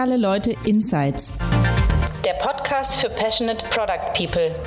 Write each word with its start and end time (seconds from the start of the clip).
Digitale 0.00 0.16
Leute 0.16 0.56
Insights. 0.64 1.34
Der 2.24 2.32
Podcast 2.42 2.94
für 2.96 3.10
Passionate 3.10 3.62
Product 3.68 4.14
People. 4.16 4.58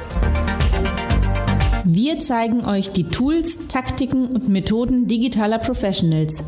Wir 1.86 2.20
zeigen 2.20 2.68
euch 2.68 2.92
die 2.92 3.06
Tools, 3.06 3.68
Taktiken 3.68 4.28
und 4.28 4.48
Methoden 4.48 5.08
digitaler 5.08 5.58
Professionals. 5.58 6.46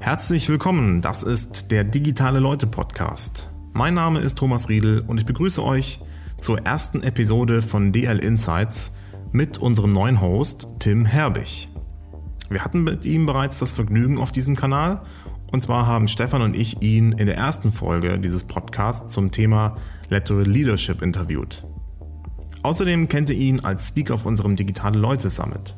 Herzlich 0.00 0.50
willkommen, 0.50 1.00
das 1.00 1.22
ist 1.22 1.70
der 1.70 1.84
Digitale 1.84 2.40
Leute 2.40 2.66
Podcast. 2.66 3.48
Mein 3.72 3.94
Name 3.94 4.20
ist 4.20 4.36
Thomas 4.36 4.68
Riedel 4.68 5.02
und 5.06 5.16
ich 5.16 5.24
begrüße 5.24 5.64
euch 5.64 5.98
zur 6.36 6.58
ersten 6.66 7.02
Episode 7.02 7.62
von 7.62 7.90
DL 7.90 8.18
Insights 8.18 8.92
mit 9.32 9.56
unserem 9.56 9.94
neuen 9.94 10.20
Host 10.20 10.68
Tim 10.78 11.06
Herbig. 11.06 11.70
Wir 12.48 12.64
hatten 12.64 12.84
mit 12.84 13.04
ihm 13.04 13.26
bereits 13.26 13.58
das 13.58 13.72
Vergnügen 13.72 14.18
auf 14.18 14.32
diesem 14.32 14.56
Kanal 14.56 15.02
und 15.54 15.60
zwar 15.60 15.86
haben 15.86 16.08
Stefan 16.08 16.42
und 16.42 16.56
ich 16.56 16.82
ihn 16.82 17.12
in 17.12 17.26
der 17.26 17.36
ersten 17.36 17.72
Folge 17.72 18.18
dieses 18.18 18.42
Podcasts 18.42 19.12
zum 19.12 19.30
Thema 19.30 19.76
Lateral 20.08 20.42
Leadership 20.42 21.00
interviewt. 21.00 21.64
Außerdem 22.64 23.08
kennt 23.08 23.30
ihr 23.30 23.36
ihn 23.36 23.60
als 23.60 23.86
Speaker 23.86 24.14
auf 24.14 24.26
unserem 24.26 24.56
Digitale 24.56 24.98
Leute 24.98 25.30
Summit. 25.30 25.76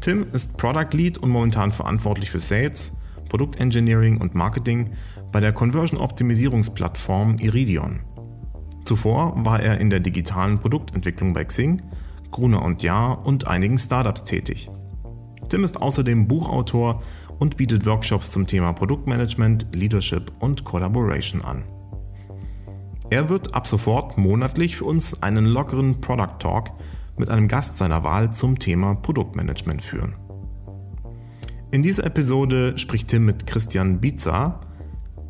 Tim 0.00 0.24
ist 0.32 0.56
Product 0.56 0.92
Lead 0.92 1.18
und 1.18 1.30
momentan 1.30 1.72
verantwortlich 1.72 2.30
für 2.30 2.38
Sales, 2.38 2.92
Produktengineering 3.28 4.18
und 4.18 4.36
Marketing 4.36 4.92
bei 5.32 5.40
der 5.40 5.52
Conversion-Optimisierungsplattform 5.52 7.38
Iridion. 7.38 7.98
Zuvor 8.84 9.34
war 9.44 9.60
er 9.60 9.80
in 9.80 9.90
der 9.90 9.98
digitalen 9.98 10.60
Produktentwicklung 10.60 11.32
bei 11.32 11.44
Xing, 11.44 11.82
Gruner 12.30 12.62
und 12.62 12.84
Jahr 12.84 13.26
und 13.26 13.48
einigen 13.48 13.78
Startups 13.78 14.22
tätig. 14.22 14.70
Tim 15.50 15.64
ist 15.64 15.82
außerdem 15.82 16.28
Buchautor 16.28 17.02
und 17.40 17.56
bietet 17.56 17.84
Workshops 17.84 18.30
zum 18.30 18.46
Thema 18.46 18.72
Produktmanagement, 18.72 19.66
Leadership 19.74 20.30
und 20.38 20.64
Collaboration 20.64 21.42
an. 21.42 21.64
Er 23.10 23.28
wird 23.28 23.52
ab 23.52 23.66
sofort 23.66 24.16
monatlich 24.16 24.76
für 24.76 24.84
uns 24.84 25.22
einen 25.24 25.46
lockeren 25.46 26.00
Product 26.00 26.38
Talk 26.38 26.70
mit 27.16 27.28
einem 27.28 27.48
Gast 27.48 27.78
seiner 27.78 28.04
Wahl 28.04 28.32
zum 28.32 28.60
Thema 28.60 28.94
Produktmanagement 28.94 29.82
führen. 29.82 30.14
In 31.72 31.82
dieser 31.82 32.04
Episode 32.04 32.78
spricht 32.78 33.08
Tim 33.08 33.24
mit 33.24 33.48
Christian 33.48 34.00
Biza, 34.00 34.60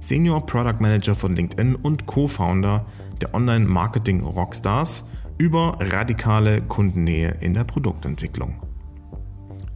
Senior 0.00 0.44
Product 0.44 0.80
Manager 0.80 1.14
von 1.14 1.34
LinkedIn 1.34 1.76
und 1.76 2.04
Co-Founder 2.04 2.84
der 3.22 3.34
Online-Marketing 3.34 4.20
Rockstars, 4.20 5.06
über 5.38 5.78
radikale 5.80 6.60
Kundennähe 6.60 7.38
in 7.40 7.54
der 7.54 7.64
Produktentwicklung. 7.64 8.69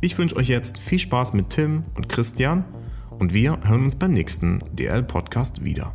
Ich 0.04 0.18
wünsche 0.18 0.36
euch 0.36 0.48
jetzt 0.48 0.78
viel 0.78 0.98
Spaß 0.98 1.32
mit 1.32 1.48
Tim 1.48 1.84
und 1.94 2.10
Christian 2.10 2.66
und 3.18 3.32
wir 3.32 3.58
hören 3.62 3.86
uns 3.86 3.96
beim 3.96 4.10
nächsten 4.10 4.62
DL-Podcast 4.76 5.64
wieder. 5.64 5.94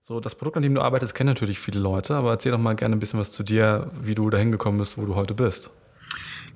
So, 0.00 0.18
das 0.18 0.34
Produkt, 0.34 0.56
an 0.56 0.64
dem 0.64 0.74
du 0.74 0.80
arbeitest, 0.80 1.14
kennen 1.14 1.28
natürlich 1.28 1.60
viele 1.60 1.78
Leute, 1.78 2.16
aber 2.16 2.32
erzähl 2.32 2.50
doch 2.50 2.58
mal 2.58 2.74
gerne 2.74 2.96
ein 2.96 2.98
bisschen 2.98 3.20
was 3.20 3.30
zu 3.30 3.44
dir, 3.44 3.92
wie 4.00 4.16
du 4.16 4.30
dahin 4.30 4.50
gekommen 4.50 4.78
bist, 4.78 4.98
wo 4.98 5.06
du 5.06 5.14
heute 5.14 5.34
bist. 5.34 5.70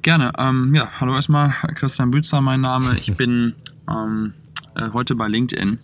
Gerne. 0.02 0.32
Ähm, 0.36 0.74
ja, 0.74 0.90
hallo 0.98 1.14
erstmal, 1.14 1.54
Christian 1.76 2.10
Bützer, 2.10 2.40
mein 2.40 2.62
Name. 2.62 2.98
Ich 2.98 3.16
bin 3.16 3.54
ähm, 3.88 4.34
äh, 4.74 4.90
heute 4.92 5.14
bei 5.14 5.28
LinkedIn 5.28 5.78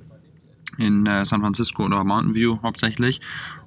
in 0.78 1.06
äh, 1.06 1.25
San 1.25 1.41
Francisco 1.41 1.84
oder 1.84 2.03
Mountain 2.03 2.34
View 2.34 2.58
hauptsächlich. 2.64 3.20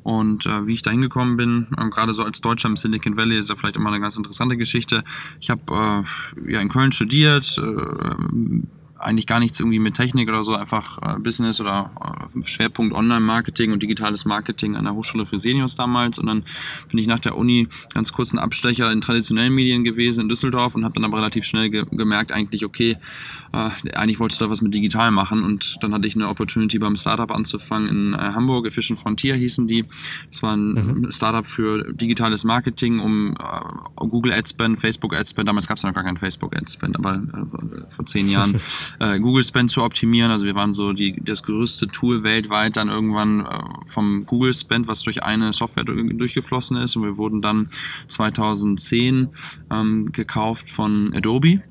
Und 0.05 0.45
äh, 0.45 0.67
wie 0.67 0.75
ich 0.75 0.83
da 0.83 0.91
hingekommen 0.91 1.35
bin, 1.35 1.65
äh, 1.79 1.89
gerade 1.89 2.13
so 2.13 2.23
als 2.23 2.39
Deutscher 2.39 2.69
im 2.69 2.77
Silicon 2.77 3.17
Valley, 3.17 3.39
ist 3.39 3.49
ja 3.49 3.55
vielleicht 3.55 3.75
immer 3.75 3.89
eine 3.89 3.99
ganz 3.99 4.15
interessante 4.15 4.55
Geschichte. 4.55 5.03
Ich 5.41 5.49
habe 5.49 6.05
äh, 6.45 6.51
ja 6.51 6.61
in 6.61 6.69
Köln 6.69 6.91
studiert, 6.91 7.57
äh, 7.57 8.65
eigentlich 9.05 9.27
gar 9.27 9.39
nichts 9.39 9.59
irgendwie 9.59 9.79
mit 9.79 9.95
Technik 9.95 10.27
oder 10.27 10.43
so, 10.43 10.55
einfach 10.55 10.97
äh, 11.01 11.19
Business 11.19 11.61
oder 11.61 11.91
äh, 12.35 12.43
Schwerpunkt 12.47 12.93
Online-Marketing 12.93 13.71
und 13.71 13.81
digitales 13.81 14.25
Marketing 14.25 14.75
an 14.75 14.85
der 14.85 14.95
Hochschule 14.95 15.25
für 15.25 15.37
Seniors 15.37 15.75
damals. 15.75 16.19
Und 16.19 16.27
dann 16.27 16.43
bin 16.89 16.99
ich 16.99 17.07
nach 17.07 17.19
der 17.19 17.37
Uni 17.37 17.67
ganz 17.93 18.11
kurz 18.11 18.33
ein 18.33 18.39
Abstecher 18.39 18.91
in 18.91 19.01
traditionellen 19.01 19.53
Medien 19.53 19.83
gewesen 19.83 20.21
in 20.21 20.29
Düsseldorf 20.29 20.75
und 20.75 20.83
habe 20.83 20.95
dann 20.95 21.05
aber 21.05 21.17
relativ 21.17 21.45
schnell 21.45 21.69
ge 21.69 21.85
gemerkt, 21.91 22.31
eigentlich, 22.31 22.65
okay, 22.65 22.97
äh, 23.53 23.69
eigentlich 23.93 24.19
wollte 24.19 24.33
ich 24.33 24.39
da 24.39 24.49
was 24.49 24.61
mit 24.61 24.73
digital 24.73 25.11
machen. 25.11 25.43
Und 25.43 25.77
dann 25.81 25.93
hatte 25.93 26.07
ich 26.07 26.15
eine 26.15 26.27
Opportunity 26.27 26.79
beim 26.79 26.95
Startup 26.97 27.31
anzufangen 27.31 27.89
in 27.89 28.13
äh, 28.13 28.17
Hamburg, 28.17 28.67
Efficient 28.67 28.99
Frontier 28.99 29.35
hießen 29.35 29.67
die. 29.67 29.85
Das 30.31 30.41
war 30.43 30.55
ein 30.55 30.73
mhm. 30.73 31.11
Startup 31.11 31.45
für 31.45 31.93
digitales 31.93 32.43
Marketing, 32.43 32.99
um 32.99 33.35
äh, 33.35 34.07
Google 34.07 34.33
Adspend, 34.33 34.79
Facebook 34.79 35.15
Adspend, 35.15 35.47
damals 35.47 35.67
gab 35.67 35.77
es 35.77 35.83
noch 35.83 35.93
gar 35.93 36.03
keinen 36.03 36.17
Facebook 36.17 36.55
Adspend, 36.55 36.97
aber 36.97 37.15
äh, 37.15 37.93
vor 37.93 38.05
zehn 38.05 38.29
Jahren 38.29 38.59
äh, 38.99 39.19
Google 39.19 39.43
Spend 39.43 39.71
zu 39.71 39.83
optimieren. 39.83 40.31
Also 40.31 40.45
wir 40.45 40.55
waren 40.55 40.73
so 40.73 40.93
die, 40.93 41.21
das 41.23 41.43
größte 41.43 41.87
Tool 41.87 42.23
weltweit 42.23 42.77
dann 42.77 42.89
irgendwann 42.89 43.45
äh, 43.45 43.59
vom 43.87 44.25
Google 44.25 44.53
Spend, 44.53 44.87
was 44.87 45.01
durch 45.01 45.23
eine 45.23 45.53
Software 45.53 45.83
durchgeflossen 45.83 46.77
ist. 46.77 46.95
Und 46.95 47.03
wir 47.03 47.17
wurden 47.17 47.41
dann 47.41 47.69
2010 48.07 49.29
ähm, 49.71 50.11
gekauft 50.11 50.69
von 50.69 51.11
Adobe. 51.13 51.61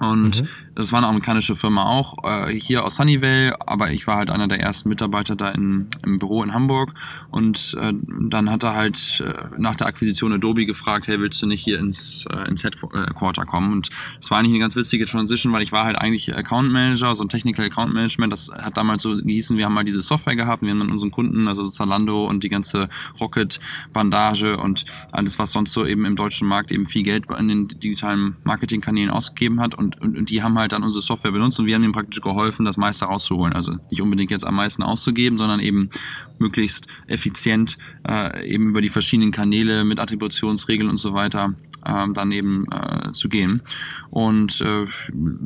Und 0.00 0.42
mhm. 0.42 0.48
Das 0.74 0.90
war 0.90 0.98
eine 0.98 1.08
amerikanische 1.08 1.54
Firma 1.54 1.84
auch, 1.84 2.16
äh, 2.24 2.58
hier 2.58 2.84
aus 2.84 2.96
Sunnyvale, 2.96 3.54
aber 3.66 3.90
ich 3.90 4.06
war 4.06 4.16
halt 4.16 4.30
einer 4.30 4.48
der 4.48 4.60
ersten 4.60 4.88
Mitarbeiter 4.88 5.36
da 5.36 5.50
in, 5.50 5.88
im 6.02 6.18
Büro 6.18 6.42
in 6.42 6.54
Hamburg. 6.54 6.94
Und 7.30 7.76
äh, 7.78 7.92
dann 8.28 8.50
hat 8.50 8.62
er 8.62 8.74
halt 8.74 9.22
äh, 9.26 9.48
nach 9.58 9.74
der 9.74 9.86
Akquisition 9.86 10.32
Adobe 10.32 10.64
gefragt, 10.64 11.08
hey, 11.08 11.20
willst 11.20 11.42
du 11.42 11.46
nicht 11.46 11.62
hier 11.62 11.78
ins, 11.78 12.24
äh, 12.30 12.48
ins 12.48 12.64
Headquarter 12.64 13.44
kommen? 13.44 13.72
Und 13.72 13.90
das 14.18 14.30
war 14.30 14.38
eigentlich 14.38 14.52
eine 14.52 14.60
ganz 14.60 14.74
witzige 14.74 15.04
Transition, 15.04 15.52
weil 15.52 15.62
ich 15.62 15.72
war 15.72 15.84
halt 15.84 15.96
eigentlich 15.96 16.34
Account 16.34 16.72
Manager, 16.72 17.14
so 17.14 17.24
ein 17.24 17.28
Technical 17.28 17.66
Account 17.66 17.92
Management. 17.92 18.32
Das 18.32 18.50
hat 18.50 18.76
damals 18.78 19.02
so 19.02 19.16
gehießen, 19.16 19.58
wir 19.58 19.66
haben 19.66 19.74
mal 19.74 19.84
diese 19.84 20.00
Software 20.00 20.36
gehabt, 20.36 20.62
wir 20.62 20.70
haben 20.70 20.80
dann 20.80 20.90
unseren 20.90 21.10
Kunden, 21.10 21.48
also 21.48 21.68
Zalando 21.68 22.24
und 22.24 22.44
die 22.44 22.48
ganze 22.48 22.88
Rocket 23.20 23.60
Bandage 23.92 24.56
und 24.56 24.86
alles, 25.10 25.38
was 25.38 25.52
sonst 25.52 25.72
so 25.72 25.84
eben 25.84 26.06
im 26.06 26.16
deutschen 26.16 26.48
Markt 26.48 26.72
eben 26.72 26.86
viel 26.86 27.02
Geld 27.02 27.26
in 27.38 27.48
den 27.48 27.68
digitalen 27.68 28.36
Marketingkanälen 28.44 29.10
ausgegeben 29.10 29.60
hat. 29.60 29.74
Und, 29.74 29.91
und, 30.00 30.16
und 30.16 30.30
die 30.30 30.42
haben 30.42 30.58
halt 30.58 30.72
dann 30.72 30.82
unsere 30.82 31.02
Software 31.02 31.32
benutzt 31.32 31.58
und 31.58 31.66
wir 31.66 31.74
haben 31.74 31.84
ihm 31.84 31.92
praktisch 31.92 32.20
geholfen, 32.20 32.64
das 32.64 32.76
meiste 32.76 33.06
rauszuholen. 33.06 33.52
Also 33.52 33.76
nicht 33.90 34.02
unbedingt 34.02 34.30
jetzt 34.30 34.46
am 34.46 34.56
meisten 34.56 34.82
auszugeben, 34.82 35.38
sondern 35.38 35.60
eben 35.60 35.90
möglichst 36.38 36.86
effizient 37.06 37.78
äh, 38.08 38.46
eben 38.48 38.68
über 38.68 38.80
die 38.80 38.88
verschiedenen 38.88 39.32
Kanäle 39.32 39.84
mit 39.84 39.98
Attributionsregeln 39.98 40.90
und 40.90 40.98
so 40.98 41.14
weiter 41.14 41.54
ähm, 41.86 42.14
dann 42.14 42.32
eben 42.32 42.66
äh, 42.70 43.12
zu 43.12 43.28
gehen. 43.28 43.62
Und 44.10 44.60
äh, 44.60 44.86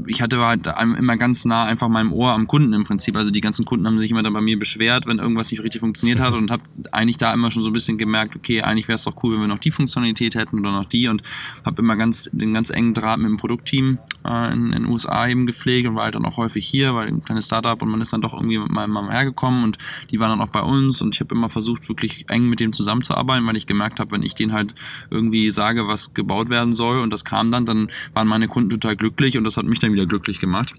ich 0.07 0.23
hatte 0.23 0.39
halt 0.41 0.67
immer 0.81 1.17
ganz 1.17 1.45
nah 1.45 1.65
einfach 1.65 1.89
meinem 1.89 2.13
Ohr 2.13 2.33
am 2.33 2.47
Kunden 2.47 2.73
im 2.73 2.85
Prinzip. 2.85 3.17
Also 3.17 3.31
die 3.31 3.41
ganzen 3.41 3.65
Kunden 3.65 3.87
haben 3.87 3.99
sich 3.99 4.11
immer 4.11 4.23
dann 4.23 4.33
bei 4.33 4.41
mir 4.41 4.59
beschwert, 4.59 5.07
wenn 5.07 5.19
irgendwas 5.19 5.51
nicht 5.51 5.63
richtig 5.63 5.81
funktioniert 5.81 6.21
hat 6.21 6.35
und 6.35 6.51
habe 6.51 6.63
eigentlich 6.93 7.17
da 7.17 7.33
immer 7.33 7.51
schon 7.51 7.63
so 7.63 7.71
ein 7.71 7.73
bisschen 7.73 7.99
gemerkt, 7.99 8.37
okay, 8.37 8.63
eigentlich 8.63 8.89
wäre 8.89 8.97
es 8.97 9.05
doch 9.05 9.23
cool, 9.23 9.35
wenn 9.35 9.41
wir 9.41 9.49
noch 9.49 9.59
die 9.59 9.71
Funktionalität 9.71 10.35
hätten 10.35 10.59
oder 10.59 10.73
noch 10.73 10.87
die 10.87 11.09
und 11.09 11.23
habe 11.65 11.81
immer 11.81 11.97
ganz 11.97 12.29
den 12.33 12.55
ganz 12.55 12.71
engen 12.71 12.95
Draht 12.95 13.19
mit 13.19 13.29
dem 13.29 13.37
Produktteam 13.37 13.99
äh, 14.27 14.53
in, 14.53 14.73
den 14.73 14.87
USA 14.87 15.29
eben 15.29 15.47
gepflegt 15.47 15.89
und 15.89 15.95
war 15.95 16.05
halt 16.05 16.15
dann 16.15 16.25
auch 16.25 16.37
häufig 16.37 16.67
hier, 16.67 16.95
weil 16.95 17.09
ein 17.09 17.25
kleines 17.25 17.47
Startup 17.47 17.81
und 17.81 17.89
man 17.89 18.01
ist 18.01 18.13
dann 18.13 18.21
doch 18.21 18.35
irgendwie 18.35 18.59
mit 18.59 18.71
meinem 18.71 18.91
Mama 18.91 19.13
hergekommen 19.13 19.65
und 19.65 19.79
die 20.11 20.19
waren 20.21 20.31
dann 20.31 20.41
auch 20.41 20.53
bei 20.53 20.61
uns 20.61 21.01
und 21.01 21.15
ich 21.15 21.21
habe 21.21 21.35
immer 21.35 21.49
versucht, 21.49 21.89
wirklich 21.89 22.29
eng 22.31 22.49
mit 22.49 22.61
dem 22.61 22.73
zusammenzuarbeiten, 22.73 23.47
weil 23.47 23.57
ich 23.57 23.67
gemerkt 23.67 24.01
habe, 24.01 24.11
wenn 24.11 24.23
ich 24.23 24.35
denen 24.35 24.53
halt 24.53 24.75
irgendwie 25.11 25.51
sage, 25.51 25.87
was 25.87 26.15
gebaut 26.27 26.51
werden 26.51 26.75
soll 26.75 27.01
und 27.01 27.13
das 27.13 27.25
kam 27.25 27.53
dann, 27.53 27.65
dann 27.65 27.91
waren 28.13 28.27
meine 28.27 28.49
Kunden 28.49 28.71
total 28.71 28.97
glücklich 28.97 29.39
und 29.39 29.45
das 29.45 29.57
hat 29.57 29.65
mich 29.65 29.79
dann 29.79 29.93
wieder 29.93 30.07
glücklich 30.07 30.41
gemacht. 30.41 30.75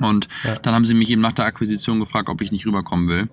Und 0.00 0.28
ja. 0.44 0.56
dann 0.56 0.74
haben 0.74 0.86
sie 0.86 0.94
mich 0.94 1.10
eben 1.10 1.20
nach 1.20 1.34
der 1.34 1.44
Akquisition 1.44 2.00
gefragt, 2.00 2.30
ob 2.30 2.40
ich 2.40 2.50
nicht 2.50 2.66
rüberkommen 2.66 3.08
will. 3.08 3.28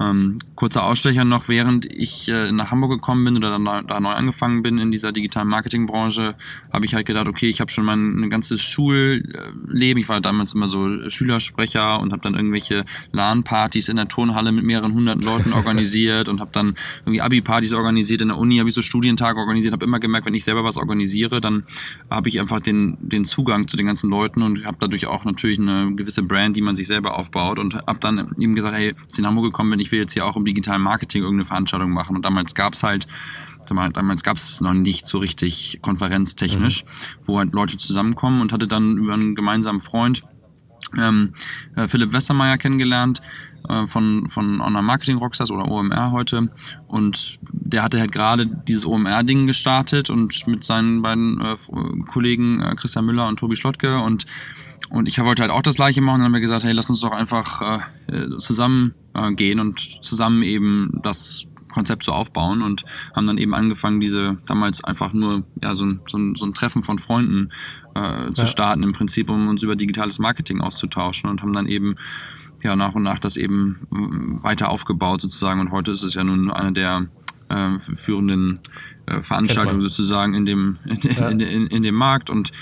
Ähm, 0.00 0.38
kurzer 0.54 0.84
Ausstecher 0.84 1.26
noch, 1.26 1.48
während 1.48 1.84
ich 1.84 2.28
äh, 2.28 2.50
nach 2.52 2.70
Hamburg 2.70 2.92
gekommen 2.92 3.22
bin 3.24 3.36
oder 3.36 3.58
da, 3.58 3.82
da, 3.82 4.00
neu 4.00 4.12
angefangen 4.12 4.62
bin 4.62 4.78
in 4.78 4.90
dieser 4.90 5.12
digitalen 5.12 5.48
Marketingbranche, 5.48 6.36
habe 6.72 6.86
ich 6.86 6.94
halt 6.94 7.06
gedacht, 7.06 7.28
okay, 7.28 7.50
ich 7.50 7.60
habe 7.60 7.70
schon 7.70 7.84
mein 7.84 8.30
ganzes 8.30 8.62
Schulleben, 8.62 10.00
ich 10.00 10.08
war 10.08 10.22
damals 10.22 10.54
immer 10.54 10.68
so 10.68 11.10
Schülersprecher 11.10 12.00
und 12.00 12.12
habe 12.12 12.22
dann 12.22 12.34
irgendwelche 12.34 12.86
LAN-Partys 13.12 13.90
in 13.90 13.96
der 13.96 14.08
Turnhalle 14.08 14.52
mit 14.52 14.64
mehreren 14.64 14.94
hunderten 14.94 15.22
Leuten 15.22 15.52
organisiert 15.52 16.30
und 16.30 16.40
habe 16.40 16.50
dann 16.52 16.76
irgendwie 17.00 17.20
Abi-Partys 17.20 17.74
organisiert. 17.74 18.22
In 18.22 18.28
der 18.28 18.38
Uni, 18.38 18.56
habe 18.56 18.70
ich 18.70 18.74
so 18.74 18.82
Studientage 18.82 19.38
organisiert, 19.38 19.74
habe 19.74 19.84
immer 19.84 20.00
gemerkt, 20.00 20.24
wenn 20.26 20.34
ich 20.34 20.44
selber 20.44 20.64
was 20.64 20.78
organisiere, 20.78 21.42
dann 21.42 21.64
habe 22.10 22.30
ich 22.30 22.40
einfach 22.40 22.60
den, 22.60 22.96
den 23.00 23.26
Zugang 23.26 23.68
zu 23.68 23.76
den 23.76 23.84
ganzen 23.84 24.08
Leuten 24.08 24.40
und 24.40 24.64
habe 24.64 24.78
dadurch 24.80 25.06
auch 25.06 25.26
natürlich 25.26 25.58
eine 25.58 25.94
gewisse 25.94 26.22
Brand, 26.22 26.56
die 26.56 26.62
man 26.62 26.74
sich 26.74 26.86
selber 26.86 27.18
aufbaut 27.18 27.58
und 27.58 27.74
habe 27.74 28.00
dann 28.00 28.34
eben 28.38 28.54
gesagt, 28.54 28.74
hey, 28.74 28.94
als 29.04 29.12
ich 29.12 29.18
in 29.18 29.26
Hamburg 29.26 29.44
gekommen 29.44 29.70
bin, 29.70 29.80
ich 29.80 29.89
will 29.90 30.00
jetzt 30.00 30.12
hier 30.12 30.26
auch 30.26 30.36
im 30.36 30.44
digitalen 30.44 30.82
Marketing 30.82 31.22
irgendeine 31.22 31.46
Veranstaltung 31.46 31.90
machen. 31.90 32.16
Und 32.16 32.24
damals 32.24 32.54
gab 32.54 32.74
es 32.74 32.82
halt, 32.82 33.06
damals 33.66 34.22
gab 34.22 34.36
es 34.36 34.60
noch 34.60 34.74
nicht 34.74 35.06
so 35.06 35.18
richtig 35.18 35.78
konferenztechnisch, 35.82 36.84
mhm. 36.84 36.88
wo 37.26 37.38
halt 37.38 37.52
Leute 37.52 37.76
zusammenkommen 37.76 38.40
und 38.40 38.52
hatte 38.52 38.66
dann 38.66 38.96
über 38.96 39.14
einen 39.14 39.34
gemeinsamen 39.34 39.80
Freund 39.80 40.22
ähm, 40.98 41.34
äh, 41.76 41.88
Philipp 41.88 42.12
Westermeier 42.12 42.58
kennengelernt 42.58 43.22
äh, 43.68 43.86
von, 43.86 44.30
von 44.30 44.60
Online 44.60 44.82
Marketing 44.82 45.18
Rockstars 45.18 45.50
oder 45.50 45.70
OMR 45.70 46.12
heute. 46.12 46.50
Und 46.88 47.38
der 47.52 47.82
hatte 47.82 48.00
halt 48.00 48.12
gerade 48.12 48.46
dieses 48.46 48.86
OMR-Ding 48.86 49.46
gestartet 49.46 50.10
und 50.10 50.46
mit 50.46 50.64
seinen 50.64 51.02
beiden 51.02 51.40
äh, 51.40 51.56
Kollegen 52.10 52.60
äh, 52.62 52.74
Christian 52.74 53.04
Müller 53.04 53.28
und 53.28 53.38
Tobi 53.38 53.56
Schlottke 53.56 54.00
und 54.00 54.26
und 54.88 55.06
ich 55.06 55.20
wollte 55.20 55.42
halt 55.42 55.52
auch 55.52 55.62
das 55.62 55.76
gleiche 55.76 56.00
machen. 56.00 56.18
Dann 56.18 56.26
haben 56.26 56.34
wir 56.34 56.40
gesagt, 56.40 56.64
hey, 56.64 56.72
lass 56.72 56.90
uns 56.90 56.98
doch 56.98 57.12
einfach 57.12 57.86
äh, 58.08 58.38
zusammen 58.38 58.92
äh, 59.14 59.32
gehen 59.32 59.60
und 59.60 59.98
zusammen 60.02 60.42
eben 60.42 61.00
das 61.02 61.46
Konzept 61.70 62.04
so 62.04 62.12
aufbauen 62.12 62.62
und 62.62 62.84
haben 63.14 63.26
dann 63.26 63.38
eben 63.38 63.54
angefangen, 63.54 64.00
diese 64.00 64.38
damals 64.46 64.84
einfach 64.84 65.12
nur 65.12 65.44
ja 65.62 65.74
so 65.74 65.86
ein, 65.86 66.00
so 66.06 66.18
ein, 66.18 66.34
so 66.34 66.44
ein 66.44 66.54
Treffen 66.54 66.82
von 66.82 66.98
Freunden 66.98 67.50
äh, 67.94 68.32
zu 68.32 68.42
ja. 68.42 68.46
starten, 68.46 68.82
im 68.82 68.92
Prinzip, 68.92 69.30
um 69.30 69.48
uns 69.48 69.62
über 69.62 69.76
digitales 69.76 70.18
Marketing 70.18 70.60
auszutauschen 70.60 71.30
und 71.30 71.42
haben 71.42 71.52
dann 71.52 71.66
eben 71.66 71.94
ja 72.62 72.76
nach 72.76 72.94
und 72.94 73.02
nach 73.02 73.18
das 73.18 73.36
eben 73.36 73.86
äh, 73.92 74.42
weiter 74.42 74.68
aufgebaut 74.68 75.22
sozusagen 75.22 75.60
und 75.60 75.70
heute 75.70 75.92
ist 75.92 76.02
es 76.02 76.14
ja 76.14 76.24
nun 76.24 76.50
eine 76.50 76.72
der 76.72 77.06
äh, 77.48 77.78
führenden 77.78 78.60
äh, 79.06 79.22
Veranstaltungen 79.22 79.80
sozusagen 79.80 80.34
in 80.34 80.46
dem 80.46 80.78
in, 80.84 81.00
ja. 81.00 81.28
in, 81.28 81.40
in, 81.40 81.66
in, 81.66 81.82
dem 81.82 81.94
Markt 81.94 82.30
und 82.30 82.52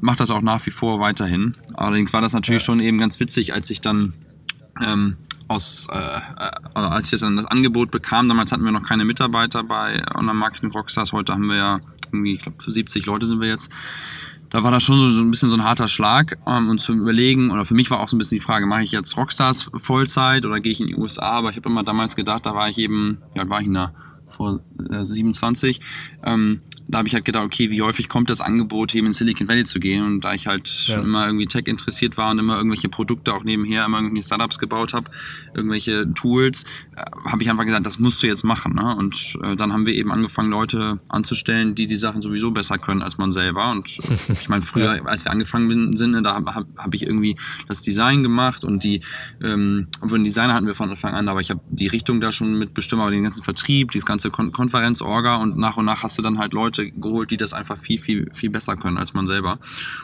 macht 0.00 0.20
das 0.20 0.30
auch 0.30 0.42
nach 0.42 0.64
wie 0.66 0.70
vor 0.70 1.00
weiterhin. 1.00 1.54
Allerdings 1.74 2.12
war 2.12 2.22
das 2.22 2.32
natürlich 2.32 2.62
ja. 2.62 2.66
schon 2.66 2.80
eben 2.80 2.98
ganz 2.98 3.20
witzig, 3.20 3.52
als 3.52 3.68
ich 3.70 3.80
dann 3.80 4.14
ähm, 4.80 5.16
aus, 5.48 5.88
äh, 5.90 5.96
äh, 5.96 6.50
als 6.74 7.12
ich 7.12 7.20
dann 7.20 7.36
das 7.36 7.46
Angebot 7.46 7.90
bekam, 7.90 8.28
damals 8.28 8.52
hatten 8.52 8.64
wir 8.64 8.72
noch 8.72 8.82
keine 8.82 9.04
Mitarbeiter 9.04 9.64
bei 9.64 10.02
Online 10.14 10.34
Marketing 10.34 10.70
Rockstars, 10.70 11.12
heute 11.12 11.32
haben 11.32 11.48
wir 11.48 11.56
ja 11.56 11.80
irgendwie, 12.12 12.34
ich 12.34 12.42
glaube, 12.42 12.62
für 12.62 12.70
70 12.70 13.06
Leute 13.06 13.26
sind 13.26 13.40
wir 13.40 13.48
jetzt. 13.48 13.72
Da 14.50 14.62
war 14.62 14.70
das 14.70 14.82
schon 14.82 15.12
so, 15.12 15.20
ein 15.20 15.30
bisschen 15.30 15.50
so 15.50 15.56
ein 15.56 15.64
harter 15.64 15.88
Schlag 15.88 16.38
ähm, 16.46 16.70
und 16.70 16.80
zu 16.80 16.94
überlegen, 16.94 17.50
oder 17.50 17.66
für 17.66 17.74
mich 17.74 17.90
war 17.90 18.00
auch 18.00 18.08
so 18.08 18.16
ein 18.16 18.18
bisschen 18.18 18.38
die 18.38 18.44
Frage, 18.44 18.66
mache 18.66 18.82
ich 18.82 18.92
jetzt 18.92 19.16
Rockstars 19.16 19.70
Vollzeit 19.74 20.46
oder 20.46 20.60
gehe 20.60 20.72
ich 20.72 20.80
in 20.80 20.86
die 20.86 20.96
USA? 20.96 21.32
Aber 21.32 21.50
ich 21.50 21.56
habe 21.56 21.68
immer 21.68 21.82
damals 21.82 22.16
gedacht, 22.16 22.46
da 22.46 22.54
war 22.54 22.68
ich 22.68 22.78
eben, 22.78 23.18
ja, 23.34 23.48
war 23.48 23.60
ich 23.60 23.68
da? 23.70 23.92
Vor 24.30 24.60
äh, 24.90 25.04
27, 25.04 25.80
ähm, 26.24 26.60
da 26.88 26.98
habe 26.98 27.08
ich 27.08 27.14
halt 27.14 27.26
gedacht, 27.26 27.44
okay, 27.44 27.70
wie 27.70 27.82
häufig 27.82 28.08
kommt 28.08 28.30
das 28.30 28.40
Angebot, 28.40 28.94
eben 28.94 29.06
in 29.06 29.12
Silicon 29.12 29.46
Valley 29.46 29.64
zu 29.64 29.78
gehen? 29.78 30.04
Und 30.04 30.20
da 30.22 30.32
ich 30.32 30.46
halt 30.46 30.68
ja. 30.68 30.94
schon 30.94 31.04
immer 31.04 31.26
irgendwie 31.26 31.46
Tech 31.46 31.66
interessiert 31.66 32.16
war 32.16 32.30
und 32.30 32.38
immer 32.38 32.56
irgendwelche 32.56 32.88
Produkte 32.88 33.34
auch 33.34 33.44
nebenher, 33.44 33.84
immer 33.84 33.98
irgendwelche 33.98 34.26
Startups 34.26 34.58
gebaut 34.58 34.94
habe, 34.94 35.10
irgendwelche 35.54 36.12
Tools, 36.14 36.64
äh, 36.96 37.04
habe 37.26 37.42
ich 37.42 37.50
einfach 37.50 37.66
gesagt, 37.66 37.84
das 37.84 37.98
musst 37.98 38.22
du 38.22 38.26
jetzt 38.26 38.42
machen. 38.42 38.74
Ne? 38.74 38.96
Und 38.96 39.38
äh, 39.42 39.54
dann 39.54 39.72
haben 39.72 39.84
wir 39.84 39.94
eben 39.94 40.10
angefangen, 40.10 40.50
Leute 40.50 40.98
anzustellen, 41.08 41.74
die 41.74 41.86
die 41.86 41.96
Sachen 41.96 42.22
sowieso 42.22 42.52
besser 42.52 42.78
können 42.78 43.02
als 43.02 43.18
man 43.18 43.32
selber. 43.32 43.70
Und 43.70 43.98
äh, 43.98 44.32
ich 44.32 44.48
meine, 44.48 44.62
früher, 44.64 44.96
ja. 44.96 45.04
als 45.04 45.24
wir 45.24 45.30
angefangen 45.30 45.94
sind, 45.96 46.12
ne, 46.12 46.22
da 46.22 46.34
habe 46.34 46.66
hab, 46.76 46.94
ich 46.94 47.02
irgendwie 47.02 47.36
das 47.68 47.82
Design 47.82 48.22
gemacht 48.22 48.64
und 48.64 48.82
die, 48.82 49.02
ähm, 49.42 49.88
obwohl 50.00 50.16
einen 50.16 50.24
Designer 50.24 50.54
hatten 50.54 50.66
wir 50.66 50.74
von 50.74 50.88
Anfang 50.88 51.12
an, 51.12 51.28
aber 51.28 51.40
ich 51.40 51.50
habe 51.50 51.60
die 51.68 51.86
Richtung 51.86 52.20
da 52.22 52.32
schon 52.32 52.58
mitbestimmt, 52.58 53.02
aber 53.02 53.10
den 53.10 53.24
ganzen 53.24 53.42
Vertrieb, 53.42 53.90
das 53.90 54.06
ganze 54.06 54.30
Kon 54.30 54.52
Konferenzorga 54.52 55.36
und 55.36 55.58
nach 55.58 55.76
und 55.76 55.84
nach 55.84 56.02
hast 56.02 56.16
du 56.16 56.22
dann 56.22 56.38
halt 56.38 56.54
Leute 56.54 56.77
Leute 56.78 56.90
geholt, 56.92 57.30
die 57.30 57.36
das 57.36 57.52
einfach 57.52 57.78
viel, 57.78 57.98
viel, 57.98 58.30
viel 58.32 58.50
besser 58.50 58.76
können 58.76 58.98
als 58.98 59.14
man 59.14 59.26
selber. 59.26 59.58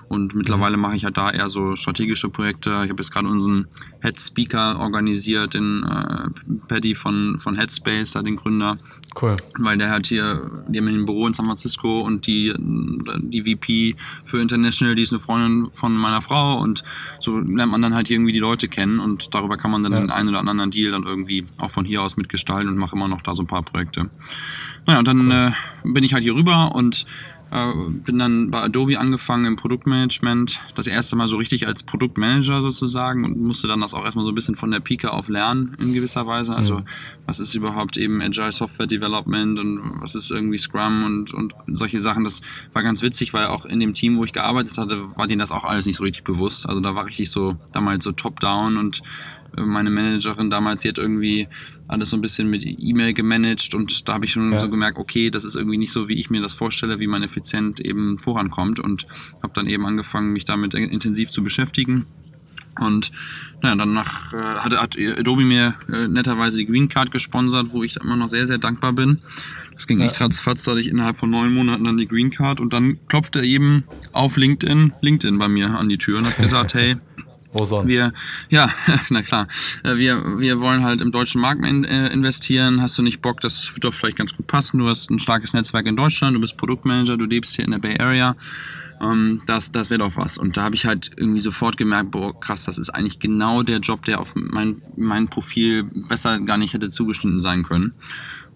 Und 0.09 0.35
mittlerweile 0.35 0.77
mache 0.77 0.97
ich 0.97 1.05
halt 1.05 1.17
da 1.17 1.31
eher 1.31 1.49
so 1.49 1.77
strategische 1.77 2.29
Projekte. 2.29 2.71
Ich 2.71 2.91
habe 2.91 2.97
jetzt 2.99 3.13
gerade 3.13 3.29
unseren 3.29 3.69
Head 4.05 4.21
Speaker 4.21 4.79
organisiert, 4.79 5.55
den 5.55 5.83
äh, 5.83 6.29
Paddy 6.69 6.95
von, 6.95 7.41
von 7.41 7.57
Headspace, 7.57 8.13
den 8.23 8.37
Gründer. 8.37 8.77
Cool. 9.21 9.37
Weil 9.59 9.79
der 9.79 9.91
hat 9.91 10.09
hier, 10.09 10.65
die 10.69 10.79
haben 10.79 10.89
ein 10.89 11.07
Büro 11.07 11.27
in 11.27 11.33
San 11.33 11.47
Francisco 11.47 12.01
und 12.03 12.27
die, 12.27 12.53
die 12.59 13.43
VP 13.43 13.97
für 14.27 14.41
International, 14.41 14.95
die 14.95 15.03
ist 15.03 15.13
eine 15.13 15.21
Freundin 15.21 15.71
von 15.73 15.97
meiner 15.97 16.21
Frau 16.21 16.59
und 16.59 16.85
so 17.19 17.39
lernt 17.39 17.73
man 17.73 17.81
dann 17.81 17.95
halt 17.95 18.11
irgendwie 18.11 18.33
die 18.33 18.41
Leute 18.41 18.69
kennen 18.69 18.99
und 18.99 19.35
darüber 19.35 19.57
kann 19.57 19.71
man 19.71 19.83
dann 19.83 19.93
ja. 19.93 20.01
den 20.01 20.11
einen 20.11 20.29
oder 20.29 20.41
anderen 20.41 20.71
Deal 20.71 20.91
dann 20.91 21.05
irgendwie 21.05 21.47
auch 21.59 21.71
von 21.71 21.87
hier 21.87 22.03
aus 22.03 22.17
mitgestalten 22.17 22.69
und 22.69 22.77
mache 22.77 22.97
immer 22.97 23.09
noch 23.09 23.23
da 23.23 23.35
so 23.35 23.43
ein 23.43 23.47
paar 23.47 23.63
Projekte. 23.63 24.11
Naja, 24.87 24.99
und 24.99 25.09
dann 25.09 25.31
äh, 25.31 25.53
bin 25.85 26.05
ich 26.05 26.13
halt 26.13 26.25
hier 26.25 26.35
rüber 26.35 26.75
und 26.75 27.07
äh, 27.55 27.73
bin 27.89 28.19
dann 28.19 28.51
bei 28.51 28.63
Adobe 28.63 28.99
angefangen 28.99 29.45
im 29.45 29.57
Produktmanagement. 29.57 30.61
Das 30.75 30.89
erste 30.89 31.15
Mal 31.15 31.29
so 31.29 31.37
richtig 31.37 31.69
als 31.69 31.85
Produktmanager 31.85 32.61
sozusagen 32.61 33.25
und 33.25 33.41
musste 33.41 33.69
dann 33.69 33.81
das 33.81 33.95
auch 33.95 34.05
erstmal 34.05 34.25
so 34.25 34.33
ein 34.33 34.35
bisschen 34.35 34.57
von 34.57 34.73
der 34.73 34.81
Pike 34.81 35.13
auf 35.13 35.29
lernen 35.29 35.77
in 35.81 35.95
gewisser 35.95 36.27
Weise. 36.27 36.57
Also 36.57 36.79
mhm. 36.79 36.85
was 37.27 37.39
ist 37.39 37.55
überhaupt 37.55 37.97
eben 37.97 38.21
Agile 38.21 38.51
Software 38.51 38.89
Development 38.89 39.59
und 39.61 39.81
was 40.01 40.17
ist 40.17 40.33
irgendwie 40.33 40.59
Scrum 40.59 41.05
und, 41.05 41.33
und 41.33 41.55
solche 41.69 42.01
Sachen. 42.01 42.25
Das 42.25 42.43
war 42.73 42.83
ganz 42.83 43.03
witzig, 43.03 43.33
weil 43.33 43.47
auch 43.47 43.65
in 43.65 43.79
dem 43.79 43.95
Team, 43.95 44.17
wo 44.19 44.25
ich 44.25 44.33
gearbeitet 44.33 44.77
hatte, 44.77 45.17
war 45.17 45.29
denen 45.29 45.39
das 45.39 45.53
auch 45.53 45.65
alles 45.65 45.87
nicht 45.87 45.97
so 45.97 46.03
richtig 46.03 46.25
bewusst. 46.25 46.69
Also 46.69 46.81
da 46.81 46.97
war 46.97 47.07
richtig 47.07 47.31
so 47.31 47.57
damals 47.73 48.03
so 48.03 48.11
top-down 48.11 48.77
und 48.77 49.01
meine 49.57 49.91
Managerin 49.91 50.51
damals, 50.51 50.83
die 50.83 50.89
hat 50.89 50.99
irgendwie 50.99 51.49
alles 51.89 52.11
so 52.11 52.17
ein 52.17 52.21
bisschen 52.21 52.49
mit 52.49 52.65
E-Mail 52.65 53.15
gemanagt 53.15 53.75
und 53.75 54.09
da 54.09 54.15
habe 54.15 54.27
ich 54.27 54.33
schon 54.33 54.53
ja. 54.53 54.61
so 54.61 54.69
gemerkt, 54.69 54.99
okay, 54.99 55.31
das 55.31 55.45
ist 55.45 55.57
irgendwie 55.57 55.79
nicht 55.79 55.93
so, 55.93 56.09
wie 56.09 56.15
ich 56.15 56.31
mir 56.31 56.41
das 56.41 56.55
vorstelle, 56.55 57.01
wie 57.01 57.07
man 57.07 57.23
effizient 57.23 57.81
eben 57.81 58.19
vorankommt 58.19 58.81
und 58.81 59.07
habe 59.43 59.53
dann 59.55 59.67
eben 59.67 59.87
angefangen, 59.87 60.33
mich 60.33 60.45
damit 60.45 60.75
intensiv 60.75 61.31
zu 61.31 61.43
beschäftigen. 61.43 62.07
Und 62.81 63.13
naja, 63.63 63.77
danach 63.77 64.33
äh, 64.33 64.37
hat, 64.37 64.73
hat 64.73 64.97
Adobe 64.99 65.45
mir 65.45 65.75
äh, 65.93 66.09
netterweise 66.09 66.59
die 66.59 66.67
Green 66.67 66.89
Card 66.89 67.11
gesponsert, 67.11 67.69
wo 67.71 67.85
ich 67.85 67.97
immer 67.97 68.17
noch 68.17 68.29
sehr, 68.29 68.47
sehr 68.47 68.59
dankbar 68.59 68.93
bin. 68.93 69.19
Das 69.75 69.87
ging 69.87 70.01
ja. 70.01 70.07
echt 70.07 70.21
ratzfatz, 70.21 70.65
da 70.65 70.73
hatte 70.73 70.81
ich 70.81 70.89
innerhalb 70.89 71.19
von 71.19 71.31
neun 71.31 71.53
Monaten 71.53 71.85
dann 71.85 71.97
die 71.97 72.07
Green 72.07 72.31
Card 72.31 72.61
und 72.61 72.73
dann 72.73 72.99
klopfte 73.09 73.41
er 73.41 73.45
eben 73.45 73.85
auf 74.13 74.37
LinkedIn, 74.37 74.93
LinkedIn 75.01 75.39
bei 75.39 75.49
mir 75.49 75.79
an 75.79 75.89
die 75.89 75.99
Tür 75.99 76.19
und 76.19 76.27
hat 76.27 76.37
gesagt, 76.37 76.75
hey, 76.75 76.97
wo 77.55 77.65
sonst? 77.65 77.89
Wir, 77.89 78.13
ja, 78.51 78.71
na 79.09 79.23
klar. 79.23 79.49
Äh, 79.85 79.97
wir, 79.97 80.39
wir 80.39 80.61
wollen 80.61 80.83
halt 80.83 81.01
im 81.01 81.13
deutschen 81.13 81.41
Markt 81.41 81.65
äh, 81.65 82.13
investieren. 82.13 82.83
Hast 82.83 82.99
du 82.99 83.03
nicht 83.03 83.23
Bock? 83.23 83.41
Das 83.41 83.73
wird 83.73 83.85
doch 83.85 83.95
vielleicht 83.95 84.19
ganz 84.19 84.37
gut 84.37 84.47
passen. 84.47 84.79
Du 84.79 84.89
hast 84.89 85.11
ein 85.11 85.21
starkes 85.21 85.55
Netzwerk 85.55 85.87
in 85.87 85.97
Deutschland, 85.97 86.37
du 86.37 86.41
bist 86.41 86.57
Produktmanager, 86.57 87.17
du 87.17 87.25
lebst 87.25 87.55
hier 87.55 87.65
in 87.65 87.71
der 87.71 87.79
Bay 87.79 87.99
Area. 87.99 88.37
Ähm, 89.01 89.43
das 89.47 89.73
das 89.73 89.91
wäre 89.91 90.01
doch 90.01 90.17
was. 90.17 90.37
Und 90.37 90.57
da 90.57 90.63
habe 90.63 90.75
ich 90.75 90.87
halt 90.87 91.13
irgendwie 91.17 91.41
sofort 91.41 91.77
gemerkt, 91.77 92.11
boah, 92.11 92.39
krass, 92.39 92.65
das 92.65 92.79
ist 92.79 92.91
eigentlich 92.91 93.19
genau 93.19 93.63
der 93.63 93.79
Job, 93.79 94.05
der 94.05 94.21
auf 94.21 94.35
mein, 94.35 94.83
mein 94.97 95.29
Profil 95.29 95.85
besser 95.85 96.41
gar 96.41 96.59
nicht 96.59 96.75
hätte 96.75 96.91
zugeschnitten 96.91 97.41
sein 97.41 97.63
können. 97.63 97.95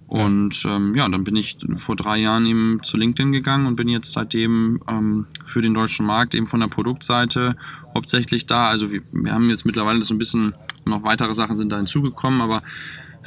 Und 0.09 0.65
ähm, 0.67 0.95
ja, 0.95 1.07
dann 1.07 1.23
bin 1.23 1.37
ich 1.37 1.59
vor 1.75 1.95
drei 1.95 2.17
Jahren 2.17 2.47
eben 2.47 2.81
zu 2.83 2.97
LinkedIn 2.97 3.31
gegangen 3.31 3.67
und 3.67 3.77
bin 3.77 3.89
jetzt 3.89 4.11
seitdem 4.13 4.81
ähm, 4.89 5.27
für 5.45 5.61
den 5.61 5.75
deutschen 5.75 6.07
Markt 6.07 6.35
eben 6.35 6.47
von 6.47 6.61
der 6.61 6.69
Produktseite 6.69 7.57
hauptsächlich 7.95 8.47
da. 8.47 8.69
Also 8.69 8.91
wir, 8.91 9.03
wir 9.13 9.35
haben 9.35 9.51
jetzt 9.51 9.67
mittlerweile 9.67 10.03
so 10.03 10.15
ein 10.15 10.19
bisschen 10.19 10.55
noch 10.87 11.03
weitere 11.03 11.35
Sachen 11.35 11.59
sind 11.59 11.71
da 11.71 11.77
hinzugekommen, 11.77 12.41
aber 12.41 12.63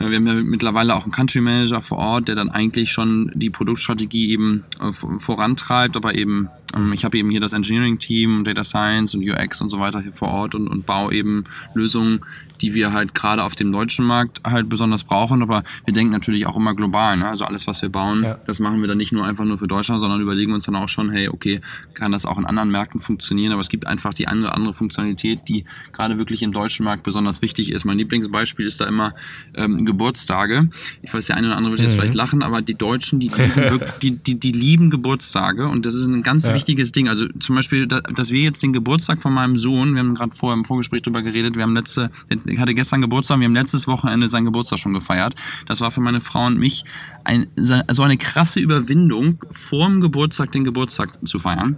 wir 0.10 0.18
haben 0.18 0.28
ja 0.28 0.34
mittlerweile 0.36 0.96
auch 0.96 1.04
einen 1.04 1.12
Country 1.12 1.42
Manager 1.42 1.82
vor 1.82 1.98
Ort, 1.98 2.28
der 2.28 2.36
dann 2.36 2.50
eigentlich 2.50 2.92
schon 2.92 3.32
die 3.36 3.50
Produktstrategie 3.50 4.32
eben 4.32 4.64
äh, 4.80 4.92
vorantreibt, 5.20 5.96
aber 5.98 6.16
eben, 6.16 6.50
ähm, 6.76 6.94
ich 6.94 7.06
habe 7.06 7.18
eben 7.18 7.30
hier 7.30 7.42
das 7.42 7.54
Engineering 7.54 8.00
Team, 8.00 8.44
Data 8.44 8.64
Science 8.64 9.14
und 9.16 9.28
UX 9.28 9.62
und 9.62 9.70
so 9.70 9.80
weiter 9.80 10.02
hier 10.02 10.14
vor 10.14 10.30
Ort 10.30 10.56
und, 10.56 10.68
und 10.68 10.86
baue 10.86 11.14
eben 11.14 11.46
Lösungen, 11.74 12.22
die 12.62 12.74
wir 12.74 12.94
halt 12.94 13.14
gerade 13.14 13.44
auf 13.44 13.56
dem 13.56 13.72
deutschen 13.72 14.06
Markt 14.06 14.42
halt 14.46 14.70
besonders 14.70 15.04
brauchen. 15.04 15.42
Aber 15.42 15.64
wir 15.86 15.94
denken 15.94 16.14
natürlich 16.14 16.46
auch 16.46 16.56
immer 16.56 16.76
global. 16.76 17.18
Ne? 17.18 17.28
Also 17.28 17.46
alles, 17.46 17.68
was 17.68 17.82
wir 17.82 17.90
bauen, 17.90 18.24
ja. 18.24 18.38
das 18.46 18.60
machen 18.60 18.82
wir 18.82 18.88
dann 18.88 18.98
nicht 18.98 19.12
nur 19.12 19.26
einfach 19.26 19.46
nur 19.46 19.58
für 19.58 19.68
Deutschland, 19.68 20.00
sondern 20.00 20.22
überlegen 20.22 20.54
uns 20.54 20.66
dann 20.66 20.76
auch 20.76 20.90
schon, 20.90 21.10
hey, 21.10 21.28
okay, 21.28 21.62
kann 21.94 22.12
das 22.12 22.26
auch 22.26 22.38
in 22.38 22.46
anderen 22.46 22.72
Märkten 22.72 23.02
funktionieren? 23.02 23.52
Aber 23.52 23.62
es 23.62 23.70
gibt 23.70 23.88
einfach 23.88 24.14
die 24.14 24.28
andere, 24.28 24.54
andere 24.54 24.74
Funktionalität, 24.74 25.42
die 25.48 25.66
gerade 25.92 26.18
wirklich 26.18 26.44
im 26.44 26.52
deutschen 26.52 26.86
Markt 26.86 27.04
besonders 27.04 27.42
wichtig 27.42 27.72
ist. 27.72 27.86
Mein 27.86 27.98
Lieblingsbeispiel 27.98 28.66
ist 28.66 28.80
da 28.80 28.86
immer 28.86 29.16
ähm, 29.56 29.86
Geburtstage. 29.92 30.70
Ich 31.02 31.14
weiß, 31.14 31.28
der 31.28 31.38
eine 31.38 31.48
oder 31.48 31.58
andere 31.58 31.74
wird 31.74 31.82
jetzt 31.82 31.94
mhm. 31.94 32.00
vielleicht 32.00 32.16
lachen, 32.16 32.44
aber 32.44 32.62
die 32.62 32.76
Deutschen, 32.76 33.20
die 33.20 33.28
lieben, 33.28 33.56
wirklich, 33.56 33.92
die, 34.02 34.18
die, 34.18 34.40
die 34.40 34.52
lieben 34.52 34.90
Geburtstage 34.90 35.68
und 35.68 35.86
das 35.86 35.94
ist 35.94 36.06
ein 36.06 36.24
ganz 36.24 36.48
ja. 36.48 36.54
wichtiges 36.54 36.92
Ding. 36.92 37.10
Also 37.10 37.28
zum 37.40 37.56
Beispiel, 37.56 37.88
dass 37.88 38.32
wir 38.32 38.42
jetzt 38.42 38.64
den 38.64 38.74
Geburtstag 38.74 39.22
von 39.22 39.34
meinem 39.34 39.58
Sohn, 39.58 39.94
wir 39.94 40.00
haben 40.00 40.16
gerade 40.16 40.36
vorher 40.36 40.58
im 40.58 40.66
Vorgespräch 40.66 41.02
drüber 41.02 41.22
geredet, 41.22 41.56
wir 41.56 41.64
haben 41.64 41.76
letzte, 41.76 42.10
ich 42.46 42.60
hatte 42.60 42.74
gestern 42.74 43.02
Geburtstag, 43.02 43.40
wir 43.40 43.46
haben 43.46 43.56
letztes 43.56 43.88
Wochenende 43.88 44.30
seinen 44.30 44.46
Geburtstag 44.46 44.80
schon 44.80 44.94
gefeiert. 44.94 45.36
Das 45.68 45.82
war 45.82 45.92
für 45.92 46.02
meine 46.02 46.22
Frau 46.22 46.46
und 46.46 46.58
mich 46.58 46.86
ein, 47.24 47.48
so 47.56 48.04
eine 48.04 48.18
krasse 48.18 48.60
Überwindung, 48.60 49.40
vor 49.52 49.88
dem 49.88 50.02
Geburtstag 50.02 50.52
den 50.52 50.64
Geburtstag 50.64 51.18
zu 51.26 51.40
feiern. 51.40 51.78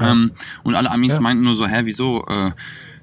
Ja. 0.00 0.12
Ähm, 0.12 0.32
und 0.62 0.74
alle 0.74 0.90
Amis 0.90 1.14
ja. 1.14 1.20
meinten 1.20 1.44
nur 1.44 1.54
so, 1.54 1.66
hä, 1.66 1.80
wieso? 1.84 2.24
Äh, 2.26 2.52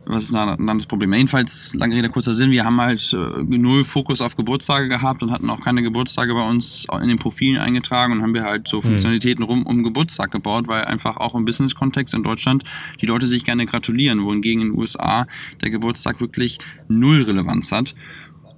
was 0.06 0.24
ist 0.24 0.34
dann 0.34 0.68
das 0.68 0.86
Problem? 0.86 1.14
Jedenfalls, 1.14 1.74
lange 1.74 1.96
Rede, 1.96 2.10
kurzer 2.10 2.34
Sinn, 2.34 2.52
wir 2.52 2.64
haben 2.64 2.80
halt 2.80 3.14
äh, 3.14 3.18
null 3.44 3.84
Fokus 3.84 4.22
auf 4.22 4.36
Geburtstage 4.36 4.88
gehabt 4.88 5.24
und 5.24 5.32
hatten 5.32 5.50
auch 5.50 5.62
keine 5.62 5.82
Geburtstage 5.82 6.34
bei 6.34 6.48
uns 6.48 6.86
in 7.02 7.08
den 7.08 7.18
Profilen 7.18 7.58
eingetragen 7.58 8.14
und 8.14 8.22
haben 8.22 8.34
wir 8.34 8.44
halt 8.44 8.68
so 8.68 8.78
mhm. 8.78 8.84
Funktionalitäten 8.84 9.44
rum 9.44 9.64
um 9.66 9.84
Geburtstag 9.84 10.32
gebaut, 10.32 10.68
weil 10.68 10.86
einfach 10.86 11.18
auch 11.18 11.36
im 11.36 11.46
Business-Kontext 11.46 12.14
in 12.14 12.24
Deutschland 12.24 12.64
die 13.02 13.06
Leute 13.06 13.28
sich 13.28 13.46
gerne 13.46 13.66
gratulieren, 13.66 14.24
wohingegen 14.24 14.62
in 14.62 14.70
den 14.70 14.80
USA 14.80 15.28
der 15.62 15.70
Geburtstag 15.70 16.20
wirklich 16.22 16.60
null 16.88 17.24
Relevanz 17.24 17.72
hat. 17.72 17.96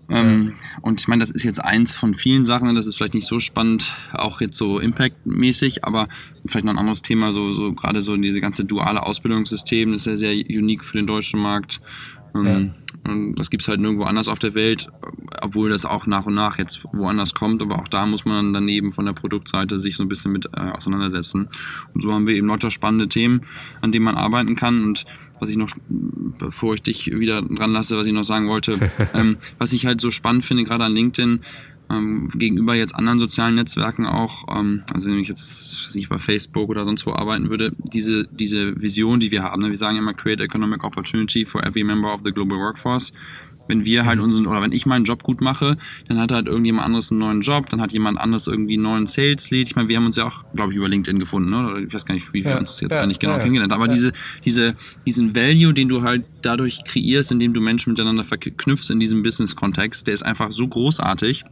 Ähm, 0.10 0.54
und 0.82 1.02
ich 1.02 1.08
meine, 1.08 1.20
das 1.20 1.30
ist 1.30 1.44
jetzt 1.44 1.62
eins 1.62 1.94
von 1.94 2.16
vielen 2.16 2.46
Sachen, 2.46 2.74
das 2.76 2.88
ist 2.88 2.96
vielleicht 2.96 3.14
nicht 3.14 3.28
so 3.28 3.40
spannend, 3.40 3.94
auch 4.14 4.40
jetzt 4.40 4.58
so 4.58 4.80
Impact-mäßig, 4.80 5.84
aber 5.84 6.08
vielleicht 6.46 6.66
noch 6.66 6.74
ein 6.74 6.80
anderes 6.80 7.02
Thema, 7.02 7.34
so, 7.34 7.52
so 7.52 7.74
gerade 7.74 8.02
so 8.02 8.16
diese 8.16 8.40
ganze 8.40 8.64
duale 8.64 9.04
Ausbildungssystem, 9.04 9.92
das 9.92 10.02
ist 10.02 10.08
ja 10.08 10.16
sehr 10.16 10.34
unique 10.34 10.86
für 10.86 10.98
den 10.98 11.08
deutschen 11.08 11.42
Markt. 11.42 11.82
Ähm, 12.36 12.46
ja. 13.06 13.12
Und 13.12 13.36
das 13.36 13.50
gibt 13.50 13.64
es 13.64 13.68
halt 13.68 13.80
nirgendwo 13.80 14.04
anders 14.04 14.28
auf 14.28 14.40
der 14.40 14.54
Welt, 14.54 14.90
obwohl 15.42 15.70
das 15.70 15.86
auch 15.86 16.08
nach 16.08 16.26
und 16.26 16.36
nach 16.36 16.58
jetzt 16.58 16.84
woanders 16.92 17.34
kommt. 17.34 17.62
Aber 17.62 17.80
auch 17.80 17.88
da 17.88 18.06
muss 18.06 18.26
man 18.26 18.54
daneben 18.54 18.92
von 18.92 19.06
der 19.06 19.14
Produktseite 19.14 19.80
sich 19.80 19.96
so 19.96 20.04
ein 20.04 20.10
bisschen 20.10 20.32
mit 20.32 20.46
äh, 20.46 20.60
auseinandersetzen. 20.60 21.48
Und 21.94 22.02
so 22.02 22.14
haben 22.14 22.28
wir 22.28 22.36
eben 22.36 22.48
lauter 22.48 22.72
spannende 22.72 23.08
Themen, 23.08 23.42
an 23.82 23.92
denen 23.92 24.06
man 24.06 24.16
arbeiten 24.16 24.56
kann. 24.56 24.84
Und 24.84 25.06
was 25.40 25.50
ich 25.50 25.58
noch, 25.58 25.70
bevor 25.88 26.76
ich 26.76 26.82
dich 26.82 27.08
wieder 27.08 27.42
dran 27.42 27.72
lasse, 27.72 27.98
was 27.98 28.08
ich 28.08 28.14
noch 28.14 28.24
sagen 28.24 28.48
wollte, 28.48 28.78
ähm, 29.14 29.38
was 29.58 29.74
ich 29.74 29.86
halt 29.86 30.02
so 30.02 30.12
spannend 30.12 30.46
finde, 30.46 30.64
gerade 30.64 30.86
an 30.86 30.94
LinkedIn, 30.94 31.42
ähm, 31.90 32.30
gegenüber 32.36 32.76
jetzt 32.76 32.96
anderen 32.96 33.20
sozialen 33.20 33.56
Netzwerken 33.56 34.06
auch, 34.06 34.46
ähm, 34.56 34.84
also 34.94 35.10
wenn 35.10 35.20
ich 35.20 35.28
jetzt 35.28 35.96
nicht 35.96 36.10
bei 36.10 36.18
Facebook 36.18 36.70
oder 36.70 36.84
sonst 36.86 37.06
wo 37.06 37.14
arbeiten 37.14 37.50
würde, 37.50 37.72
diese, 37.78 38.28
diese 38.28 38.80
Vision, 38.82 39.20
die 39.20 39.32
wir 39.32 39.44
haben, 39.44 39.62
ne? 39.62 39.70
wir 39.70 39.78
sagen 39.78 39.98
immer 39.98 40.14
Create 40.14 40.42
Economic 40.42 40.84
Opportunity 40.84 41.46
for 41.46 41.66
every 41.66 41.84
member 41.84 42.14
of 42.14 42.22
the 42.26 42.32
global 42.32 42.58
workforce. 42.58 43.14
Wenn 43.68 43.86
wir 43.86 44.06
halt 44.06 44.18
mhm. 44.18 44.26
unseren, 44.26 44.48
oder 44.48 44.62
wenn 44.62 44.72
ich 44.72 44.86
meinen 44.86 45.06
Job 45.06 45.24
gut 45.24 45.42
mache, 45.42 45.78
dann 46.08 46.20
hat 46.20 46.32
halt 46.32 46.48
irgendjemand 46.48 46.86
anderes 46.86 47.12
einen 47.12 47.20
neuen 47.20 47.42
Job, 47.42 47.70
dann 47.70 47.82
hat 47.82 47.92
jemand 47.92 48.18
anderes 48.18 48.48
irgendwie 48.48 48.74
einen 48.74 48.84
neuen 48.84 49.06
Sales-Lead. 49.06 49.68
Ich 49.68 49.76
meine, 49.76 49.90
wir 49.90 49.98
haben 49.98 50.06
uns 50.06 50.16
ja 50.16 50.26
auch, 50.26 50.44
glaube 50.56 50.72
ich, 50.72 50.78
über 50.78 50.90
LinkedIn 50.90 51.20
gefunden, 51.20 51.50
ne? 51.50 51.68
oder 51.68 51.80
ich 51.80 51.94
weiß 51.94 52.06
gar 52.06 52.16
nicht, 52.16 52.32
wie 52.34 52.42
ja, 52.42 52.52
wir 52.52 52.60
uns 52.60 52.80
jetzt 52.80 52.94
ja, 52.94 53.02
gar 53.02 53.08
nicht 53.08 53.20
genau 53.20 53.34
ja, 53.34 53.40
kennengelernt 53.40 53.74
haben. 53.74 53.82
Aber 53.82 53.94
diese, 53.94 54.12
diese, 54.46 54.76
diesen 55.06 55.36
Value, 55.36 55.74
den 55.74 55.90
du 55.90 56.04
halt 56.04 56.26
dadurch 56.42 56.84
kreierst, 56.84 57.32
indem 57.32 57.54
du 57.54 57.62
Menschen 57.62 57.92
miteinander 57.94 58.24
verknüpfst 58.24 58.90
in 58.90 59.00
diesem 59.00 59.24
Business-Kontext, 59.24 60.08
der 60.08 60.14
ist 60.14 60.24
einfach 60.24 60.52
so 60.52 60.68
großartig. 60.68 61.46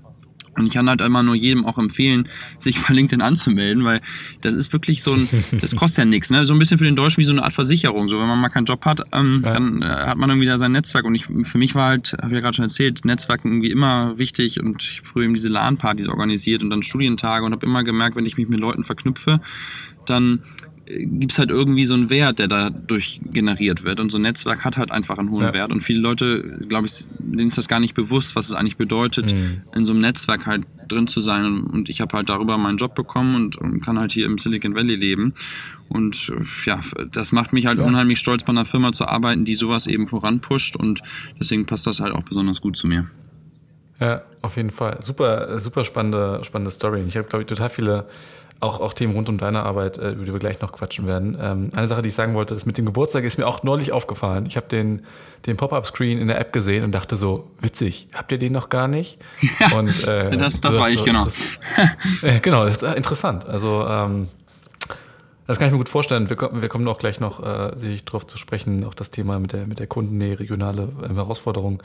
Und 0.58 0.66
ich 0.66 0.74
kann 0.74 0.90
halt 0.90 1.02
immer 1.02 1.22
nur 1.22 1.36
jedem 1.36 1.66
auch 1.66 1.78
empfehlen, 1.78 2.30
sich 2.58 2.82
bei 2.82 2.94
LinkedIn 2.94 3.22
anzumelden, 3.22 3.84
weil 3.84 4.02
das 4.42 4.54
ist 4.54 4.72
wirklich 4.72 5.04
so 5.04 5.14
ein, 5.14 5.28
das 5.62 5.76
kostet 5.76 6.00
ja 6.00 6.06
nichts, 6.06 6.30
ne? 6.30 6.46
So 6.46 6.54
ein 6.54 6.60
bisschen 6.60 6.78
für 6.78 6.86
den 6.86 6.96
Deutschen 6.96 7.22
wie 7.22 7.26
so 7.26 7.34
eine 7.34 7.44
Art 7.44 7.54
Versicherung. 7.54 8.08
So, 8.08 8.20
wenn 8.20 8.28
man 8.28 8.40
mal 8.40 8.50
keinen 8.50 8.66
Job 8.66 8.86
hat, 8.86 9.02
ähm, 9.12 9.42
ja. 9.44 9.54
dann 9.54 9.82
äh, 9.82 9.86
hat 9.86 10.18
man 10.18 10.30
irgendwie 10.30 10.48
da 10.48 10.58
sein 10.58 10.72
Netzwerk. 10.72 11.06
Und 11.06 11.16
ich, 11.16 11.26
für 11.26 11.58
mich 11.58 11.76
war 11.76 11.90
halt, 11.90 12.14
habe 12.14 12.28
ich 12.28 12.34
ja 12.34 12.40
gerade 12.40 12.56
schon 12.56 12.66
erzählt, 12.66 13.06
Netzwerken 13.06 13.50
irgendwie 13.50 13.72
immer 13.72 14.18
wichtig 14.18 14.60
und 14.62 14.82
ich 14.84 14.98
habe 15.00 15.08
früher 15.08 15.24
eben 15.26 15.34
diese 15.34 15.50
LAN-Partys 15.50 16.08
organisiert 16.08 16.64
und 16.64 16.70
dann 16.70 16.84
Studientage 16.84 17.46
und 17.46 17.52
habe 17.52 17.66
immer 17.66 17.84
gemerkt, 17.84 18.16
wenn 18.16 18.26
ich 18.26 18.38
mich 18.38 18.48
mit 18.48 18.60
Leuten 18.60 18.84
verknüpfe, 18.84 19.42
dann 20.06 20.44
gibt 20.88 21.32
es 21.32 21.40
halt 21.40 21.50
irgendwie 21.50 21.86
so 21.86 21.96
einen 21.96 22.10
Wert, 22.10 22.40
der 22.40 22.48
dadurch 22.48 23.20
generiert 23.24 23.84
wird. 23.84 24.00
Und 24.00 24.12
so 24.12 24.18
ein 24.18 24.22
Netzwerk 24.22 24.64
hat 24.64 24.78
halt 24.78 24.92
einfach 24.92 25.18
einen 25.18 25.32
hohen 25.32 25.44
ja. 25.44 25.54
Wert. 25.54 25.72
Und 25.72 25.82
viele 25.82 26.00
Leute, 26.00 26.60
glaube 26.68 26.88
ich, 26.88 27.06
denen 27.18 27.48
ist 27.48 27.58
das 27.58 27.68
gar 27.68 27.80
nicht 27.80 27.96
bewusst, 27.96 28.36
was 28.36 28.50
es 28.50 28.54
eigentlich 28.54 28.78
bedeutet, 28.78 29.34
mhm. 29.34 29.62
in 29.74 29.86
so 29.86 29.94
einem 29.94 30.02
Netzwerk 30.02 30.46
halt 30.46 30.64
drin 30.88 31.08
zu 31.08 31.22
sein. 31.22 31.62
Und 31.62 31.90
ich 31.90 32.02
habe 32.02 32.16
halt 32.16 32.30
darüber 32.30 32.58
meinen 32.58 32.78
Job 32.78 32.94
bekommen 32.94 33.36
und, 33.36 33.58
und, 33.58 33.82
kann 33.82 34.00
halt 34.00 34.12
hier 34.12 34.26
im 34.26 34.38
Silicon 34.38 34.76
Valley 34.76 34.96
leben. 34.96 35.34
Und 35.90 36.32
ja, 36.66 36.80
das 37.12 37.32
macht 37.32 37.52
mich 37.52 37.66
halt 37.66 37.80
ja. 37.80 37.86
unheimlich 37.86 38.20
stolz, 38.20 38.44
bei 38.44 38.52
einer 38.52 38.66
Firma 38.66 38.92
zu 38.92 39.08
arbeiten, 39.08 39.44
die 39.44 39.56
sowas 39.56 39.88
eben 39.88 40.08
voranpusht. 40.08 40.76
Und 40.76 41.02
deswegen 41.40 41.66
passt 41.66 41.88
das 41.88 42.00
halt 42.00 42.14
auch 42.14 42.24
besonders 42.24 42.62
gut 42.62 42.78
zu 42.78 42.88
mir. 42.88 43.10
Ja, 44.00 44.22
auf 44.42 44.58
jeden 44.58 44.72
Fall. 44.72 45.00
Super, 45.02 45.58
super 45.60 45.84
spannende, 45.84 46.42
spannende 46.44 46.70
Story. 46.70 47.04
Ich 47.08 47.18
habe, 47.18 47.28
glaube 47.28 47.44
ich, 47.44 47.48
total 47.48 47.70
viele 47.70 48.06
auch, 48.66 48.80
auch 48.80 48.94
Themen 48.94 49.14
rund 49.14 49.30
um 49.30 49.38
deine 49.38 49.64
Arbeit, 49.64 49.98
äh, 49.98 50.12
über 50.12 50.26
die 50.26 50.34
wir 50.34 50.40
gleich 50.40 50.60
noch 50.62 50.72
quatschen 50.72 51.08
werden. 51.08 51.38
Ähm, 51.40 51.70
eine 51.76 51.88
Sache, 51.88 52.02
die 52.02 52.10
ich 52.10 52.16
sagen 52.16 52.34
wollte, 52.34 52.54
das 52.54 52.66
mit 52.66 52.78
dem 52.78 52.86
Geburtstag 52.86 53.24
ist 53.24 53.38
mir 53.38 53.48
auch 53.48 53.64
neulich 53.64 53.92
aufgefallen. 53.92 54.46
Ich 54.46 54.58
habe 54.58 54.68
den, 54.68 55.06
den 55.46 55.58
Pop-Up-Screen 55.58 56.18
in 56.18 56.28
der 56.28 56.40
App 56.40 56.52
gesehen 56.52 56.84
und 56.84 56.92
dachte 56.92 57.16
so, 57.16 57.52
witzig, 57.62 58.08
habt 58.14 58.32
ihr 58.32 58.38
den 58.38 58.54
noch 58.54 58.70
gar 58.70 58.88
nicht? 58.88 59.20
Ja, 59.60 59.74
und, 59.78 60.04
äh, 60.06 60.36
das, 60.38 60.62
das 60.62 60.78
war 60.78 60.90
ich, 60.90 61.00
so, 61.00 61.06
genau. 61.06 61.28
äh, 62.22 62.40
genau, 62.40 62.66
das 62.66 62.82
ist 62.82 62.96
interessant. 62.96 63.46
Also 63.46 63.86
ähm, 63.88 64.28
das 65.48 65.60
kann 65.60 65.68
ich 65.68 65.74
mir 65.74 65.78
gut 65.78 65.90
vorstellen. 65.90 66.30
Wir, 66.30 66.38
wir 66.38 66.70
kommen 66.70 66.88
auch 66.88 66.98
gleich 66.98 67.20
noch 67.20 67.44
äh, 67.44 67.76
sich 67.76 68.04
drauf 68.04 68.26
zu 68.26 68.38
sprechen, 68.38 68.84
auch 68.84 68.96
das 68.96 69.12
Thema 69.12 69.40
mit 69.40 69.54
der, 69.54 69.68
mit 69.68 69.78
der 69.80 69.86
Kundennähe, 69.86 70.40
regionale 70.40 70.90
ähm, 71.08 71.16
Herausforderungen. 71.16 71.80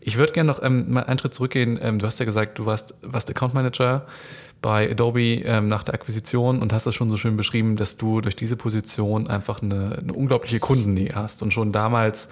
Ich 0.00 0.16
würde 0.16 0.32
gerne 0.32 0.50
noch 0.50 0.62
ähm, 0.62 0.92
mal 0.92 1.04
einen 1.04 1.18
Schritt 1.18 1.34
zurückgehen. 1.34 1.78
Ähm, 1.82 1.98
du 1.98 2.06
hast 2.06 2.18
ja 2.20 2.24
gesagt, 2.24 2.58
du 2.58 2.64
warst, 2.64 2.94
warst 3.02 3.28
Account 3.28 3.52
Manager 3.52 4.06
bei 4.62 4.90
Adobe 4.90 5.42
ähm, 5.44 5.68
nach 5.68 5.82
der 5.82 5.94
Akquisition 5.94 6.62
und 6.62 6.72
hast 6.72 6.86
es 6.86 6.94
schon 6.94 7.10
so 7.10 7.16
schön 7.16 7.36
beschrieben, 7.36 7.76
dass 7.76 7.96
du 7.96 8.20
durch 8.20 8.36
diese 8.36 8.56
Position 8.56 9.26
einfach 9.26 9.60
eine, 9.60 9.98
eine 10.00 10.12
unglaubliche 10.12 10.60
Kundennähe 10.60 11.12
hast 11.14 11.42
und 11.42 11.52
schon 11.52 11.72
damals 11.72 12.28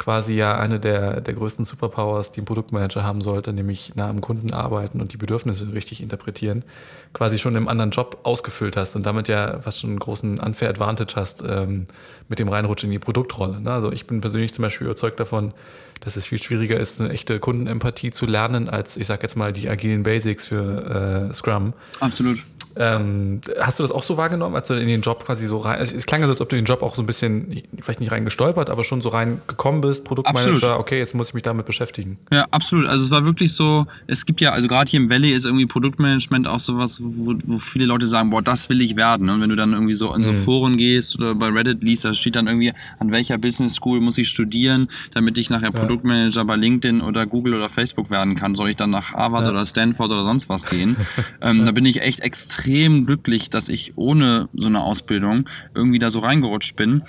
quasi 0.00 0.34
ja 0.34 0.58
eine 0.58 0.80
der, 0.80 1.20
der 1.20 1.34
größten 1.34 1.64
Superpowers, 1.66 2.30
die 2.30 2.40
ein 2.40 2.46
Produktmanager 2.46 3.04
haben 3.04 3.20
sollte, 3.20 3.52
nämlich 3.52 3.94
nah 3.96 4.08
am 4.08 4.22
Kunden 4.22 4.52
arbeiten 4.52 5.00
und 5.00 5.12
die 5.12 5.18
Bedürfnisse 5.18 5.74
richtig 5.74 6.02
interpretieren, 6.02 6.64
quasi 7.12 7.38
schon 7.38 7.54
im 7.54 7.68
anderen 7.68 7.90
Job 7.90 8.20
ausgefüllt 8.22 8.78
hast 8.78 8.96
und 8.96 9.04
damit 9.04 9.28
ja 9.28 9.60
fast 9.60 9.80
schon 9.80 9.90
einen 9.90 9.98
großen 9.98 10.38
Unfair 10.40 10.70
Advantage 10.70 11.16
hast 11.16 11.42
ähm, 11.46 11.86
mit 12.28 12.38
dem 12.38 12.48
Reinrutsch 12.48 12.84
in 12.84 12.90
die 12.90 12.98
Produktrolle. 12.98 13.60
Ne? 13.60 13.70
Also 13.70 13.92
ich 13.92 14.06
bin 14.06 14.22
persönlich 14.22 14.54
zum 14.54 14.62
Beispiel 14.62 14.86
überzeugt 14.86 15.20
davon, 15.20 15.52
dass 16.00 16.16
es 16.16 16.26
viel 16.26 16.42
schwieriger 16.42 16.78
ist, 16.78 17.00
eine 17.00 17.10
echte 17.10 17.38
Kundenempathie 17.38 18.10
zu 18.10 18.26
lernen, 18.26 18.68
als 18.68 18.96
ich 18.96 19.06
sag 19.06 19.22
jetzt 19.22 19.36
mal 19.36 19.52
die 19.52 19.68
agilen 19.68 20.02
Basics 20.02 20.46
für 20.46 21.28
äh, 21.30 21.34
Scrum. 21.34 21.74
Absolut. 22.00 22.38
Ähm, 22.76 23.40
hast 23.60 23.78
du 23.78 23.82
das 23.82 23.92
auch 23.92 24.02
so 24.02 24.16
wahrgenommen, 24.16 24.54
als 24.54 24.68
du 24.68 24.74
in 24.74 24.88
den 24.88 25.00
Job 25.00 25.24
quasi 25.24 25.46
so 25.46 25.58
rein, 25.58 25.80
es 25.80 26.06
klang 26.06 26.22
so, 26.22 26.28
als 26.28 26.40
ob 26.40 26.48
du 26.48 26.56
in 26.56 26.62
den 26.62 26.66
Job 26.66 26.82
auch 26.82 26.94
so 26.94 27.02
ein 27.02 27.06
bisschen, 27.06 27.62
vielleicht 27.80 28.00
nicht 28.00 28.12
rein 28.12 28.24
gestolpert, 28.24 28.70
aber 28.70 28.84
schon 28.84 29.00
so 29.00 29.08
rein 29.08 29.40
gekommen 29.46 29.80
bist, 29.80 30.04
Produktmanager, 30.04 30.54
absolut. 30.54 30.78
okay, 30.78 30.98
jetzt 30.98 31.14
muss 31.14 31.28
ich 31.28 31.34
mich 31.34 31.42
damit 31.42 31.66
beschäftigen. 31.66 32.18
Ja, 32.32 32.46
absolut. 32.50 32.86
Also 32.86 33.04
es 33.04 33.10
war 33.10 33.24
wirklich 33.24 33.52
so, 33.52 33.86
es 34.06 34.24
gibt 34.24 34.40
ja, 34.40 34.52
also 34.52 34.68
gerade 34.68 34.90
hier 34.90 35.00
im 35.00 35.10
Valley 35.10 35.30
ist 35.30 35.44
irgendwie 35.44 35.66
Produktmanagement 35.66 36.46
auch 36.46 36.60
sowas, 36.60 37.00
wo, 37.02 37.34
wo 37.44 37.58
viele 37.58 37.86
Leute 37.86 38.06
sagen, 38.06 38.30
boah, 38.30 38.42
das 38.42 38.68
will 38.68 38.80
ich 38.80 38.96
werden. 38.96 39.28
Und 39.28 39.40
wenn 39.40 39.50
du 39.50 39.56
dann 39.56 39.72
irgendwie 39.72 39.94
so 39.94 40.14
in 40.14 40.24
so 40.24 40.32
mhm. 40.32 40.36
Foren 40.36 40.76
gehst 40.76 41.18
oder 41.18 41.34
bei 41.34 41.48
Reddit 41.48 41.82
liest, 41.82 42.04
da 42.04 42.14
steht 42.14 42.36
dann 42.36 42.46
irgendwie, 42.46 42.72
an 42.98 43.10
welcher 43.10 43.38
Business 43.38 43.74
School 43.74 44.00
muss 44.00 44.16
ich 44.18 44.28
studieren, 44.28 44.88
damit 45.12 45.38
ich 45.38 45.50
nachher 45.50 45.72
ja. 45.72 45.78
Produktmanager 45.78 46.44
bei 46.44 46.56
LinkedIn 46.56 47.00
oder 47.00 47.26
Google 47.26 47.54
oder 47.54 47.68
Facebook 47.68 48.10
werden 48.10 48.36
kann. 48.36 48.54
Soll 48.54 48.70
ich 48.70 48.76
dann 48.76 48.90
nach 48.90 49.12
Harvard 49.12 49.46
ja. 49.46 49.50
oder 49.50 49.66
Stanford 49.66 50.10
oder 50.10 50.22
sonst 50.22 50.48
was 50.48 50.66
gehen? 50.66 50.96
ähm, 51.40 51.58
ja. 51.58 51.64
Da 51.64 51.72
bin 51.72 51.84
ich 51.84 52.00
echt 52.00 52.20
extrem 52.20 52.59
extrem 52.60 53.06
glücklich, 53.06 53.50
dass 53.50 53.68
ich 53.68 53.96
ohne 53.96 54.48
so 54.54 54.68
eine 54.68 54.82
Ausbildung 54.82 55.48
irgendwie 55.74 55.98
da 55.98 56.10
so 56.10 56.20
reingerutscht 56.20 56.76
bin. 56.76 57.02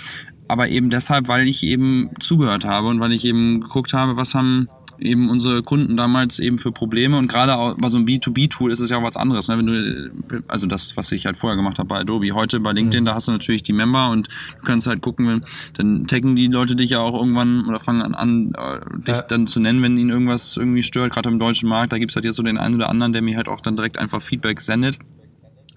Aber 0.47 0.69
eben 0.69 0.89
deshalb, 0.89 1.27
weil 1.27 1.47
ich 1.47 1.63
eben 1.63 2.09
zugehört 2.19 2.65
habe 2.65 2.87
und 2.87 2.99
weil 2.99 3.13
ich 3.13 3.25
eben 3.25 3.61
geguckt 3.61 3.93
habe, 3.93 4.17
was 4.17 4.33
haben 4.33 4.67
eben 4.99 5.29
unsere 5.29 5.63
Kunden 5.63 5.97
damals 5.97 6.39
eben 6.39 6.59
für 6.59 6.71
Probleme 6.71 7.17
und 7.17 7.27
gerade 7.27 7.75
bei 7.79 7.89
so 7.89 7.97
einem 7.97 8.05
B2B-Tool 8.05 8.71
ist 8.71 8.79
es 8.79 8.91
ja 8.91 8.97
auch 8.97 9.03
was 9.03 9.17
anderes. 9.17 9.47
Ne? 9.47 9.57
Wenn 9.57 9.65
du, 9.65 10.43
also 10.47 10.67
das, 10.67 10.95
was 10.95 11.11
ich 11.11 11.25
halt 11.25 11.37
vorher 11.37 11.55
gemacht 11.57 11.79
habe 11.79 11.87
bei 11.87 11.99
Adobe, 11.99 12.31
heute 12.33 12.59
bei 12.59 12.71
LinkedIn, 12.71 13.03
mhm. 13.03 13.05
da 13.05 13.15
hast 13.15 13.27
du 13.27 13.31
natürlich 13.31 13.63
die 13.63 13.73
Member 13.73 14.09
und 14.11 14.27
du 14.27 14.65
kannst 14.65 14.87
halt 14.87 15.01
gucken, 15.01 15.43
dann 15.75 16.05
taggen 16.05 16.35
die 16.35 16.47
Leute 16.47 16.75
dich 16.75 16.91
ja 16.91 16.99
auch 16.99 17.15
irgendwann 17.15 17.65
oder 17.65 17.79
fangen 17.79 18.01
an, 18.01 18.13
an 18.13 18.53
äh, 18.55 18.99
dich 19.07 19.15
ja. 19.15 19.21
dann 19.23 19.47
zu 19.47 19.59
nennen, 19.59 19.81
wenn 19.81 19.97
ihnen 19.97 20.11
irgendwas 20.11 20.55
irgendwie 20.55 20.83
stört, 20.83 21.13
gerade 21.13 21.29
im 21.29 21.39
deutschen 21.39 21.67
Markt, 21.67 21.93
da 21.93 21.97
gibt's 21.97 22.15
halt 22.15 22.25
jetzt 22.25 22.35
so 22.35 22.43
den 22.43 22.57
einen 22.57 22.75
oder 22.75 22.89
anderen, 22.89 23.11
der 23.11 23.23
mir 23.23 23.37
halt 23.37 23.47
auch 23.47 23.61
dann 23.61 23.75
direkt 23.75 23.97
einfach 23.97 24.21
Feedback 24.21 24.61
sendet. 24.61 24.99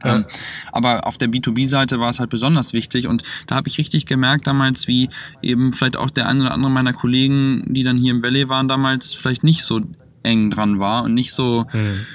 Ja. 0.05 0.17
Ähm, 0.17 0.25
aber 0.73 1.07
auf 1.07 1.19
der 1.19 1.29
B2B-Seite 1.29 1.99
war 2.01 2.11
es 2.11 2.21
halt 2.21 2.31
besonders 2.31 2.73
wichtig 2.73 3.07
und 3.07 3.23
da 3.47 3.57
habe 3.57 3.69
ich 3.69 3.79
richtig 3.79 4.07
gemerkt 4.07 4.47
damals, 4.47 4.87
wie 4.87 5.09
eben 5.43 5.73
vielleicht 5.73 5.97
auch 5.97 6.11
der 6.11 6.29
eine 6.29 6.43
oder 6.43 6.53
andere 6.53 6.71
meiner 6.71 6.93
Kollegen, 6.93 7.65
die 7.73 7.83
dann 7.83 7.97
hier 7.97 8.13
im 8.13 8.23
Valley 8.23 8.49
waren, 8.49 8.69
damals 8.69 9.15
vielleicht 9.15 9.45
nicht 9.45 9.65
so 9.65 9.81
eng 10.23 10.51
dran 10.51 10.79
war 10.79 11.05
und 11.05 11.15
nicht 11.15 11.33
so 11.33 11.67
mhm 11.73 12.07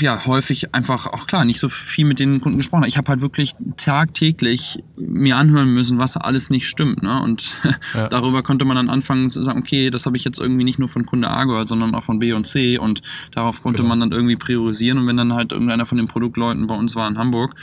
ja, 0.00 0.24
häufig 0.26 0.74
einfach 0.74 1.06
auch 1.06 1.26
klar, 1.26 1.44
nicht 1.44 1.58
so 1.58 1.68
viel 1.68 2.04
mit 2.04 2.20
den 2.20 2.40
Kunden 2.40 2.58
gesprochen 2.58 2.84
Ich 2.86 2.96
habe 2.96 3.08
halt 3.08 3.20
wirklich 3.20 3.56
tagtäglich 3.76 4.82
mir 4.96 5.36
anhören 5.36 5.72
müssen, 5.72 5.98
was 5.98 6.16
alles 6.16 6.48
nicht 6.48 6.68
stimmt. 6.68 7.02
Ne? 7.02 7.20
Und 7.20 7.56
ja. 7.94 8.08
darüber 8.08 8.42
konnte 8.42 8.64
man 8.64 8.76
dann 8.76 8.88
anfangen 8.88 9.30
zu 9.30 9.42
sagen, 9.42 9.58
okay, 9.58 9.90
das 9.90 10.06
habe 10.06 10.16
ich 10.16 10.24
jetzt 10.24 10.38
irgendwie 10.38 10.64
nicht 10.64 10.78
nur 10.78 10.88
von 10.88 11.06
Kunde 11.06 11.28
A 11.28 11.44
gehört, 11.44 11.68
sondern 11.68 11.94
auch 11.94 12.04
von 12.04 12.20
B 12.20 12.32
und 12.32 12.46
C. 12.46 12.78
Und 12.78 13.02
darauf 13.32 13.62
konnte 13.62 13.78
genau. 13.78 13.88
man 13.88 14.00
dann 14.00 14.12
irgendwie 14.12 14.36
priorisieren. 14.36 14.98
Und 14.98 15.06
wenn 15.08 15.16
dann 15.16 15.32
halt 15.32 15.52
irgendeiner 15.52 15.86
von 15.86 15.98
den 15.98 16.06
Produktleuten 16.06 16.66
bei 16.68 16.74
uns 16.76 16.94
war 16.94 17.08
in 17.08 17.18
Hamburg, 17.18 17.54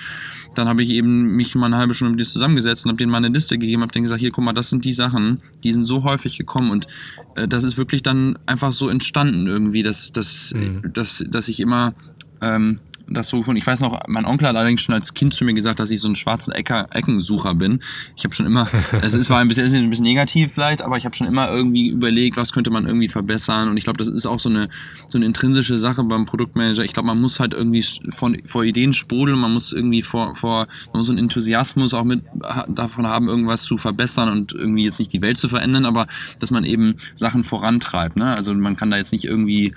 dann 0.53 0.67
habe 0.67 0.83
ich 0.83 0.89
eben 0.89 1.35
mich 1.35 1.55
mal 1.55 1.67
eine 1.67 1.77
halbe 1.77 1.93
Stunde 1.93 2.11
mit 2.11 2.19
denen 2.19 2.27
zusammengesetzt 2.27 2.85
und 2.85 2.89
habe 2.89 2.97
denen 2.97 3.11
mal 3.11 3.17
eine 3.17 3.29
Liste 3.29 3.57
gegeben, 3.57 3.81
habe 3.81 3.91
denen 3.91 4.03
gesagt, 4.03 4.19
hier, 4.19 4.31
guck 4.31 4.43
mal, 4.43 4.53
das 4.53 4.69
sind 4.69 4.83
die 4.83 4.93
Sachen, 4.93 5.41
die 5.63 5.71
sind 5.71 5.85
so 5.85 6.03
häufig 6.03 6.37
gekommen. 6.37 6.71
Und 6.71 6.85
äh, 6.85 7.24
das 7.35 7.63
ist 7.63 7.77
wirklich 7.77 8.01
dann 8.01 8.39
einfach 8.45 8.71
so 8.71 8.89
entstanden 8.89 9.47
irgendwie, 9.47 9.83
dass, 9.83 10.11
dass, 10.11 10.53
mhm. 10.53 10.93
dass, 10.93 11.23
dass 11.27 11.47
ich 11.47 11.59
immer 11.59 11.93
ähm, 12.41 12.79
das 13.07 13.29
so 13.29 13.39
gefunden. 13.39 13.57
Ich 13.57 13.67
weiß 13.67 13.81
noch, 13.81 13.99
mein 14.07 14.25
Onkel 14.25 14.47
hat 14.47 14.55
allerdings 14.55 14.81
schon 14.81 14.95
als 14.95 15.13
Kind 15.13 15.33
zu 15.33 15.45
mir 15.45 15.53
gesagt, 15.53 15.79
dass 15.79 15.91
ich 15.91 16.01
so 16.01 16.07
ein 16.07 16.15
schwarzen 16.15 16.53
Ecker, 16.53 16.87
Eckensucher 16.91 17.53
bin. 17.55 17.81
Ich 18.15 18.23
habe 18.23 18.33
schon 18.33 18.45
immer, 18.45 18.67
es 19.01 19.13
ist, 19.13 19.29
war 19.29 19.39
ein 19.39 19.47
bisschen, 19.47 19.73
ein 19.73 19.89
bisschen 19.89 20.05
negativ 20.05 20.53
vielleicht, 20.53 20.81
aber 20.81 20.97
ich 20.97 21.05
habe 21.05 21.15
schon 21.15 21.27
immer 21.27 21.49
irgendwie 21.49 21.89
überlegt, 21.89 22.37
was 22.37 22.51
könnte 22.53 22.71
man 22.71 22.85
irgendwie 22.85 23.07
verbessern. 23.07 23.69
Und 23.69 23.77
ich 23.77 23.83
glaube, 23.83 23.97
das 23.97 24.07
ist 24.07 24.25
auch 24.25 24.39
so 24.39 24.49
eine, 24.49 24.69
so 25.07 25.17
eine 25.17 25.25
intrinsische 25.25 25.77
Sache 25.77 26.03
beim 26.03 26.25
Produktmanager. 26.25 26.83
Ich 26.83 26.93
glaube, 26.93 27.07
man 27.07 27.19
muss 27.19 27.39
halt 27.39 27.53
irgendwie 27.53 27.85
von, 28.09 28.41
vor 28.45 28.63
Ideen 28.63 28.93
sprudeln, 28.93 29.39
man 29.39 29.53
muss 29.53 29.71
irgendwie 29.71 30.01
vor, 30.01 30.35
vor 30.35 30.67
man 30.91 30.99
muss 30.99 31.07
so 31.07 31.11
einen 31.11 31.19
Enthusiasmus 31.19 31.93
auch 31.93 32.03
mit 32.03 32.23
davon 32.67 33.07
haben, 33.07 33.27
irgendwas 33.27 33.63
zu 33.63 33.77
verbessern 33.77 34.29
und 34.29 34.53
irgendwie 34.53 34.83
jetzt 34.83 34.99
nicht 34.99 35.13
die 35.13 35.21
Welt 35.21 35.37
zu 35.37 35.47
verändern, 35.47 35.85
aber 35.85 36.07
dass 36.39 36.51
man 36.51 36.63
eben 36.63 36.95
Sachen 37.15 37.43
vorantreibt. 37.43 38.15
Ne? 38.15 38.35
Also 38.35 38.53
man 38.53 38.75
kann 38.75 38.91
da 38.91 38.97
jetzt 38.97 39.11
nicht 39.11 39.25
irgendwie 39.25 39.73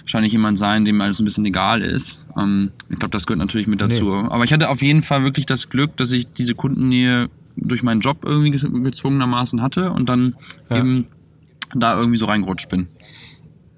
wahrscheinlich 0.00 0.32
jemand 0.32 0.58
sein, 0.58 0.84
dem 0.84 1.00
alles 1.00 1.20
ein 1.20 1.24
bisschen 1.24 1.44
egal 1.46 1.82
ist. 1.82 2.23
Ähm, 2.36 2.70
ich 2.88 2.98
glaube, 2.98 3.12
das 3.12 3.26
gehört 3.26 3.40
natürlich 3.40 3.66
mit 3.66 3.80
dazu. 3.80 4.06
Nee. 4.06 4.28
Aber 4.28 4.44
ich 4.44 4.52
hatte 4.52 4.68
auf 4.68 4.82
jeden 4.82 5.02
Fall 5.02 5.22
wirklich 5.22 5.46
das 5.46 5.68
Glück, 5.68 5.96
dass 5.96 6.12
ich 6.12 6.32
diese 6.32 6.54
Kundennähe 6.54 7.28
durch 7.56 7.82
meinen 7.82 8.00
Job 8.00 8.18
irgendwie 8.22 8.50
gezwungenermaßen 8.50 9.62
hatte 9.62 9.92
und 9.92 10.08
dann 10.08 10.34
ja. 10.70 10.78
eben 10.78 11.06
da 11.74 11.96
irgendwie 11.96 12.18
so 12.18 12.26
reingerutscht 12.26 12.68
bin. 12.68 12.88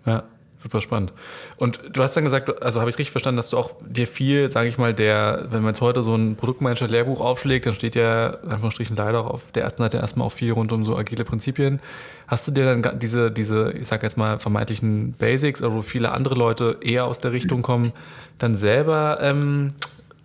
Ja. 0.05 0.25
Super 0.63 0.81
spannend. 0.81 1.13
Und 1.59 1.81
du 1.93 2.03
hast 2.03 2.17
dann 2.17 2.25
gesagt, 2.25 2.63
also 2.63 2.81
habe 2.81 2.91
ich 2.91 2.99
richtig 2.99 3.13
verstanden, 3.13 3.37
dass 3.37 3.51
du 3.51 3.59
auch 3.59 3.73
dir 3.81 4.07
viel, 4.07 4.51
sage 4.51 4.69
ich 4.69 4.79
mal, 4.79 4.95
der, 4.95 5.47
wenn 5.51 5.63
man 5.63 5.75
jetzt 5.75 5.81
heute 5.81 6.03
so 6.03 6.15
ein 6.15 6.37
Produktmanager-Lehrbuch 6.37 7.21
aufschlägt, 7.21 7.67
dann 7.67 7.75
steht 7.75 7.95
ja, 7.95 8.29
in 8.29 8.51
Anführungsstrichen 8.51 8.97
leider 8.97 9.21
auch 9.21 9.31
auf 9.31 9.43
der 9.55 9.65
ersten 9.65 9.83
Seite 9.83 9.99
erstmal 9.99 10.27
auch 10.27 10.33
viel 10.33 10.53
rund 10.53 10.73
um 10.73 10.85
so 10.85 10.97
agile 10.97 11.25
Prinzipien. 11.25 11.81
Hast 12.27 12.49
du 12.49 12.53
dir 12.53 12.65
dann 12.65 12.99
diese, 12.99 13.31
diese, 13.31 13.73
ich 13.73 13.87
sage 13.87 14.07
jetzt 14.07 14.17
mal, 14.17 14.39
vermeintlichen 14.39 15.13
Basics, 15.13 15.63
also 15.63 15.77
wo 15.77 15.83
viele 15.83 16.13
andere 16.13 16.35
Leute 16.35 16.79
eher 16.81 17.05
aus 17.05 17.21
der 17.21 17.33
Richtung 17.33 17.63
kommen, 17.63 17.93
dann 18.39 18.55
selber 18.55 19.19
ähm, 19.21 19.75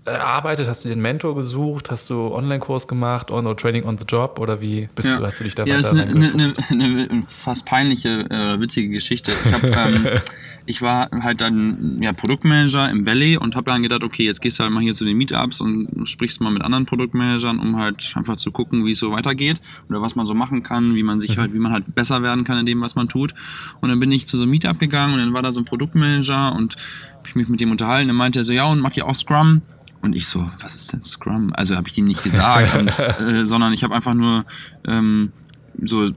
erarbeitet? 0.06 0.68
Hast 0.68 0.84
du 0.84 0.90
einen 0.90 1.02
Mentor 1.02 1.36
gesucht? 1.36 1.92
Hast 1.92 2.10
du 2.10 2.34
Online-Kurs 2.34 2.88
gemacht? 2.88 3.30
Or 3.30 3.56
Training 3.56 3.84
on 3.84 3.98
the 3.98 4.06
Job? 4.08 4.40
Oder 4.40 4.62
wie 4.62 4.90
bist 4.96 5.08
ja. 5.08 5.18
du, 5.18 5.26
hast 5.26 5.40
du 5.40 5.44
dich 5.44 5.54
da 5.54 5.66
Ja, 5.66 5.78
das 5.78 5.94
ist 5.94 6.00
eine, 6.00 6.10
eine, 6.10 6.54
eine, 6.70 7.08
eine, 7.10 7.24
fast 7.28 7.66
peinliche, 7.66 8.30
äh, 8.30 8.60
witzige 8.60 8.90
Geschichte. 8.90 9.32
Ich, 9.46 9.54
hab, 9.54 9.64
ähm, 9.64 10.08
ich 10.66 10.82
war 10.82 11.10
halt 11.22 11.42
dann 11.42 12.00
ja, 12.02 12.14
Produktmanager 12.14 12.90
im 12.90 13.06
Valley 13.06 13.38
und 13.38 13.56
habe 13.56 13.70
dann 13.70 13.84
gedacht, 13.84 14.04
okay, 14.04 14.24
jetzt 14.24 14.42
gehst 14.42 14.58
du 14.58 14.64
halt 14.64 14.74
mal 14.74 14.82
hier 14.82 14.96
zu 14.96 15.06
den 15.06 15.18
Meetups 15.18 15.62
und 15.62 16.08
sprichst 16.08 16.42
mal 16.42 16.52
mit 16.52 16.64
anderen 16.64 16.88
Produktmanagern, 16.88 17.60
um 17.60 17.78
halt 17.78 18.14
einfach 18.16 18.38
zu 18.38 18.52
gucken, 18.52 18.86
wie 18.86 18.94
es 18.94 19.00
so 19.00 19.12
weitergeht 19.12 19.62
oder 19.88 20.02
was 20.02 20.16
man 20.16 20.26
so 20.26 20.34
machen 20.34 20.64
kann, 20.64 20.96
wie 20.96 21.04
man 21.04 21.20
sich 21.20 21.38
mhm. 21.38 21.42
halt, 21.42 21.54
wie 21.54 21.60
man 21.60 21.72
halt 21.72 21.94
besser 21.94 22.24
werden 22.24 22.44
kann 22.44 22.58
in 22.58 22.66
dem, 22.66 22.82
was 22.82 22.96
man 22.96 23.08
tut. 23.08 23.36
Und 23.82 23.90
dann 23.90 24.00
bin 24.00 24.12
ich 24.12 24.26
zu 24.26 24.38
so 24.38 24.44
einem 24.44 24.52
Meetup 24.52 24.80
gegangen 24.80 25.14
und 25.14 25.20
dann 25.20 25.34
war 25.34 25.44
da 25.44 25.52
so 25.52 25.62
ein 25.62 25.66
Produktmanager 25.66 26.54
und 26.56 26.76
hab 27.18 27.28
ich 27.28 27.36
mich 27.36 27.48
mit 27.48 27.62
dem 27.62 27.70
unterhalten. 27.70 28.08
Dann 28.08 28.18
meinte 28.18 28.40
er 28.40 28.44
so, 28.44 28.54
ja, 28.54 28.66
und 28.66 28.80
mach 28.80 28.98
ihr 28.98 29.06
auch 29.06 29.14
Scrum? 29.14 29.62
Und 30.02 30.16
ich 30.16 30.28
so, 30.28 30.50
was 30.60 30.76
ist 30.76 30.92
denn 30.94 31.04
Scrum? 31.04 31.54
Also 31.54 31.76
habe 31.76 31.88
ich 31.88 31.98
ihm 31.98 32.06
nicht 32.06 32.24
gesagt, 32.24 32.78
und, 32.78 33.00
äh, 33.00 33.46
sondern 33.46 33.74
ich 33.74 33.84
habe 33.84 33.94
einfach 33.94 34.14
nur 34.14 34.46
ähm, 34.88 35.32
so 35.84 36.12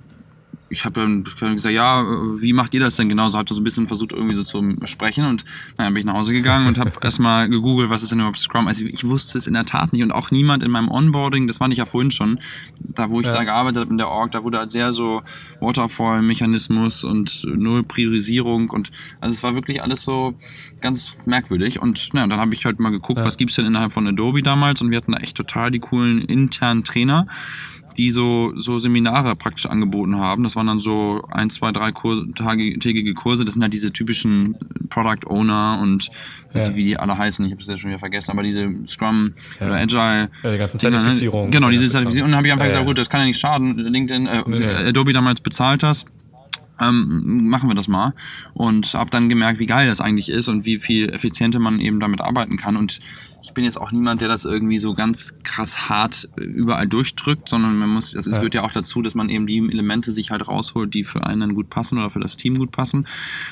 ich 0.74 0.84
habe 0.84 1.00
dann 1.00 1.54
gesagt, 1.54 1.74
ja, 1.74 2.04
wie 2.04 2.52
macht 2.52 2.74
ihr 2.74 2.80
das 2.80 2.96
denn 2.96 3.08
genau? 3.08 3.28
So 3.28 3.38
habe 3.38 3.52
so 3.52 3.60
ein 3.60 3.64
bisschen 3.64 3.86
versucht, 3.86 4.12
irgendwie 4.12 4.34
so 4.34 4.42
zu 4.42 4.76
sprechen 4.84 5.24
und 5.24 5.44
naja, 5.78 5.90
bin 5.90 5.98
ich 5.98 6.04
nach 6.04 6.14
Hause 6.14 6.32
gegangen 6.32 6.66
und 6.66 6.78
habe 6.78 6.92
erstmal 7.00 7.48
gegoogelt, 7.48 7.90
was 7.90 8.02
ist 8.02 8.10
denn 8.10 8.18
überhaupt 8.18 8.38
Scrum? 8.38 8.66
Also 8.66 8.84
ich 8.84 9.04
wusste 9.04 9.38
es 9.38 9.46
in 9.46 9.54
der 9.54 9.64
Tat 9.64 9.92
nicht 9.92 10.02
und 10.02 10.10
auch 10.12 10.30
niemand 10.30 10.62
in 10.62 10.70
meinem 10.70 10.88
Onboarding, 10.88 11.46
das 11.46 11.58
fand 11.58 11.72
ich 11.72 11.78
ja 11.78 11.86
vorhin 11.86 12.10
schon, 12.10 12.40
da 12.80 13.08
wo 13.08 13.20
ich 13.20 13.26
ja. 13.26 13.32
da 13.32 13.44
gearbeitet 13.44 13.82
habe 13.82 13.90
in 13.90 13.98
der 13.98 14.08
Org, 14.08 14.32
da 14.32 14.42
wurde 14.42 14.58
halt 14.58 14.72
sehr 14.72 14.92
so 14.92 15.22
Waterfall-Mechanismus 15.60 17.04
und 17.04 17.46
null 17.54 17.84
Priorisierung 17.84 18.70
und 18.70 18.90
also 19.20 19.32
es 19.32 19.42
war 19.42 19.54
wirklich 19.54 19.82
alles 19.82 20.02
so 20.02 20.34
ganz 20.80 21.16
merkwürdig 21.24 21.80
und 21.80 22.12
naja, 22.12 22.26
dann 22.26 22.40
habe 22.40 22.52
ich 22.54 22.66
halt 22.66 22.80
mal 22.80 22.90
geguckt, 22.90 23.18
ja. 23.18 23.24
was 23.24 23.36
gibt's 23.36 23.54
denn 23.54 23.66
innerhalb 23.66 23.92
von 23.92 24.06
Adobe 24.06 24.42
damals 24.42 24.82
und 24.82 24.90
wir 24.90 24.98
hatten 24.98 25.12
da 25.12 25.18
echt 25.18 25.36
total 25.36 25.70
die 25.70 25.80
coolen 25.80 26.20
internen 26.20 26.82
Trainer 26.82 27.28
die 27.96 28.10
so, 28.10 28.52
so 28.56 28.78
Seminare 28.78 29.36
praktisch 29.36 29.66
angeboten 29.66 30.18
haben. 30.18 30.42
Das 30.42 30.56
waren 30.56 30.66
dann 30.66 30.80
so 30.80 31.22
ein, 31.30 31.50
zwei, 31.50 31.72
drei 31.72 31.92
Kur 31.92 32.26
tägige 32.34 33.14
Kurse. 33.14 33.44
Das 33.44 33.54
sind 33.54 33.62
halt 33.62 33.72
diese 33.72 33.92
typischen 33.92 34.56
Product 34.90 35.26
Owner 35.26 35.78
und 35.80 36.10
weiß 36.52 36.68
ja. 36.68 36.76
wie 36.76 36.84
die 36.84 36.96
alle 36.96 37.16
heißen. 37.16 37.44
Ich 37.46 37.52
habe 37.52 37.60
das 37.60 37.68
ja 37.68 37.78
schon 37.78 37.90
wieder 37.90 37.98
vergessen. 37.98 38.32
Aber 38.32 38.42
diese 38.42 38.68
Scrum 38.86 39.34
ja. 39.60 39.66
oder 39.66 39.76
Agile. 39.76 40.30
Ja, 40.42 40.52
die 40.52 40.58
ganzen 40.58 40.78
Zertifizierungen. 40.78 41.50
Genau, 41.50 41.70
diese 41.70 41.88
Zertifizierung. 41.88 42.26
Und 42.26 42.32
dann 42.32 42.38
habe 42.38 42.48
ich 42.48 42.52
einfach 42.52 42.66
gesagt, 42.66 42.86
gut, 42.86 42.98
das 42.98 43.10
kann 43.10 43.20
ja 43.20 43.26
nicht 43.26 43.38
schaden. 43.38 43.78
LinkedIn, 43.78 44.26
äh. 44.26 44.88
Adobe 44.88 45.12
damals 45.12 45.40
bezahlt 45.40 45.82
das 45.82 46.04
ähm, 46.80 47.48
machen 47.48 47.68
wir 47.68 47.74
das 47.74 47.88
mal. 47.88 48.14
Und 48.52 48.94
habe 48.94 49.10
dann 49.10 49.28
gemerkt, 49.28 49.58
wie 49.58 49.66
geil 49.66 49.86
das 49.86 50.00
eigentlich 50.00 50.28
ist 50.28 50.48
und 50.48 50.64
wie 50.64 50.78
viel 50.78 51.10
effizienter 51.10 51.58
man 51.58 51.80
eben 51.80 52.00
damit 52.00 52.20
arbeiten 52.20 52.56
kann. 52.56 52.76
Und 52.76 53.00
ich 53.42 53.52
bin 53.52 53.64
jetzt 53.64 53.76
auch 53.76 53.92
niemand, 53.92 54.22
der 54.22 54.28
das 54.28 54.46
irgendwie 54.46 54.78
so 54.78 54.94
ganz 54.94 55.36
krass 55.42 55.88
hart 55.88 56.28
überall 56.36 56.88
durchdrückt, 56.88 57.48
sondern 57.48 57.76
man 57.76 57.90
muss, 57.90 58.14
es 58.14 58.26
ja. 58.26 58.32
gehört 58.32 58.54
ja 58.54 58.62
auch 58.62 58.72
dazu, 58.72 59.02
dass 59.02 59.14
man 59.14 59.28
eben 59.28 59.46
die 59.46 59.58
Elemente 59.58 60.12
sich 60.12 60.30
halt 60.30 60.48
rausholt, 60.48 60.94
die 60.94 61.04
für 61.04 61.26
einen 61.26 61.54
gut 61.54 61.68
passen 61.68 61.98
oder 61.98 62.10
für 62.10 62.20
das 62.20 62.36
Team 62.36 62.54
gut 62.54 62.72
passen. 62.72 63.06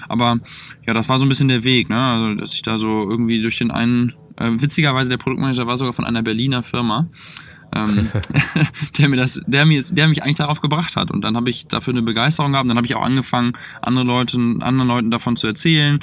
Aber 0.08 0.38
ja, 0.86 0.94
das 0.94 1.08
war 1.10 1.18
so 1.18 1.26
ein 1.26 1.28
bisschen 1.28 1.48
der 1.48 1.62
Weg, 1.62 1.90
ne? 1.90 2.02
Also, 2.02 2.34
dass 2.34 2.54
ich 2.54 2.62
da 2.62 2.78
so 2.78 3.08
irgendwie 3.08 3.42
durch 3.42 3.58
den 3.58 3.70
einen, 3.70 4.14
äh, 4.36 4.50
witzigerweise 4.54 5.10
der 5.10 5.18
Produktmanager 5.18 5.66
war 5.66 5.76
sogar 5.76 5.92
von 5.92 6.06
einer 6.06 6.22
Berliner 6.22 6.62
Firma 6.62 7.08
ähm, 7.74 8.08
der 8.98 9.08
mir 9.08 9.16
das, 9.16 9.42
der 9.46 9.64
mir, 9.64 9.82
der 9.82 10.08
mich 10.08 10.22
eigentlich 10.22 10.36
darauf 10.36 10.60
gebracht 10.60 10.96
hat. 10.96 11.10
Und 11.10 11.22
dann 11.22 11.36
habe 11.36 11.50
ich 11.50 11.66
dafür 11.66 11.92
eine 11.92 12.02
Begeisterung 12.02 12.52
gehabt. 12.52 12.68
Dann 12.68 12.76
habe 12.76 12.86
ich 12.86 12.94
auch 12.94 13.02
angefangen, 13.02 13.52
andere 13.80 14.04
Leute, 14.04 14.38
anderen 14.60 14.88
Leuten 14.88 15.10
davon 15.10 15.36
zu 15.36 15.46
erzählen, 15.46 16.00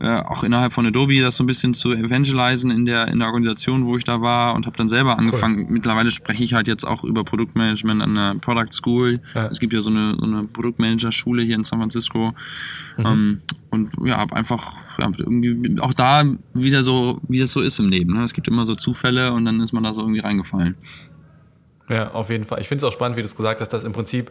äh, 0.00 0.18
auch 0.18 0.42
innerhalb 0.42 0.72
von 0.72 0.86
Adobe 0.86 1.20
das 1.20 1.36
so 1.36 1.44
ein 1.44 1.46
bisschen 1.46 1.74
zu 1.74 1.92
evangelisen 1.92 2.70
in 2.70 2.84
der 2.84 3.08
in 3.08 3.18
der 3.18 3.28
Organisation, 3.28 3.86
wo 3.86 3.96
ich 3.96 4.04
da 4.04 4.20
war, 4.20 4.54
und 4.54 4.66
habe 4.66 4.76
dann 4.76 4.88
selber 4.88 5.18
angefangen. 5.18 5.64
Cool. 5.66 5.70
Mittlerweile 5.70 6.10
spreche 6.10 6.44
ich 6.44 6.54
halt 6.54 6.68
jetzt 6.68 6.84
auch 6.84 7.04
über 7.04 7.24
Produktmanagement 7.24 8.02
an 8.02 8.14
der 8.14 8.34
Product 8.40 8.72
School. 8.72 9.20
Ja. 9.34 9.46
Es 9.46 9.60
gibt 9.60 9.72
ja 9.72 9.82
so 9.82 9.90
eine, 9.90 10.16
so 10.18 10.26
eine 10.26 10.44
Produktmanager-Schule 10.44 11.42
hier 11.42 11.56
in 11.56 11.64
San 11.64 11.78
Francisco. 11.78 12.34
Mhm. 12.96 13.06
Ähm, 13.06 13.40
und 13.70 13.90
ja, 14.04 14.18
habe 14.18 14.36
einfach 14.36 14.74
irgendwie 14.98 15.80
auch 15.80 15.94
da 15.94 16.24
wieder 16.54 16.82
so, 16.82 17.20
wie 17.28 17.38
das 17.38 17.52
so 17.52 17.60
ist 17.60 17.78
im 17.78 17.88
Leben. 17.88 18.14
Ne? 18.14 18.24
Es 18.24 18.32
gibt 18.32 18.48
immer 18.48 18.66
so 18.66 18.74
Zufälle 18.74 19.32
und 19.32 19.44
dann 19.44 19.60
ist 19.60 19.72
man 19.72 19.82
da 19.82 19.94
so 19.94 20.02
irgendwie 20.02 20.20
reingefallen. 20.20 20.76
Ja, 21.88 22.12
auf 22.12 22.30
jeden 22.30 22.44
Fall. 22.44 22.60
Ich 22.60 22.68
finde 22.68 22.84
es 22.84 22.88
auch 22.88 22.92
spannend, 22.92 23.16
wie 23.16 23.22
du 23.22 23.26
es 23.26 23.36
gesagt 23.36 23.60
hast, 23.60 23.68
dass 23.68 23.84
im 23.84 23.92
Prinzip 23.92 24.30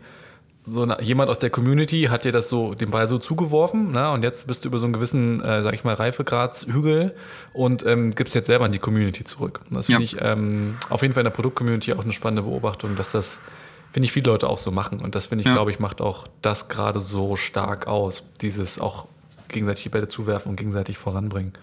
so 0.65 0.83
eine, 0.83 1.01
jemand 1.01 1.29
aus 1.29 1.39
der 1.39 1.49
Community 1.49 2.03
hat 2.03 2.23
dir 2.23 2.31
das 2.31 2.47
so 2.47 2.75
den 2.75 2.91
Ball 2.91 3.07
so 3.07 3.17
zugeworfen, 3.17 3.91
ne? 3.91 4.11
Und 4.11 4.23
jetzt 4.23 4.45
bist 4.45 4.63
du 4.63 4.69
über 4.69 4.79
so 4.79 4.85
einen 4.85 4.93
gewissen, 4.93 5.41
äh, 5.41 5.63
sag 5.63 5.73
ich 5.73 5.83
mal, 5.83 5.95
Reifegradshügel 5.95 7.15
und 7.53 7.85
ähm, 7.85 8.13
gibst 8.13 8.35
jetzt 8.35 8.45
selber 8.45 8.65
an 8.65 8.71
die 8.71 8.79
Community 8.79 9.23
zurück. 9.23 9.61
Und 9.69 9.77
das 9.77 9.87
finde 9.87 10.03
ja. 10.03 10.05
ich 10.05 10.17
ähm, 10.21 10.75
auf 10.89 11.01
jeden 11.01 11.13
Fall 11.13 11.21
in 11.21 11.25
der 11.25 11.31
Produktcommunity 11.31 11.93
auch 11.93 12.03
eine 12.03 12.13
spannende 12.13 12.43
Beobachtung, 12.43 12.95
dass 12.95 13.11
das 13.11 13.39
finde 13.91 14.05
ich 14.05 14.11
viele 14.11 14.29
Leute 14.29 14.47
auch 14.47 14.59
so 14.59 14.71
machen 14.71 15.01
und 15.01 15.15
das 15.15 15.25
finde 15.27 15.41
ich, 15.41 15.47
ja. 15.47 15.53
glaube 15.53 15.71
ich, 15.71 15.79
macht 15.79 15.99
auch 15.99 16.27
das 16.41 16.69
gerade 16.69 16.99
so 17.01 17.35
stark 17.35 17.87
aus, 17.87 18.23
dieses 18.39 18.79
auch 18.79 19.07
gegenseitig 19.51 19.83
die 19.83 19.89
Bälle 19.89 20.07
zuwerfen 20.07 20.49
und 20.49 20.55
gegenseitig 20.55 20.97
voranbringen. 20.97 21.53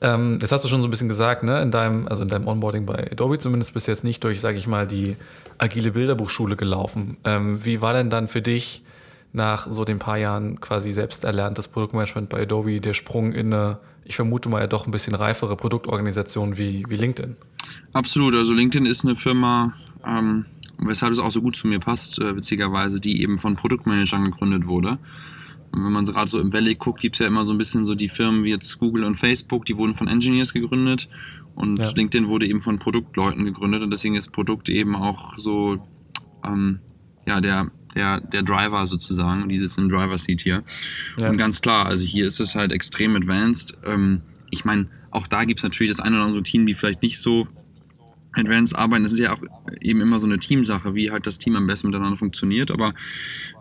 Ähm, 0.00 0.38
das 0.38 0.52
hast 0.52 0.64
du 0.64 0.68
schon 0.68 0.80
so 0.80 0.86
ein 0.86 0.90
bisschen 0.90 1.08
gesagt, 1.08 1.42
ne? 1.42 1.60
In 1.60 1.70
deinem, 1.70 2.06
also 2.08 2.22
in 2.22 2.28
deinem 2.28 2.46
Onboarding 2.46 2.86
bei 2.86 3.10
Adobe 3.10 3.38
zumindest 3.38 3.74
bist 3.74 3.86
du 3.86 3.92
jetzt 3.92 4.04
nicht 4.04 4.22
durch, 4.22 4.40
sage 4.40 4.58
ich 4.58 4.66
mal, 4.66 4.86
die 4.86 5.16
agile 5.58 5.92
Bilderbuchschule 5.92 6.56
gelaufen. 6.56 7.16
Ähm, 7.24 7.64
wie 7.64 7.80
war 7.80 7.94
denn 7.94 8.10
dann 8.10 8.28
für 8.28 8.42
dich 8.42 8.84
nach 9.32 9.66
so 9.66 9.84
den 9.84 9.98
paar 9.98 10.18
Jahren 10.18 10.60
quasi 10.60 10.92
selbst 10.92 11.24
erlerntes 11.24 11.68
Produktmanagement 11.68 12.28
bei 12.28 12.42
Adobe 12.42 12.80
der 12.80 12.94
Sprung 12.94 13.32
in 13.32 13.52
eine, 13.52 13.78
ich 14.04 14.16
vermute 14.16 14.48
mal 14.48 14.60
ja 14.60 14.66
doch 14.66 14.86
ein 14.86 14.90
bisschen 14.90 15.14
reifere 15.14 15.56
Produktorganisation 15.56 16.56
wie, 16.56 16.84
wie 16.88 16.96
LinkedIn? 16.96 17.36
Absolut. 17.92 18.34
Also 18.34 18.54
LinkedIn 18.54 18.86
ist 18.86 19.04
eine 19.04 19.16
Firma, 19.16 19.74
ähm, 20.06 20.46
weshalb 20.78 21.12
es 21.12 21.18
auch 21.18 21.30
so 21.30 21.42
gut 21.42 21.56
zu 21.56 21.66
mir 21.66 21.80
passt, 21.80 22.18
äh, 22.20 22.36
witzigerweise, 22.36 23.00
die 23.00 23.22
eben 23.22 23.38
von 23.38 23.56
Produktmanagern 23.56 24.24
gegründet 24.24 24.66
wurde. 24.66 24.98
Und 25.72 25.84
wenn 25.84 25.92
man 25.92 26.06
so 26.06 26.12
gerade 26.12 26.30
so 26.30 26.40
im 26.40 26.52
Valley 26.52 26.74
guckt, 26.74 27.00
gibt 27.00 27.16
es 27.16 27.20
ja 27.20 27.26
immer 27.26 27.44
so 27.44 27.52
ein 27.52 27.58
bisschen 27.58 27.84
so 27.84 27.94
die 27.94 28.08
Firmen 28.08 28.44
wie 28.44 28.50
jetzt 28.50 28.78
Google 28.78 29.04
und 29.04 29.16
Facebook, 29.16 29.66
die 29.66 29.76
wurden 29.76 29.94
von 29.94 30.08
Engineers 30.08 30.52
gegründet 30.52 31.08
und 31.54 31.78
ja. 31.78 31.90
LinkedIn 31.90 32.28
wurde 32.28 32.46
eben 32.46 32.60
von 32.60 32.78
Produktleuten 32.78 33.44
gegründet 33.44 33.82
und 33.82 33.90
deswegen 33.90 34.14
ist 34.14 34.32
Produkt 34.32 34.68
eben 34.68 34.96
auch 34.96 35.38
so 35.38 35.78
ähm, 36.44 36.80
ja 37.26 37.40
der 37.40 37.70
der, 37.94 38.20
der 38.20 38.42
Driver 38.42 38.86
sozusagen, 38.86 39.48
die 39.48 39.58
sitzen 39.58 39.82
im 39.82 39.88
Driver 39.88 40.18
Seat 40.18 40.42
hier. 40.42 40.62
Ja. 41.18 41.30
Und 41.30 41.36
ganz 41.36 41.60
klar, 41.60 41.86
also 41.86 42.04
hier 42.04 42.26
ist 42.26 42.38
es 42.38 42.54
halt 42.54 42.70
extrem 42.70 43.16
advanced. 43.16 43.76
Ähm, 43.84 44.20
ich 44.50 44.64
meine, 44.64 44.88
auch 45.10 45.26
da 45.26 45.44
gibt 45.44 45.60
es 45.60 45.64
natürlich 45.64 45.90
das 45.90 46.00
eine 46.00 46.16
oder 46.16 46.26
andere 46.26 46.42
Team, 46.42 46.66
die 46.66 46.74
vielleicht 46.74 47.02
nicht 47.02 47.18
so 47.18 47.48
Advanced 48.38 48.76
arbeiten, 48.76 49.02
das 49.02 49.12
ist 49.12 49.18
ja 49.18 49.34
auch 49.34 49.42
eben 49.80 50.00
immer 50.00 50.20
so 50.20 50.26
eine 50.26 50.38
Teamsache, 50.38 50.94
wie 50.94 51.10
halt 51.10 51.26
das 51.26 51.38
Team 51.38 51.56
am 51.56 51.66
besten 51.66 51.88
miteinander 51.88 52.16
funktioniert. 52.16 52.70
Aber 52.70 52.94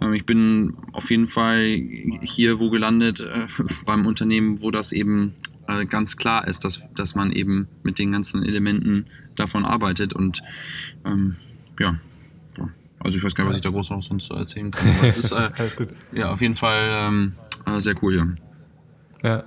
ähm, 0.02 0.14
ich 0.14 0.26
bin 0.26 0.76
auf 0.94 1.10
jeden 1.10 1.28
Fall 1.28 1.82
hier 2.22 2.60
wo 2.60 2.70
gelandet, 2.70 3.20
äh, 3.20 3.48
beim 3.86 4.06
Unternehmen, 4.06 4.62
wo 4.62 4.72
das 4.72 4.92
eben 4.92 5.34
äh, 5.68 5.86
ganz 5.86 6.18
klar 6.18 6.48
ist, 6.48 6.64
dass, 6.64 6.82
dass 6.96 7.16
man 7.16 7.32
eben 7.32 7.68
mit 7.84 8.00
den 8.00 8.12
ganzen 8.12 8.44
Elementen 8.44 9.08
davon 9.36 9.66
arbeitet. 9.66 10.14
Und 10.14 10.42
ähm, 11.06 11.36
ja, 11.80 12.00
also 13.00 13.18
ich 13.18 13.24
weiß 13.24 13.36
gar 13.36 13.44
nicht, 13.44 13.50
was 13.52 13.58
ich 13.58 13.64
da 13.64 13.70
groß 13.70 13.92
noch 13.92 14.02
sonst 14.02 14.32
erzählen 14.32 14.72
kann. 14.72 14.90
Aber 14.98 15.08
es 15.08 15.18
ist 15.18 15.32
äh, 15.32 15.50
ja 16.14 16.32
auf 16.32 16.42
jeden 16.42 16.56
Fall 16.56 16.92
ähm, 16.94 17.34
äh, 17.66 17.80
sehr 17.80 17.96
cool 18.02 18.14
hier. 18.14 18.36
Ja. 19.24 19.44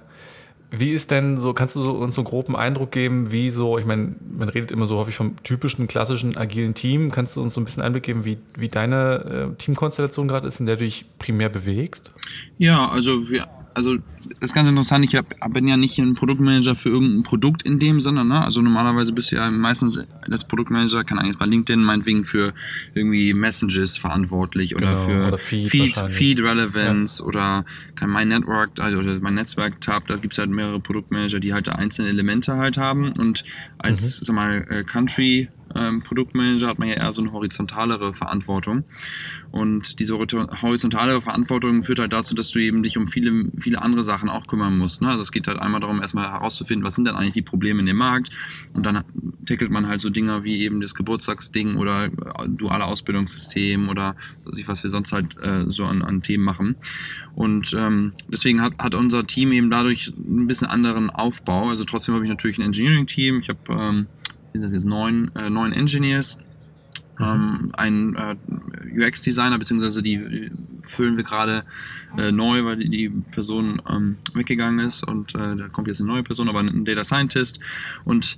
Wie 0.70 0.92
ist 0.92 1.10
denn 1.10 1.36
so, 1.36 1.52
kannst 1.52 1.74
du 1.74 1.82
so, 1.82 1.92
uns 1.92 2.14
so 2.14 2.20
einen 2.20 2.28
groben 2.28 2.54
Eindruck 2.54 2.92
geben, 2.92 3.32
wie 3.32 3.50
so, 3.50 3.78
ich 3.78 3.84
meine, 3.84 4.14
man 4.30 4.48
redet 4.48 4.70
immer 4.70 4.86
so 4.86 4.98
häufig 4.98 5.16
vom 5.16 5.34
typischen, 5.42 5.88
klassischen, 5.88 6.36
agilen 6.36 6.74
Team. 6.74 7.10
Kannst 7.10 7.36
du 7.36 7.42
uns 7.42 7.54
so 7.54 7.60
ein 7.60 7.64
bisschen 7.64 7.82
Einblick 7.82 8.04
geben, 8.04 8.24
wie, 8.24 8.38
wie 8.56 8.68
deine 8.68 9.50
äh, 9.52 9.56
Teamkonstellation 9.56 10.28
gerade 10.28 10.46
ist, 10.46 10.60
in 10.60 10.66
der 10.66 10.76
du 10.76 10.84
dich 10.84 11.06
primär 11.18 11.48
bewegst? 11.48 12.12
Ja, 12.58 12.88
also 12.88 13.28
wir 13.28 13.48
also 13.74 13.96
das 13.96 14.50
ist 14.50 14.54
ganz 14.54 14.68
interessant, 14.68 15.04
ich 15.04 15.14
hab, 15.14 15.26
bin 15.52 15.66
ja 15.66 15.76
nicht 15.76 15.98
ein 15.98 16.14
Produktmanager 16.14 16.74
für 16.74 16.90
irgendein 16.90 17.22
Produkt 17.22 17.62
in 17.62 17.78
dem 17.78 18.00
Sinne, 18.00 18.24
ne? 18.24 18.44
Also 18.44 18.60
normalerweise 18.62 19.12
bist 19.12 19.32
du 19.32 19.36
ja 19.36 19.50
meistens 19.50 20.00
als 20.30 20.44
Produktmanager, 20.44 21.04
kann 21.04 21.18
eigentlich 21.18 21.38
bei 21.38 21.46
LinkedIn 21.46 21.82
meinetwegen 21.82 22.24
für 22.24 22.52
irgendwie 22.94 23.32
Messages 23.34 23.96
verantwortlich 23.96 24.74
oder 24.74 24.90
Genau, 24.90 25.04
für 25.06 25.28
oder 25.28 25.38
Feed 25.38 25.70
Feed. 25.70 25.98
Feed 26.10 26.40
Relevance 26.40 27.22
oder 27.22 27.64
kann 27.94 28.10
mein 28.10 28.28
Network, 28.28 28.70
also 28.78 28.98
oder 28.98 29.18
mein 29.20 29.34
Netzwerk-Tab, 29.34 30.06
da 30.06 30.16
gibt 30.16 30.32
es 30.32 30.38
halt 30.38 30.50
mehrere 30.50 30.80
Produktmanager, 30.80 31.40
die 31.40 31.52
halt 31.52 31.66
da 31.66 31.72
einzelne 31.72 32.08
Elemente 32.08 32.56
halt 32.56 32.76
haben 32.76 33.12
und 33.18 33.44
als, 33.78 34.18
sag 34.18 34.34
mal, 34.34 34.66
äh, 34.68 34.84
Country 34.84 35.48
ähm, 35.74 36.02
Produktmanager 36.02 36.68
hat 36.68 36.78
man 36.78 36.88
ja 36.88 36.94
eher 36.94 37.12
so 37.12 37.22
eine 37.22 37.32
horizontalere 37.32 38.14
Verantwortung. 38.14 38.84
Und 39.50 39.98
diese 39.98 40.14
hori- 40.14 40.62
horizontale 40.62 41.20
Verantwortung 41.20 41.82
führt 41.82 41.98
halt 41.98 42.12
dazu, 42.12 42.34
dass 42.34 42.50
du 42.50 42.60
eben 42.60 42.82
dich 42.82 42.96
um 42.96 43.06
viele, 43.06 43.50
viele 43.58 43.82
andere 43.82 44.04
Sachen 44.04 44.28
auch 44.28 44.46
kümmern 44.46 44.78
musst. 44.78 45.02
Ne? 45.02 45.08
Also 45.08 45.22
es 45.22 45.32
geht 45.32 45.48
halt 45.48 45.58
einmal 45.58 45.80
darum, 45.80 46.00
erstmal 46.00 46.30
herauszufinden, 46.30 46.84
was 46.84 46.94
sind 46.94 47.06
denn 47.06 47.16
eigentlich 47.16 47.34
die 47.34 47.42
Probleme 47.42 47.80
in 47.80 47.86
dem 47.86 47.96
Markt. 47.96 48.30
Und 48.74 48.86
dann 48.86 49.04
tackelt 49.46 49.70
man 49.70 49.88
halt 49.88 50.00
so 50.00 50.10
Dinge 50.10 50.44
wie 50.44 50.62
eben 50.62 50.80
das 50.80 50.94
Geburtstagsding 50.94 51.76
oder 51.76 52.04
äh, 52.04 52.10
duale 52.48 52.84
Ausbildungssystem 52.84 53.88
oder 53.88 54.14
was 54.44 54.82
wir 54.82 54.90
sonst 54.90 55.12
halt 55.12 55.36
äh, 55.40 55.64
so 55.68 55.84
an, 55.84 56.02
an 56.02 56.22
Themen 56.22 56.44
machen. 56.44 56.76
Und 57.34 57.74
ähm, 57.74 58.12
deswegen 58.28 58.62
hat, 58.62 58.74
hat 58.78 58.94
unser 58.94 59.26
Team 59.26 59.52
eben 59.52 59.70
dadurch 59.70 60.12
ein 60.16 60.46
bisschen 60.46 60.68
anderen 60.68 61.10
Aufbau. 61.10 61.70
Also 61.70 61.84
trotzdem 61.84 62.14
habe 62.14 62.24
ich 62.24 62.30
natürlich 62.30 62.58
ein 62.58 62.66
Engineering-Team. 62.66 63.38
Ich 63.38 63.48
habe 63.48 63.58
ähm, 63.70 64.06
sind 64.52 64.62
das 64.62 64.72
jetzt 64.72 64.84
neun, 64.84 65.30
äh, 65.34 65.50
neun 65.50 65.72
Engineers, 65.72 66.38
ähm, 67.20 67.70
ein 67.74 68.16
äh, 68.16 68.36
UX-Designer, 68.96 69.58
beziehungsweise 69.58 70.02
die 70.02 70.14
äh, 70.14 70.50
füllen 70.82 71.16
wir 71.16 71.24
gerade 71.24 71.64
äh, 72.16 72.32
neu, 72.32 72.64
weil 72.64 72.76
die, 72.76 72.88
die 72.88 73.08
Person 73.08 73.80
ähm, 73.88 74.16
weggegangen 74.34 74.80
ist 74.86 75.06
und 75.06 75.34
äh, 75.34 75.56
da 75.56 75.68
kommt 75.68 75.88
jetzt 75.88 76.00
eine 76.00 76.08
neue 76.08 76.22
Person, 76.22 76.48
aber 76.48 76.60
ein 76.60 76.84
Data 76.84 77.04
Scientist 77.04 77.60
und 78.04 78.36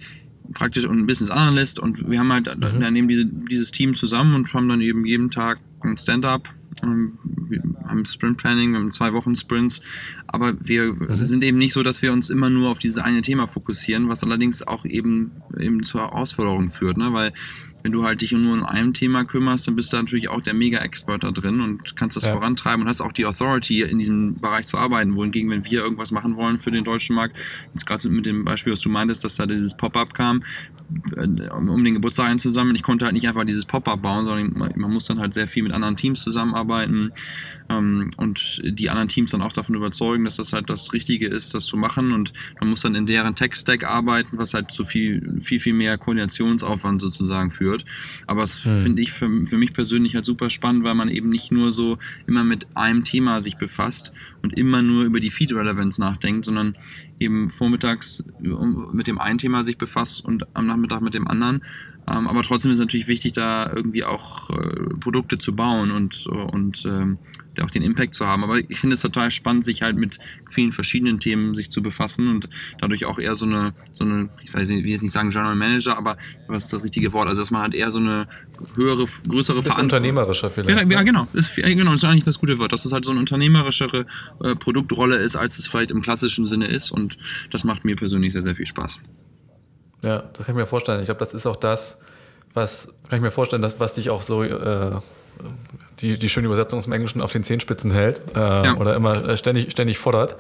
praktisch 0.53 0.87
und 0.87 0.99
ein 0.99 1.07
Business 1.07 1.31
Analyst 1.31 1.79
und 1.79 2.11
wir 2.11 2.19
haben 2.19 2.33
halt 2.33 2.47
dann 2.47 2.97
eben 2.97 3.09
diese, 3.09 3.25
dieses 3.25 3.71
Team 3.71 3.95
zusammen 3.95 4.35
und 4.35 4.53
haben 4.53 4.69
dann 4.69 4.81
eben 4.81 5.07
jeden 5.07 5.31
Tag 5.31 5.61
ein 5.81 5.97
Stand-up 5.97 6.49
wir 6.81 7.63
haben 7.87 8.07
Sprint 8.07 8.39
Planning, 8.39 8.73
wir 8.73 8.79
haben 8.79 8.91
zwei 8.91 9.13
Wochen 9.13 9.35
Sprints, 9.35 9.83
aber 10.27 10.55
wir 10.65 10.97
sind 11.25 11.45
eben 11.45 11.59
nicht 11.59 11.73
so, 11.73 11.83
dass 11.83 12.03
wir 12.03 12.13
uns 12.13 12.31
immer 12.31 12.51
nur 12.51 12.71
auf 12.71 12.79
dieses 12.79 12.99
eine 12.99 13.23
Thema 13.23 13.47
fokussieren, 13.47 14.09
was 14.09 14.23
allerdings 14.23 14.67
auch 14.67 14.85
eben, 14.85 15.33
eben 15.59 15.83
zur 15.83 16.03
Herausforderung 16.03 16.69
führt, 16.69 16.97
ne? 16.97 17.13
weil 17.13 17.33
wenn 17.83 17.93
du 17.93 18.05
halt 18.05 18.21
dich 18.21 18.33
nur 18.33 18.53
um 18.53 18.65
einem 18.65 18.95
Thema 18.95 19.25
kümmerst, 19.25 19.67
dann 19.67 19.77
bist 19.77 19.93
du 19.93 19.97
natürlich 19.97 20.29
auch 20.29 20.41
der 20.41 20.55
Mega-Expert 20.55 21.25
da 21.25 21.31
drin 21.33 21.61
und 21.61 21.97
kannst 21.97 22.17
das 22.17 22.25
Ja. 22.25 22.33
vorantreiben 22.33 22.83
und 22.83 22.89
hast 22.89 23.01
auch 23.01 23.13
die 23.13 23.27
Authority, 23.27 23.83
in 23.83 23.99
diesem 23.99 24.37
Bereich 24.37 24.67
zu 24.67 24.79
arbeiten. 24.79 25.15
Wohingegen, 25.17 25.51
wenn 25.51 25.65
wir 25.65 25.81
irgendwas 25.83 26.13
machen 26.13 26.37
wollen 26.37 26.59
für 26.59 26.71
den 26.71 26.85
deutschen 26.85 27.17
Markt, 27.17 27.37
jetzt 27.75 27.85
gerade 27.87 28.09
mit 28.09 28.27
dem 28.27 28.45
Beispiel, 28.45 28.73
was 28.73 28.81
du 28.81 28.89
meintest, 28.89 29.25
dass 29.25 29.37
da 29.37 29.47
dieses 29.47 29.77
Pop-up 29.77 30.15
kam, 30.15 30.45
äh, 31.17 31.49
um 31.51 31.85
den 31.85 31.95
Geburtstag 31.95 32.27
einzusammeln, 32.29 32.77
ich 32.77 32.83
konnte 32.83 33.05
halt 33.05 33.15
nicht 33.15 33.27
einfach 33.27 33.45
dieses 33.45 33.65
Pop-up 33.65 34.03
bauen, 34.03 34.25
sondern 34.27 34.53
man, 34.77 34.93
muss 34.93 35.07
dann 35.07 35.19
halt 35.19 35.35
sehr 35.35 35.49
viel 35.49 35.63
mit 35.63 35.73
anderen 35.73 35.97
Teams 35.97 36.23
zusammenarbeiten 36.23 37.13
und 37.79 38.61
die 38.65 38.91
anderen 38.91 39.09
Teams 39.09 39.31
dann 39.31 39.43
auch 39.43 39.53
davon 39.53 39.75
überzeugen, 39.75 40.25
dass 40.25 40.37
das 40.37 40.53
halt 40.53 40.71
das 40.71 40.93
Richtige 40.93 41.29
ist, 41.29 41.55
das 41.55 41.67
zu 41.67 41.77
machen 41.77 42.13
und 42.13 42.33
man 42.61 42.71
muss 42.71 42.83
dann 42.83 42.95
in 42.95 43.07
deren 43.07 43.35
Tech-Stack 43.35 43.85
arbeiten, 43.85 44.39
was 44.39 44.55
halt 44.55 44.71
zu 44.71 44.85
viel, 44.85 45.41
viel, 45.41 45.61
viel 45.61 45.75
mehr 45.75 45.99
Koordinationsaufwand 45.99 47.01
sozusagen 47.01 47.51
führt. 47.51 47.85
Aber 48.27 48.43
es 48.43 48.59
finde 48.59 49.03
ich 49.03 49.13
für, 49.13 49.47
für 49.47 49.59
mich 49.59 49.73
persönlich 49.73 50.15
halt 50.15 50.25
super 50.25 50.51
spannend, 50.51 50.85
weil 50.85 50.95
man 50.95 51.09
eben 51.09 51.29
nicht 51.29 51.53
nur 51.53 51.73
so 51.73 51.99
immer 52.27 52.45
mit 52.45 52.67
einem 52.75 53.05
Thema 53.05 53.41
sich 53.41 53.57
befasst 53.57 54.13
und 54.43 54.57
immer 54.57 54.83
nur 54.83 55.05
über 55.05 55.21
die 55.21 55.31
Feed-Relevanz 55.31 55.99
nachdenkt, 55.99 56.45
sondern 56.45 56.77
eben 57.19 57.51
vormittags 57.51 58.25
mit 58.41 59.07
dem 59.07 59.19
einen 59.19 59.39
Thema 59.39 59.65
sich 59.65 59.79
befasst 59.79 60.25
und 60.25 60.45
am 60.55 60.67
Nachmittag 60.67 61.01
mit 61.01 61.15
dem 61.15 61.29
anderen. 61.29 61.63
Ähm, 62.09 62.27
aber 62.27 62.43
trotzdem 62.43 62.71
ist 62.71 62.79
es 62.79 62.81
natürlich 62.81 63.09
wichtig, 63.09 63.33
da 63.33 63.71
irgendwie 63.75 64.05
auch 64.05 64.51
äh, 64.51 64.95
Produkte 65.01 65.39
zu 65.39 65.55
bauen 65.55 65.91
und, 65.91 66.27
und 66.27 66.85
ähm, 66.85 67.19
auch 67.61 67.71
den 67.71 67.83
Impact 67.83 68.15
zu 68.15 68.27
haben. 68.27 68.45
Aber 68.45 68.59
ich 68.59 68.79
finde 68.79 68.95
es 68.95 69.03
total 69.03 69.31
spannend, 69.31 69.65
sich 69.65 69.83
halt 69.83 69.97
mit 69.97 70.19
vielen 70.51 70.73
verschiedenen 70.73 71.21
Themen 71.21 71.55
sich 71.55 71.71
zu 71.71 71.83
befassen 71.83 72.29
und 72.29 72.49
dadurch 72.81 73.05
auch 73.05 73.19
eher 73.19 73.35
so 73.35 73.45
eine, 73.45 73.75
so 73.93 74.05
eine, 74.05 74.31
ich 74.43 74.55
weiß 74.55 74.69
nicht, 74.69 74.79
ich 74.79 74.85
will 74.85 74.93
jetzt 74.93 75.03
nicht 75.03 75.13
sagen 75.13 75.31
General 75.31 75.55
Manager, 75.55 75.97
aber 75.97 76.17
was 76.49 76.65
ist 76.65 76.73
das 76.73 76.83
richtige 76.83 77.13
Wort? 77.13 77.29
Also 77.29 77.43
dass 77.43 77.51
man 77.51 77.63
halt 77.63 77.75
eher 77.75 77.91
so 77.91 78.01
eine 78.01 78.27
höhere, 78.75 79.07
größere 79.29 79.59
Ein 79.59 79.65
bisschen 79.65 79.83
unternehmerischer 79.83 80.51
vielleicht. 80.51 80.81
ja, 80.81 80.89
ja, 80.89 81.03
genau. 81.03 81.29
Das 81.33 81.51
ist, 81.51 81.57
genau, 81.57 81.93
das 81.93 82.03
ist 82.03 82.09
eigentlich 82.09 82.25
das 82.25 82.39
gute 82.39 82.59
Wort, 82.59 82.73
dass 82.73 82.85
es 82.85 82.93
halt 82.93 83.05
so 83.05 83.11
eine 83.11 83.21
unternehmerischere 83.21 84.07
äh, 84.43 84.55
Produktrolle 84.55 85.17
ist, 85.17 85.37
als 85.37 85.59
es 85.59 85.67
vielleicht 85.67 85.91
im 85.91 86.01
klassischen 86.01 86.47
Sinne 86.47 86.67
ist. 86.67 86.91
Und 86.91 87.19
das 87.51 87.65
macht 87.65 87.85
mir 87.85 87.97
persönlich 87.97 88.33
sehr, 88.33 88.43
sehr 88.43 88.55
viel 88.55 88.67
Spaß. 88.67 89.01
Ja, 90.03 90.25
das 90.33 90.47
kann 90.47 90.55
ich 90.55 90.61
mir 90.61 90.67
vorstellen. 90.67 91.01
Ich 91.01 91.07
glaube, 91.07 91.21
das 91.21 91.35
ist 91.35 91.47
auch 91.47 91.57
das, 91.57 91.99
was, 92.55 92.89
kann 93.09 93.19
ich 93.19 93.23
mir 93.23 93.31
vorstellen, 93.31 93.63
dass, 93.63 93.79
was 93.81 93.93
dich 93.95 94.11
auch 94.11 94.23
so, 94.23 94.43
äh, 94.43 94.93
die, 96.01 96.19
die 96.19 96.29
schöne 96.29 96.47
Übersetzung 96.47 96.79
aus 96.79 96.85
dem 96.85 96.93
Englischen 96.93 97.21
auf 97.23 97.33
den 97.33 97.45
Zehenspitzen 97.45 97.91
hält 97.91 98.21
äh, 98.35 98.71
oder 98.73 98.95
immer 98.95 99.29
äh, 99.29 99.37
ständig, 99.37 99.71
ständig 99.71 99.99
fordert. 99.99 100.37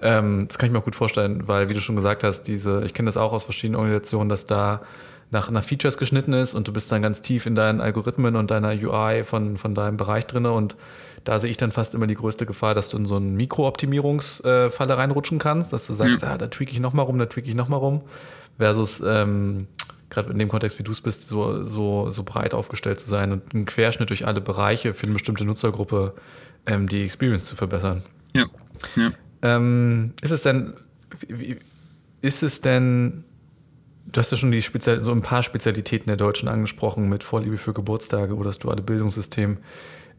Ähm, 0.00 0.46
das 0.48 0.58
kann 0.58 0.66
ich 0.68 0.72
mir 0.72 0.78
auch 0.78 0.84
gut 0.84 0.94
vorstellen, 0.94 1.48
weil, 1.48 1.68
wie 1.68 1.74
du 1.74 1.80
schon 1.80 1.96
gesagt 1.96 2.22
hast, 2.22 2.42
diese, 2.42 2.84
ich 2.84 2.94
kenne 2.94 3.06
das 3.08 3.16
auch 3.16 3.32
aus 3.32 3.44
verschiedenen 3.44 3.76
Organisationen, 3.76 4.28
dass 4.28 4.46
da 4.46 4.82
nach, 5.30 5.50
nach 5.50 5.64
Features 5.64 5.98
geschnitten 5.98 6.32
ist 6.32 6.54
und 6.54 6.68
du 6.68 6.72
bist 6.72 6.90
dann 6.92 7.02
ganz 7.02 7.20
tief 7.20 7.46
in 7.46 7.54
deinen 7.54 7.80
Algorithmen 7.80 8.36
und 8.36 8.50
deiner 8.50 8.70
UI 8.70 9.24
von, 9.24 9.58
von 9.58 9.74
deinem 9.74 9.96
Bereich 9.96 10.26
drinne 10.26 10.52
und 10.52 10.76
da 11.24 11.38
sehe 11.38 11.50
ich 11.50 11.56
dann 11.58 11.72
fast 11.72 11.94
immer 11.94 12.06
die 12.06 12.14
größte 12.14 12.46
Gefahr, 12.46 12.74
dass 12.74 12.88
du 12.90 12.96
in 12.96 13.04
so 13.04 13.16
eine 13.16 13.26
Mikrooptimierungsfalle 13.26 14.96
reinrutschen 14.96 15.38
kannst, 15.38 15.72
dass 15.72 15.86
du 15.86 15.94
sagst, 15.94 16.22
Ja. 16.22 16.28
ah, 16.34 16.38
da 16.38 16.46
tweak 16.46 16.72
ich 16.72 16.80
nochmal 16.80 17.04
rum, 17.06 17.18
da 17.18 17.26
tweak 17.26 17.46
ich 17.46 17.54
nochmal 17.54 17.78
rum, 17.80 18.02
versus 18.58 19.02
ähm, 19.04 19.66
gerade 20.10 20.30
in 20.30 20.38
dem 20.38 20.48
Kontext, 20.48 20.78
wie 20.78 20.82
du 20.82 20.92
es 20.92 21.00
bist, 21.00 21.28
so, 21.28 21.64
so, 21.64 22.10
so 22.10 22.22
breit 22.22 22.54
aufgestellt 22.54 23.00
zu 23.00 23.08
sein 23.08 23.32
und 23.32 23.54
einen 23.54 23.66
Querschnitt 23.66 24.10
durch 24.10 24.26
alle 24.26 24.40
Bereiche 24.40 24.94
für 24.94 25.04
eine 25.04 25.14
bestimmte 25.14 25.44
Nutzergruppe 25.44 26.14
ähm, 26.66 26.88
die 26.88 27.04
Experience 27.04 27.46
zu 27.46 27.56
verbessern. 27.56 28.02
Ja. 28.34 28.46
ja. 28.96 29.12
Ähm, 29.42 30.12
ist 30.22 30.30
es 30.30 30.42
denn, 30.42 30.74
wie, 31.28 31.58
ist 32.20 32.42
es 32.42 32.60
denn, 32.60 33.24
du 34.06 34.20
hast 34.20 34.32
ja 34.32 34.38
schon 34.38 34.52
die 34.52 34.62
Spezial, 34.62 35.00
so 35.00 35.12
ein 35.12 35.22
paar 35.22 35.42
Spezialitäten 35.42 36.06
der 36.06 36.16
Deutschen 36.16 36.48
angesprochen 36.48 37.08
mit 37.08 37.22
Vorliebe 37.22 37.58
für 37.58 37.72
Geburtstage 37.72 38.34
oder 38.34 38.50
das 38.50 38.58
duale 38.58 38.82
Bildungssystem. 38.82 39.58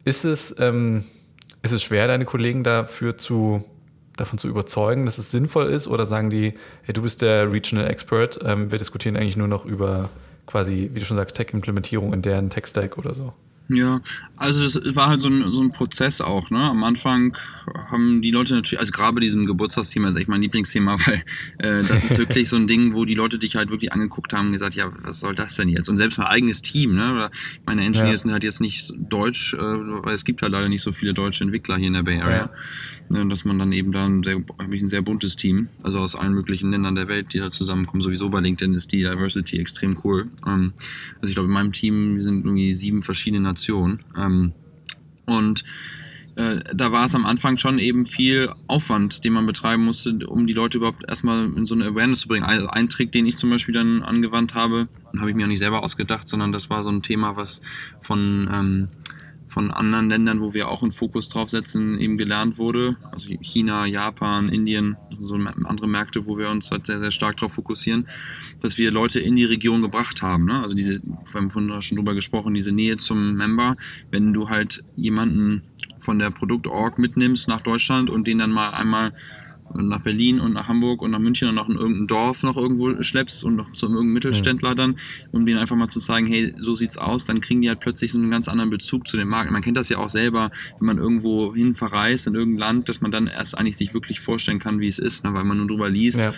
Ist 0.05 0.23
es, 0.23 0.55
ähm, 0.59 1.05
ist 1.61 1.71
es 1.71 1.83
schwer, 1.83 2.07
deine 2.07 2.25
Kollegen 2.25 2.63
dafür 2.63 3.17
zu, 3.17 3.65
davon 4.19 4.37
zu 4.39 4.47
überzeugen, 4.47 5.05
dass 5.05 5.17
es 5.17 5.31
sinnvoll 5.31 5.67
ist? 5.67 5.87
Oder 5.87 6.05
sagen 6.05 6.29
die, 6.29 6.53
hey, 6.83 6.93
du 6.93 7.01
bist 7.01 7.21
der 7.21 7.51
Regional 7.51 7.89
Expert, 7.89 8.39
ähm, 8.43 8.71
wir 8.71 8.77
diskutieren 8.77 9.15
eigentlich 9.15 9.37
nur 9.37 9.47
noch 9.47 9.65
über 9.65 10.09
quasi, 10.45 10.89
wie 10.93 10.99
du 10.99 11.05
schon 11.05 11.17
sagst, 11.17 11.35
Tech-Implementierung 11.35 12.13
in 12.13 12.21
deren 12.21 12.49
Tech-Stack 12.49 12.97
oder 12.97 13.13
so? 13.13 13.33
Ja, 13.69 14.01
also 14.35 14.63
das 14.63 14.95
war 14.95 15.09
halt 15.09 15.21
so 15.21 15.29
ein, 15.29 15.53
so 15.53 15.61
ein 15.61 15.71
Prozess 15.71 16.21
auch, 16.21 16.49
ne? 16.49 16.59
Am 16.59 16.83
Anfang 16.83 17.37
haben 17.91 18.21
die 18.23 18.31
Leute 18.31 18.55
natürlich, 18.55 18.79
also 18.79 18.91
gerade 18.91 19.13
bei 19.13 19.19
diesem 19.19 19.45
Geburtstagsthema 19.45 20.09
ist 20.09 20.15
echt 20.15 20.27
mein 20.27 20.41
Lieblingsthema, 20.41 20.97
weil 21.05 21.23
äh, 21.59 21.83
das 21.83 22.03
ist 22.03 22.17
wirklich 22.17 22.49
so 22.49 22.55
ein 22.57 22.67
Ding, 22.67 22.95
wo 22.95 23.05
die 23.05 23.13
Leute 23.13 23.37
dich 23.37 23.55
halt 23.55 23.69
wirklich 23.69 23.93
angeguckt 23.93 24.33
haben 24.33 24.47
und 24.47 24.53
gesagt, 24.53 24.73
ja, 24.73 24.91
was 25.03 25.19
soll 25.19 25.35
das 25.35 25.55
denn 25.55 25.69
jetzt? 25.69 25.87
Und 25.87 25.97
selbst 25.97 26.17
mein 26.17 26.27
eigenes 26.27 26.63
Team, 26.63 26.95
ne? 26.95 27.29
Meine 27.65 27.83
Engineers 27.83 28.21
Ja. 28.21 28.23
sind 28.23 28.31
halt 28.31 28.43
jetzt 28.43 28.59
nicht 28.59 28.91
deutsch, 28.97 29.53
äh, 29.53 29.57
weil 29.59 30.15
es 30.15 30.25
gibt 30.25 30.41
halt 30.41 30.51
leider 30.51 30.67
nicht 30.67 30.81
so 30.81 30.91
viele 30.91 31.13
deutsche 31.13 31.43
Entwickler 31.43 31.77
hier 31.77 31.87
in 31.87 31.93
der 31.93 32.03
Bay 32.03 32.19
Area. 32.19 32.49
Ne, 33.11 33.27
dass 33.27 33.43
man 33.43 33.57
dann 33.57 33.71
eben 33.71 33.91
da 33.91 34.05
ein 34.05 34.23
sehr, 34.23 34.35
hab 34.59 34.71
ich 34.71 34.83
ein 34.83 34.87
sehr 34.87 35.01
buntes 35.01 35.35
Team, 35.35 35.69
also 35.81 35.97
aus 35.97 36.15
allen 36.15 36.33
möglichen 36.33 36.69
Ländern 36.69 36.93
der 36.93 37.07
Welt, 37.07 37.33
die 37.33 37.39
da 37.39 37.49
zusammenkommen. 37.49 38.01
Sowieso 38.01 38.29
bei 38.29 38.39
LinkedIn 38.39 38.75
ist 38.75 38.91
die 38.91 38.99
Diversity 38.99 39.57
extrem 39.57 39.97
cool. 40.03 40.27
Ähm, 40.45 40.73
also 41.19 41.29
ich 41.29 41.33
glaube, 41.33 41.47
in 41.47 41.53
meinem 41.53 41.71
Team 41.71 42.21
sind 42.21 42.45
irgendwie 42.45 42.71
sieben 42.73 43.01
verschiedene 43.01 43.41
Nationen. 43.41 43.58
Ähm, 44.17 44.53
und 45.25 45.63
äh, 46.35 46.59
da 46.73 46.91
war 46.93 47.03
es 47.03 47.15
am 47.15 47.25
Anfang 47.25 47.57
schon 47.57 47.79
eben 47.79 48.05
viel 48.05 48.49
Aufwand, 48.67 49.25
den 49.25 49.33
man 49.33 49.45
betreiben 49.45 49.83
musste, 49.83 50.25
um 50.25 50.47
die 50.47 50.53
Leute 50.53 50.77
überhaupt 50.77 51.03
erstmal 51.07 51.45
in 51.45 51.65
so 51.65 51.75
eine 51.75 51.85
Awareness 51.85 52.21
zu 52.21 52.27
bringen. 52.29 52.45
Ein, 52.45 52.87
Trick, 52.87 53.11
den 53.11 53.25
ich 53.25 53.35
zum 53.35 53.49
Beispiel 53.49 53.73
dann 53.73 54.03
angewandt 54.03 54.55
habe, 54.55 54.87
habe 55.17 55.29
ich 55.29 55.35
mir 55.35 55.43
auch 55.43 55.49
nicht 55.49 55.59
selber 55.59 55.83
ausgedacht, 55.83 56.29
sondern 56.29 56.53
das 56.53 56.69
war 56.69 56.83
so 56.83 56.89
ein 56.89 57.01
Thema, 57.01 57.35
was 57.35 57.61
von, 58.01 58.49
ähm, 58.53 58.87
von 59.49 59.71
anderen 59.71 60.09
Ländern, 60.09 60.41
wo 60.41 60.53
wir 60.53 60.69
auch 60.69 60.83
einen 60.83 60.91
Fokus 60.91 61.27
drauf 61.27 61.49
setzen, 61.49 61.99
eben 61.99 62.17
gelernt 62.17 62.57
wurde. 62.57 62.97
Also 63.11 63.33
China, 63.41 63.85
Japan, 63.85 64.49
Indien, 64.49 64.95
das 65.09 65.19
sind 65.19 65.27
so 65.27 65.35
andere 65.35 65.87
Märkte, 65.87 66.25
wo 66.27 66.37
wir 66.37 66.49
uns 66.49 66.69
halt 66.69 66.85
sehr, 66.85 66.99
sehr 66.99 67.11
stark 67.11 67.37
darauf 67.37 67.53
fokussieren, 67.53 68.07
dass 68.61 68.77
wir 68.77 68.91
Leute 68.91 69.19
in 69.19 69.35
die 69.35 69.45
Region 69.45 69.81
gebracht 69.81 70.21
haben. 70.21 70.45
Ne? 70.45 70.61
Also 70.61 70.75
diese, 70.75 71.01
wir 71.03 71.33
haben 71.33 71.49
vorhin 71.49 71.81
schon 71.81 71.97
drüber 71.97 72.13
gesprochen, 72.13 72.53
diese 72.53 72.71
Nähe 72.71 72.97
zum 72.97 73.35
Member. 73.35 73.75
Wenn 74.11 74.33
du 74.33 74.49
halt 74.49 74.83
jemanden 74.95 75.63
von 75.99 76.19
der 76.19 76.29
Produktorg 76.29 76.99
mitnimmst 76.99 77.47
nach 77.47 77.61
Deutschland 77.61 78.09
und 78.09 78.27
den 78.27 78.39
dann 78.39 78.51
mal 78.51 78.69
einmal 78.69 79.13
nach 79.73 80.01
Berlin 80.01 80.39
und 80.39 80.53
nach 80.53 80.67
Hamburg 80.67 81.01
und 81.01 81.11
nach 81.11 81.19
München 81.19 81.47
und 81.47 81.55
noch 81.55 81.69
in 81.69 81.75
irgendein 81.75 82.07
Dorf 82.07 82.43
noch 82.43 82.57
irgendwo 82.57 83.01
schleppst 83.01 83.43
und 83.43 83.55
noch 83.55 83.71
zu 83.73 83.85
irgendeinem 83.85 84.13
Mittelständler 84.13 84.75
dann, 84.75 84.95
um 85.31 85.45
denen 85.45 85.59
einfach 85.59 85.75
mal 85.75 85.87
zu 85.87 85.99
zeigen, 85.99 86.27
hey, 86.27 86.53
so 86.57 86.75
sieht's 86.75 86.97
aus, 86.97 87.25
dann 87.25 87.41
kriegen 87.41 87.61
die 87.61 87.69
halt 87.69 87.79
plötzlich 87.79 88.11
so 88.11 88.19
einen 88.19 88.31
ganz 88.31 88.47
anderen 88.47 88.69
Bezug 88.69 89.07
zu 89.07 89.17
dem 89.17 89.27
Markt. 89.27 89.51
Man 89.51 89.61
kennt 89.61 89.77
das 89.77 89.89
ja 89.89 89.97
auch 89.97 90.09
selber, 90.09 90.51
wenn 90.79 90.85
man 90.85 90.97
irgendwo 90.97 91.53
hin 91.53 91.75
verreist 91.75 92.27
in 92.27 92.35
irgendein 92.35 92.59
Land, 92.59 92.89
dass 92.89 93.01
man 93.01 93.11
dann 93.11 93.27
erst 93.27 93.57
eigentlich 93.57 93.77
sich 93.77 93.93
wirklich 93.93 94.19
vorstellen 94.19 94.59
kann, 94.59 94.79
wie 94.79 94.87
es 94.87 94.99
ist, 94.99 95.23
ne? 95.23 95.33
weil 95.33 95.43
man 95.43 95.57
nur 95.57 95.67
drüber 95.67 95.89
liest. 95.89 96.19
Ja. 96.19 96.33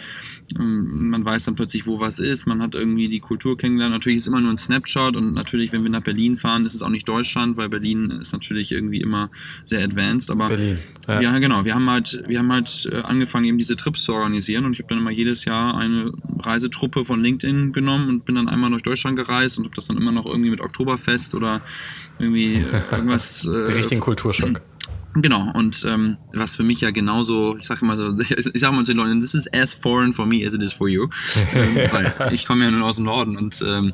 Ähm, 0.60 1.10
man 1.10 1.26
weiß 1.26 1.46
dann 1.46 1.56
plötzlich, 1.56 1.88
wo 1.88 2.00
was 2.00 2.20
ist, 2.20 2.46
man 2.46 2.62
hat 2.62 2.76
irgendwie 2.76 3.10
die 3.10 3.20
Kultur 3.20 3.58
kennengelernt. 3.58 3.94
Natürlich 3.94 4.18
ist 4.18 4.28
immer 4.28 4.42
nur 4.42 4.52
ein 4.52 4.58
Snapshot 4.58 5.16
und 5.16 5.34
natürlich, 5.34 5.72
wenn 5.72 5.84
wir 5.84 5.90
nach 5.90 6.04
Berlin 6.04 6.38
fahren, 6.38 6.66
ist 6.66 6.74
es 6.74 6.82
auch 6.82 6.90
nicht 6.90 7.08
Deutschland, 7.08 7.58
weil 7.58 7.70
Berlin 7.70 8.12
ist 8.12 8.34
natürlich 8.34 8.72
irgendwie 8.72 9.02
immer 9.02 9.30
sehr 9.66 9.84
advanced, 9.84 10.32
aber 10.32 10.50
Berlin. 10.50 10.80
Ja. 11.08 11.22
ja, 11.22 11.40
genau. 11.40 11.66
Wir 11.66 11.76
haben 11.76 11.90
halt, 11.90 12.24
wir 12.28 12.40
haben 12.40 12.52
halt 12.52 12.90
äh, 12.92 13.02
angefangen, 13.22 13.46
eben 13.46 13.58
diese 13.58 13.76
Trips 13.76 14.04
zu 14.04 14.14
organisieren 14.14 14.66
und 14.66 14.74
ich 14.74 14.80
habe 14.80 14.90
dann 14.90 14.98
immer 14.98 15.12
jedes 15.12 15.46
Jahr 15.46 15.78
eine 15.78 16.12
Reisetruppe 16.40 17.06
von 17.06 17.22
LinkedIn 17.22 17.72
genommen 17.72 18.10
und 18.10 18.26
bin 18.26 18.36
dann 18.36 18.50
einmal 18.50 18.72
durch 18.72 18.84
Deutschland 18.84 19.16
gereist 19.16 19.58
und 19.58 19.66
habe 19.66 19.76
das 19.76 19.88
dann 19.88 19.98
immer 19.98 20.12
noch 20.12 20.26
irgendwie 20.26 20.50
mit 20.50 20.60
Oktoberfest 20.60 21.36
oder 21.36 21.62
irgendwie 22.18 22.56
äh, 22.56 22.82
irgendwas. 22.92 23.46
Äh, 23.46 23.52
Den 23.52 23.74
richtigen 23.74 24.02
Kulturschock. 24.02 24.62
Genau, 25.14 25.52
und 25.56 25.84
ähm, 25.86 26.16
was 26.32 26.56
für 26.56 26.64
mich 26.64 26.80
ja 26.80 26.92
genauso, 26.92 27.58
ich 27.58 27.68
sage 27.68 27.82
immer 27.82 27.98
so, 27.98 28.18
ich 28.30 28.62
sage 28.62 28.74
mal 28.74 28.86
zu 28.86 28.94
den 28.94 28.98
Leuten, 28.98 29.20
this 29.20 29.34
is 29.36 29.46
as 29.52 29.74
foreign 29.74 30.14
for 30.14 30.26
me 30.26 30.48
as 30.48 30.54
it 30.54 30.64
is 30.64 30.72
for 30.72 30.88
you. 30.88 31.10
ähm, 31.54 31.76
weil 31.92 32.34
ich 32.34 32.46
komme 32.46 32.64
ja 32.64 32.72
nur 32.72 32.88
aus 32.88 32.96
dem 32.96 33.04
Norden 33.04 33.36
und 33.36 33.62
ähm, 33.62 33.92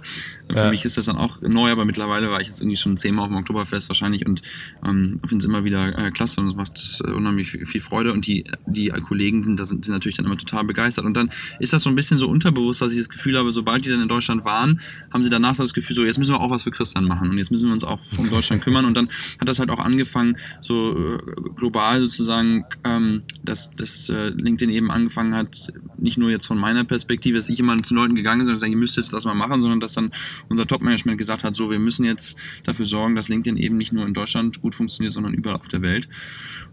für 0.50 0.56
ja. 0.56 0.70
mich 0.70 0.86
ist 0.86 0.98
das 0.98 1.06
dann 1.06 1.18
auch 1.18 1.42
neu, 1.42 1.72
aber 1.72 1.86
mittlerweile 1.86 2.30
war 2.30 2.42
ich 2.42 2.48
jetzt 2.48 2.62
irgendwie 2.62 2.78
schon 2.78 2.98
zehnmal 2.98 3.26
auf 3.26 3.32
dem 3.32 3.38
Oktoberfest 3.38 3.90
wahrscheinlich 3.90 4.26
und 4.26 4.42
ähm, 4.86 5.20
finde 5.28 5.44
es 5.44 5.46
immer 5.46 5.64
wieder 5.64 5.98
äh, 5.98 6.12
klasse 6.12 6.42
und 6.42 6.48
es 6.48 6.56
macht 6.56 7.02
äh, 7.04 7.12
unheimlich 7.12 7.52
viel, 7.52 7.66
viel, 7.66 7.82
Freude 7.82 8.14
und 8.14 8.28
die, 8.28 8.46
die 8.66 8.90
Kollegen 8.90 9.44
sind, 9.44 9.58
sind, 9.66 9.86
sind 9.86 9.94
natürlich 9.94 10.18
dann 10.18 10.26
immer 10.26 10.38
total 10.38 10.64
begeistert. 10.64 11.06
Und 11.06 11.16
dann 11.16 11.32
ist 11.60 11.74
das 11.74 11.84
so 11.84 11.90
ein 11.90 11.96
bisschen 11.96 12.18
so 12.18 12.28
unterbewusst, 12.28 12.82
dass 12.82 12.92
ich 12.92 12.98
das 12.98 13.10
Gefühl 13.10 13.38
habe, 13.38 13.52
sobald 13.52 13.86
die 13.86 13.90
dann 13.90 14.02
in 14.02 14.08
Deutschland 14.08 14.46
waren, 14.46 14.82
haben 15.12 15.24
sie 15.24 15.30
danach 15.30 15.56
das 15.56 15.74
Gefühl, 15.74 15.96
so 15.96 16.06
jetzt 16.06 16.18
müssen 16.18 16.34
wir 16.34 16.40
auch 16.40 16.50
was 16.50 16.64
für 16.64 16.72
Christian 16.72 17.06
machen 17.06 17.30
und 17.30 17.38
jetzt 17.38 17.52
müssen 17.52 17.68
wir 17.68 17.74
uns 17.74 17.84
auch 17.84 18.00
um 18.18 18.30
Deutschland 18.30 18.64
kümmern 18.64 18.86
und 18.86 18.96
dann 18.96 19.10
hat 19.40 19.48
das 19.48 19.60
halt 19.60 19.70
auch 19.72 19.80
angefangen, 19.80 20.38
so 20.62 21.20
global 21.56 22.02
sozusagen, 22.02 22.66
ähm, 22.84 23.24
dass, 23.44 23.76
dass 23.76 24.10
äh, 24.10 24.30
LinkedIn 24.30 24.70
eben 24.70 24.92
angefangen 24.92 25.36
hat, 25.36 25.74
nicht 25.98 26.18
nur 26.18 26.30
jetzt 26.30 26.48
von 26.48 26.58
meiner 26.58 26.84
Perspektive, 26.84 27.38
dass 27.38 27.50
ich 27.50 27.60
immer 27.60 27.82
zu 27.84 27.94
Leuten 27.94 28.16
gegangen 28.16 28.46
bin 28.46 28.50
und 28.50 28.58
sagen, 28.58 28.72
ihr 28.72 28.78
müsst 28.78 28.98
jetzt 28.98 29.14
das 29.14 29.26
mal 29.26 29.34
machen, 29.34 29.62
sondern 29.62 29.80
dass 29.80 29.94
dann 29.94 30.12
unser 30.50 30.66
Top-Management 30.66 31.18
gesagt 31.18 31.44
hat, 31.44 31.56
so, 31.56 31.70
wir 31.70 31.80
müssen 31.80 32.06
jetzt 32.06 32.38
dafür 32.64 32.86
sorgen, 32.86 33.16
dass 33.16 33.30
LinkedIn 33.30 33.58
eben 33.58 33.78
nicht 33.78 33.94
nur 33.94 34.06
in 34.06 34.14
Deutschland 34.14 34.62
gut 34.62 34.76
funktioniert, 34.76 35.14
sondern 35.14 35.34
überall 35.34 35.58
auf 35.58 35.68
der 35.68 35.82
Welt. 35.82 36.08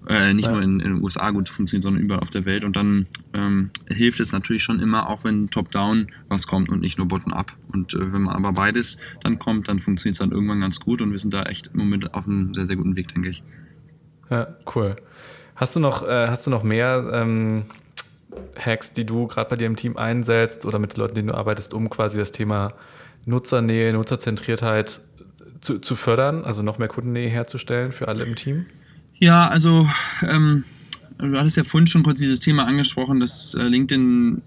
Äh, 0.08 0.34
nicht 0.34 0.46
ja. 0.46 0.52
nur 0.52 0.62
in, 0.62 0.80
in, 0.80 0.94
den 0.94 1.02
USA 1.02 1.30
gut 1.30 1.48
funktioniert, 1.48 1.82
sondern 1.82 2.02
überall 2.02 2.20
auf 2.20 2.30
der 2.30 2.44
Welt. 2.44 2.64
Und 2.64 2.76
dann 2.76 3.06
ähm, 3.32 3.70
hilft 3.88 4.20
es 4.20 4.32
natürlich 4.32 4.62
schon 4.62 4.80
immer, 4.80 5.08
auch 5.08 5.24
wenn 5.24 5.50
top-down 5.50 6.08
was 6.28 6.46
kommt 6.46 6.68
und 6.68 6.80
nicht 6.80 6.98
nur 6.98 7.08
bottom-up. 7.08 7.52
Und 7.72 7.94
äh, 7.94 8.12
wenn 8.12 8.22
man 8.22 8.36
aber 8.36 8.52
beides 8.52 8.98
dann 9.22 9.38
kommt, 9.38 9.68
dann 9.68 9.78
funktioniert 9.78 10.14
es 10.14 10.18
dann 10.18 10.32
irgendwann 10.32 10.60
ganz 10.60 10.80
gut 10.80 11.00
und 11.00 11.10
wir 11.10 11.18
sind 11.18 11.32
da 11.32 11.44
echt 11.44 11.70
im 11.72 11.80
Moment 11.80 12.14
auf 12.14 12.26
einem 12.26 12.54
sehr, 12.54 12.66
sehr 12.66 12.76
guten 12.76 12.96
Weg, 12.96 13.14
denke 13.14 13.30
ich. 13.30 13.42
Ja, 14.30 14.48
cool. 14.74 14.96
Hast 15.56 15.76
du 15.76 15.80
noch, 15.80 16.06
äh, 16.06 16.28
hast 16.28 16.46
du 16.46 16.50
noch 16.50 16.62
mehr 16.62 17.10
ähm, 17.12 17.64
Hacks, 18.58 18.92
die 18.92 19.06
du 19.06 19.26
gerade 19.26 19.48
bei 19.48 19.56
dir 19.56 19.66
im 19.66 19.76
Team 19.76 19.96
einsetzt 19.96 20.66
oder 20.66 20.78
mit 20.78 20.94
den 20.94 21.00
Leuten, 21.00 21.14
denen 21.14 21.28
du 21.28 21.34
arbeitest, 21.34 21.74
um 21.74 21.88
quasi 21.90 22.18
das 22.18 22.32
Thema 22.32 22.74
Nutzernähe, 23.26 23.92
Nutzerzentriertheit 23.92 25.00
zu, 25.60 25.78
zu 25.78 25.96
fördern, 25.96 26.44
also 26.44 26.62
noch 26.62 26.78
mehr 26.78 26.88
Kundennähe 26.88 27.28
herzustellen 27.28 27.92
für 27.92 28.08
alle 28.08 28.24
im 28.24 28.36
Team? 28.36 28.66
Ja, 29.14 29.48
also 29.48 29.88
ähm, 30.22 30.64
du 31.18 31.38
hattest 31.38 31.56
ja 31.56 31.64
vorhin 31.64 31.86
schon 31.86 32.02
kurz 32.02 32.18
dieses 32.20 32.40
Thema 32.40 32.66
angesprochen, 32.66 33.20
dass 33.20 33.54
äh, 33.54 33.62
LinkedIn 33.62 34.42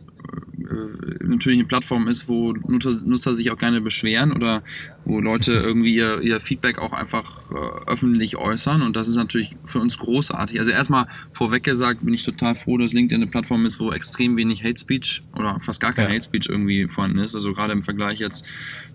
natürlich 1.22 1.60
eine 1.60 1.68
Plattform 1.68 2.08
ist, 2.08 2.28
wo 2.28 2.54
Nutzer, 2.54 2.92
Nutzer, 3.06 3.36
sich 3.36 3.52
auch 3.52 3.58
gerne 3.58 3.82
beschweren 3.82 4.32
oder 4.34 4.64
wo 5.06 5.20
Leute 5.20 5.54
irgendwie 5.54 5.96
ihr, 5.96 6.22
ihr 6.22 6.40
Feedback 6.40 6.80
auch 6.80 6.94
einfach 6.94 7.50
äh, 7.52 7.90
öffentlich 7.90 8.38
äußern. 8.38 8.82
Und 8.82 8.96
das 8.96 9.08
ist 9.08 9.16
natürlich 9.16 9.56
für 9.66 9.80
uns 9.80 9.98
großartig. 9.98 10.60
Also 10.60 10.72
erstmal 10.72 11.08
vorweg 11.32 11.64
gesagt, 11.64 12.04
bin 12.04 12.14
ich 12.14 12.24
total 12.24 12.56
froh, 12.56 12.78
dass 12.78 12.94
LinkedIn 12.94 13.22
eine 13.22 13.32
Plattform 13.32 13.66
ist, 13.66 13.80
wo 13.80 13.92
extrem 13.92 14.36
wenig 14.36 14.64
Hate 14.64 14.80
Speech 14.80 15.24
oder 15.36 15.60
fast 15.60 15.80
gar 15.80 15.94
kein 15.94 16.10
ja. 16.10 16.16
Hate 16.16 16.26
Speech 16.26 16.50
irgendwie 16.50 16.88
vorhanden 16.88 17.20
ist. 17.20 17.36
Also 17.36 17.54
gerade 17.54 17.74
im 17.74 17.84
Vergleich 17.84 18.20
jetzt 18.20 18.46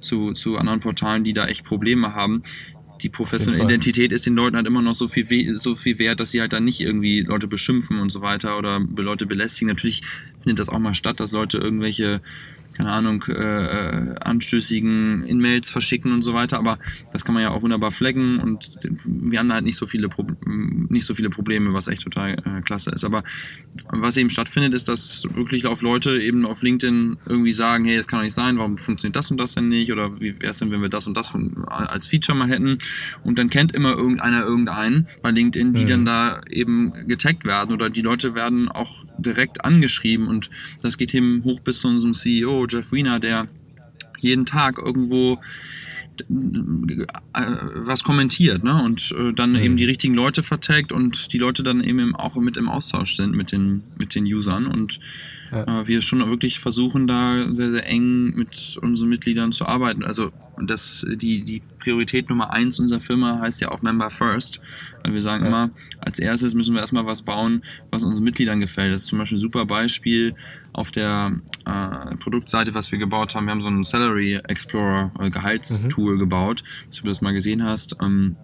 zu, 0.00 0.32
zu 0.32 0.58
anderen 0.58 0.80
Portalen, 0.80 1.24
die 1.24 1.32
da 1.32 1.46
echt 1.46 1.64
Probleme 1.64 2.14
haben 2.14 2.42
die 3.02 3.08
professionelle 3.08 3.64
Identität 3.64 4.12
ist 4.12 4.26
den 4.26 4.34
Leuten 4.34 4.56
halt 4.56 4.66
immer 4.66 4.82
noch 4.82 4.94
so 4.94 5.08
viel, 5.08 5.56
so 5.56 5.74
viel 5.74 5.98
wert, 5.98 6.20
dass 6.20 6.30
sie 6.30 6.40
halt 6.40 6.52
dann 6.52 6.64
nicht 6.64 6.80
irgendwie 6.80 7.22
Leute 7.22 7.48
beschimpfen 7.48 7.98
und 7.98 8.10
so 8.10 8.22
weiter 8.22 8.56
oder 8.58 8.80
Leute 8.96 9.26
belästigen. 9.26 9.68
Natürlich 9.68 10.02
findet 10.42 10.58
das 10.58 10.68
auch 10.68 10.78
mal 10.78 10.94
statt, 10.94 11.20
dass 11.20 11.32
Leute 11.32 11.58
irgendwelche 11.58 12.20
keine 12.72 12.90
Ahnung, 12.90 13.24
äh, 13.28 13.32
äh, 13.32 14.14
anstößigen 14.20 15.24
In-Mails 15.24 15.70
verschicken 15.70 16.12
und 16.12 16.22
so 16.22 16.34
weiter, 16.34 16.58
aber 16.58 16.78
das 17.12 17.24
kann 17.24 17.34
man 17.34 17.42
ja 17.42 17.50
auch 17.50 17.62
wunderbar 17.62 17.92
flaggen 17.92 18.38
und 18.40 18.78
wir 19.04 19.38
haben 19.38 19.48
da 19.48 19.56
halt 19.56 19.64
nicht 19.64 19.76
so 19.76 19.86
viele, 19.86 20.08
Pro 20.08 20.26
nicht 20.46 21.04
so 21.04 21.14
viele 21.14 21.30
Probleme, 21.30 21.72
was 21.74 21.88
echt 21.88 22.02
total 22.02 22.32
äh, 22.32 22.62
klasse 22.62 22.90
ist. 22.90 23.04
Aber 23.04 23.22
was 23.88 24.16
eben 24.16 24.30
stattfindet, 24.30 24.74
ist, 24.74 24.88
dass 24.88 25.26
wirklich 25.34 25.66
auf 25.66 25.82
Leute 25.82 26.20
eben 26.20 26.44
auf 26.44 26.62
LinkedIn 26.62 27.18
irgendwie 27.26 27.52
sagen, 27.52 27.84
hey, 27.84 27.96
das 27.96 28.06
kann 28.06 28.20
doch 28.20 28.24
nicht 28.24 28.34
sein, 28.34 28.58
warum 28.58 28.78
funktioniert 28.78 29.16
das 29.16 29.30
und 29.30 29.38
das 29.38 29.54
denn 29.54 29.68
nicht 29.68 29.92
oder 29.92 30.20
wie 30.20 30.38
wäre 30.40 30.50
es 30.50 30.58
denn, 30.58 30.70
wenn 30.70 30.82
wir 30.82 30.88
das 30.88 31.06
und 31.06 31.16
das 31.16 31.28
von, 31.28 31.64
als 31.66 32.06
Feature 32.06 32.36
mal 32.36 32.48
hätten 32.48 32.78
und 33.22 33.38
dann 33.38 33.50
kennt 33.50 33.72
immer 33.72 33.92
irgendeiner 33.92 34.44
irgendeinen 34.44 35.08
bei 35.22 35.30
LinkedIn, 35.30 35.74
die 35.74 35.82
mhm. 35.82 35.86
dann 35.86 36.04
da 36.04 36.40
eben 36.48 36.92
getaggt 37.06 37.44
werden 37.44 37.72
oder 37.72 37.90
die 37.90 38.02
Leute 38.02 38.34
werden 38.34 38.68
auch 38.68 39.04
direkt 39.22 39.64
angeschrieben 39.64 40.26
und 40.28 40.50
das 40.80 40.98
geht 40.98 41.14
eben 41.14 41.42
hoch 41.44 41.60
bis 41.60 41.80
zu 41.80 41.88
unserem 41.88 42.14
CEO 42.14 42.66
Jeff 42.68 42.92
Wiener, 42.92 43.20
der 43.20 43.48
jeden 44.20 44.46
Tag 44.46 44.78
irgendwo 44.78 45.38
äh, 46.20 47.46
was 47.74 48.04
kommentiert 48.04 48.62
ne? 48.64 48.82
und 48.82 49.14
äh, 49.18 49.32
dann 49.32 49.50
mhm. 49.50 49.56
eben 49.56 49.76
die 49.76 49.84
richtigen 49.84 50.14
Leute 50.14 50.42
vertagt 50.42 50.92
und 50.92 51.32
die 51.32 51.38
Leute 51.38 51.62
dann 51.62 51.82
eben 51.82 52.14
auch 52.14 52.36
mit 52.36 52.56
im 52.56 52.68
Austausch 52.68 53.16
sind 53.16 53.34
mit 53.34 53.52
den, 53.52 53.82
mit 53.96 54.14
den 54.14 54.24
Usern 54.24 54.66
und 54.66 55.00
ja. 55.50 55.80
äh, 55.80 55.88
wir 55.88 56.02
schon 56.02 56.18
wirklich 56.28 56.60
versuchen 56.60 57.06
da 57.06 57.52
sehr, 57.52 57.70
sehr 57.70 57.86
eng 57.86 58.34
mit 58.34 58.78
unseren 58.80 59.08
Mitgliedern 59.08 59.52
zu 59.52 59.66
arbeiten. 59.66 60.04
Also 60.04 60.32
das, 60.58 61.06
die, 61.16 61.42
die 61.42 61.62
Priorität 61.78 62.28
Nummer 62.28 62.50
eins 62.50 62.78
unserer 62.78 63.00
Firma 63.00 63.40
heißt 63.40 63.60
ja 63.60 63.70
auch 63.70 63.82
Member 63.82 64.10
First. 64.10 64.60
Weil 65.02 65.14
wir 65.14 65.22
sagen 65.22 65.44
ja. 65.44 65.48
immer, 65.48 65.70
als 65.98 66.18
erstes 66.18 66.54
müssen 66.54 66.74
wir 66.74 66.80
erstmal 66.80 67.06
was 67.06 67.22
bauen, 67.22 67.62
was 67.90 68.04
unseren 68.04 68.24
Mitgliedern 68.24 68.60
gefällt. 68.60 68.92
Das 68.92 69.02
ist 69.02 69.06
zum 69.06 69.18
Beispiel 69.18 69.38
ein 69.38 69.40
super 69.40 69.66
Beispiel 69.66 70.34
auf 70.72 70.90
der 70.90 71.32
äh, 71.66 72.16
Produktseite, 72.16 72.74
was 72.74 72.92
wir 72.92 72.98
gebaut 72.98 73.34
haben. 73.34 73.46
Wir 73.46 73.52
haben 73.52 73.62
so 73.62 73.68
einen 73.68 73.84
Salary 73.84 74.36
Explorer, 74.36 75.12
äh, 75.18 75.30
Gehaltstool 75.30 76.14
mhm. 76.14 76.18
gebaut, 76.18 76.62
dass 76.88 76.98
du 77.00 77.06
das 77.06 77.20
mal 77.20 77.32
gesehen 77.32 77.64
hast. 77.64 77.96
Ähm, 78.00 78.36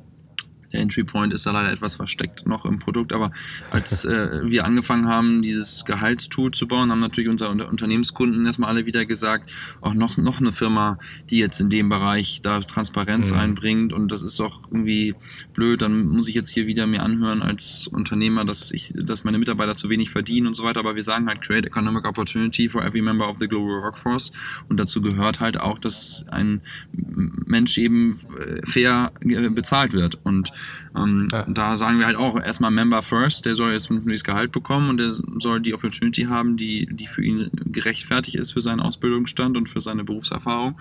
der 0.72 0.80
Entry 0.80 1.04
Point 1.04 1.32
ist 1.32 1.46
da 1.46 1.52
leider 1.52 1.72
etwas 1.72 1.94
versteckt 1.94 2.46
noch 2.46 2.64
im 2.64 2.78
Produkt, 2.78 3.12
aber 3.12 3.32
als 3.70 4.04
äh, 4.04 4.42
wir 4.44 4.64
angefangen 4.64 5.08
haben, 5.08 5.42
dieses 5.42 5.84
Gehaltstool 5.84 6.52
zu 6.52 6.68
bauen, 6.68 6.90
haben 6.90 7.00
natürlich 7.00 7.30
unsere 7.30 7.50
Unternehmenskunden 7.50 8.44
erstmal 8.46 8.70
alle 8.70 8.86
wieder 8.86 9.06
gesagt, 9.06 9.50
auch 9.80 9.94
noch, 9.94 10.16
noch 10.16 10.40
eine 10.40 10.52
Firma, 10.52 10.98
die 11.30 11.38
jetzt 11.38 11.60
in 11.60 11.70
dem 11.70 11.88
Bereich 11.88 12.40
da 12.42 12.60
Transparenz 12.60 13.32
mhm. 13.32 13.38
einbringt. 13.38 13.92
Und 13.92 14.12
das 14.12 14.22
ist 14.22 14.38
doch 14.40 14.64
irgendwie 14.70 15.14
blöd, 15.54 15.82
dann 15.82 16.06
muss 16.06 16.28
ich 16.28 16.34
jetzt 16.34 16.50
hier 16.50 16.66
wieder 16.66 16.86
mir 16.86 17.02
anhören 17.02 17.42
als 17.42 17.86
Unternehmer, 17.86 18.44
dass 18.44 18.70
ich, 18.70 18.92
dass 18.94 19.24
meine 19.24 19.38
Mitarbeiter 19.38 19.74
zu 19.74 19.88
wenig 19.88 20.10
verdienen 20.10 20.46
und 20.46 20.54
so 20.54 20.64
weiter, 20.64 20.80
aber 20.80 20.96
wir 20.96 21.02
sagen 21.02 21.28
halt 21.28 21.40
Create 21.42 21.66
Economic 21.66 22.04
Opportunity 22.04 22.68
for 22.68 22.84
every 22.84 23.02
member 23.02 23.28
of 23.28 23.38
the 23.38 23.48
global 23.48 23.82
workforce. 23.82 24.32
Und 24.68 24.78
dazu 24.78 25.00
gehört 25.00 25.40
halt 25.40 25.58
auch, 25.58 25.78
dass 25.78 26.24
ein 26.28 26.60
Mensch 26.92 27.78
eben 27.78 28.20
äh, 28.38 28.64
fair 28.66 29.12
bezahlt 29.50 29.92
wird. 29.92 30.18
Und 30.24 30.52
ähm, 30.96 31.28
ja. 31.32 31.44
Da 31.48 31.76
sagen 31.76 31.98
wir 31.98 32.06
halt 32.06 32.16
auch 32.16 32.40
erstmal 32.40 32.70
Member 32.70 33.02
First, 33.02 33.46
der 33.46 33.56
soll 33.56 33.72
jetzt 33.72 33.90
ein 33.90 34.04
Gehalt 34.04 34.52
bekommen 34.52 34.90
und 34.90 34.98
der 34.98 35.16
soll 35.38 35.60
die 35.60 35.74
Opportunity 35.74 36.24
haben, 36.24 36.56
die, 36.56 36.88
die 36.90 37.06
für 37.06 37.22
ihn 37.22 37.50
gerechtfertigt 37.66 38.36
ist 38.36 38.52
für 38.52 38.60
seinen 38.60 38.80
Ausbildungsstand 38.80 39.56
und 39.56 39.68
für 39.68 39.80
seine 39.80 40.04
Berufserfahrung. 40.04 40.78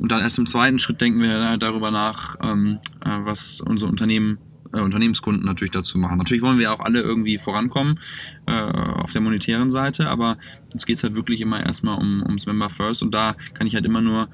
Und 0.00 0.12
dann 0.12 0.20
erst 0.20 0.38
im 0.38 0.46
zweiten 0.46 0.78
Schritt 0.78 1.00
denken 1.00 1.20
wir 1.20 1.44
halt 1.44 1.62
darüber 1.62 1.90
nach, 1.90 2.36
ähm, 2.42 2.78
äh, 3.04 3.18
was 3.24 3.60
unsere 3.60 3.90
Unternehmen 3.90 4.38
äh, 4.72 4.80
Unternehmenskunden 4.80 5.44
natürlich 5.44 5.72
dazu 5.72 5.98
machen. 5.98 6.18
Natürlich 6.18 6.42
wollen 6.42 6.58
wir 6.58 6.72
auch 6.72 6.80
alle 6.80 7.00
irgendwie 7.00 7.38
vorankommen 7.38 8.00
äh, 8.46 8.52
auf 8.52 9.12
der 9.12 9.20
monetären 9.20 9.70
Seite, 9.70 10.08
aber 10.08 10.38
uns 10.72 10.86
geht 10.86 10.96
es 10.96 11.02
halt 11.02 11.14
wirklich 11.14 11.40
immer 11.40 11.64
erstmal 11.64 11.98
um, 11.98 12.22
ums 12.22 12.46
Member 12.46 12.70
First 12.70 13.02
und 13.02 13.12
da 13.12 13.36
kann 13.54 13.66
ich 13.66 13.74
halt 13.74 13.84
immer 13.84 14.00
nur 14.00 14.28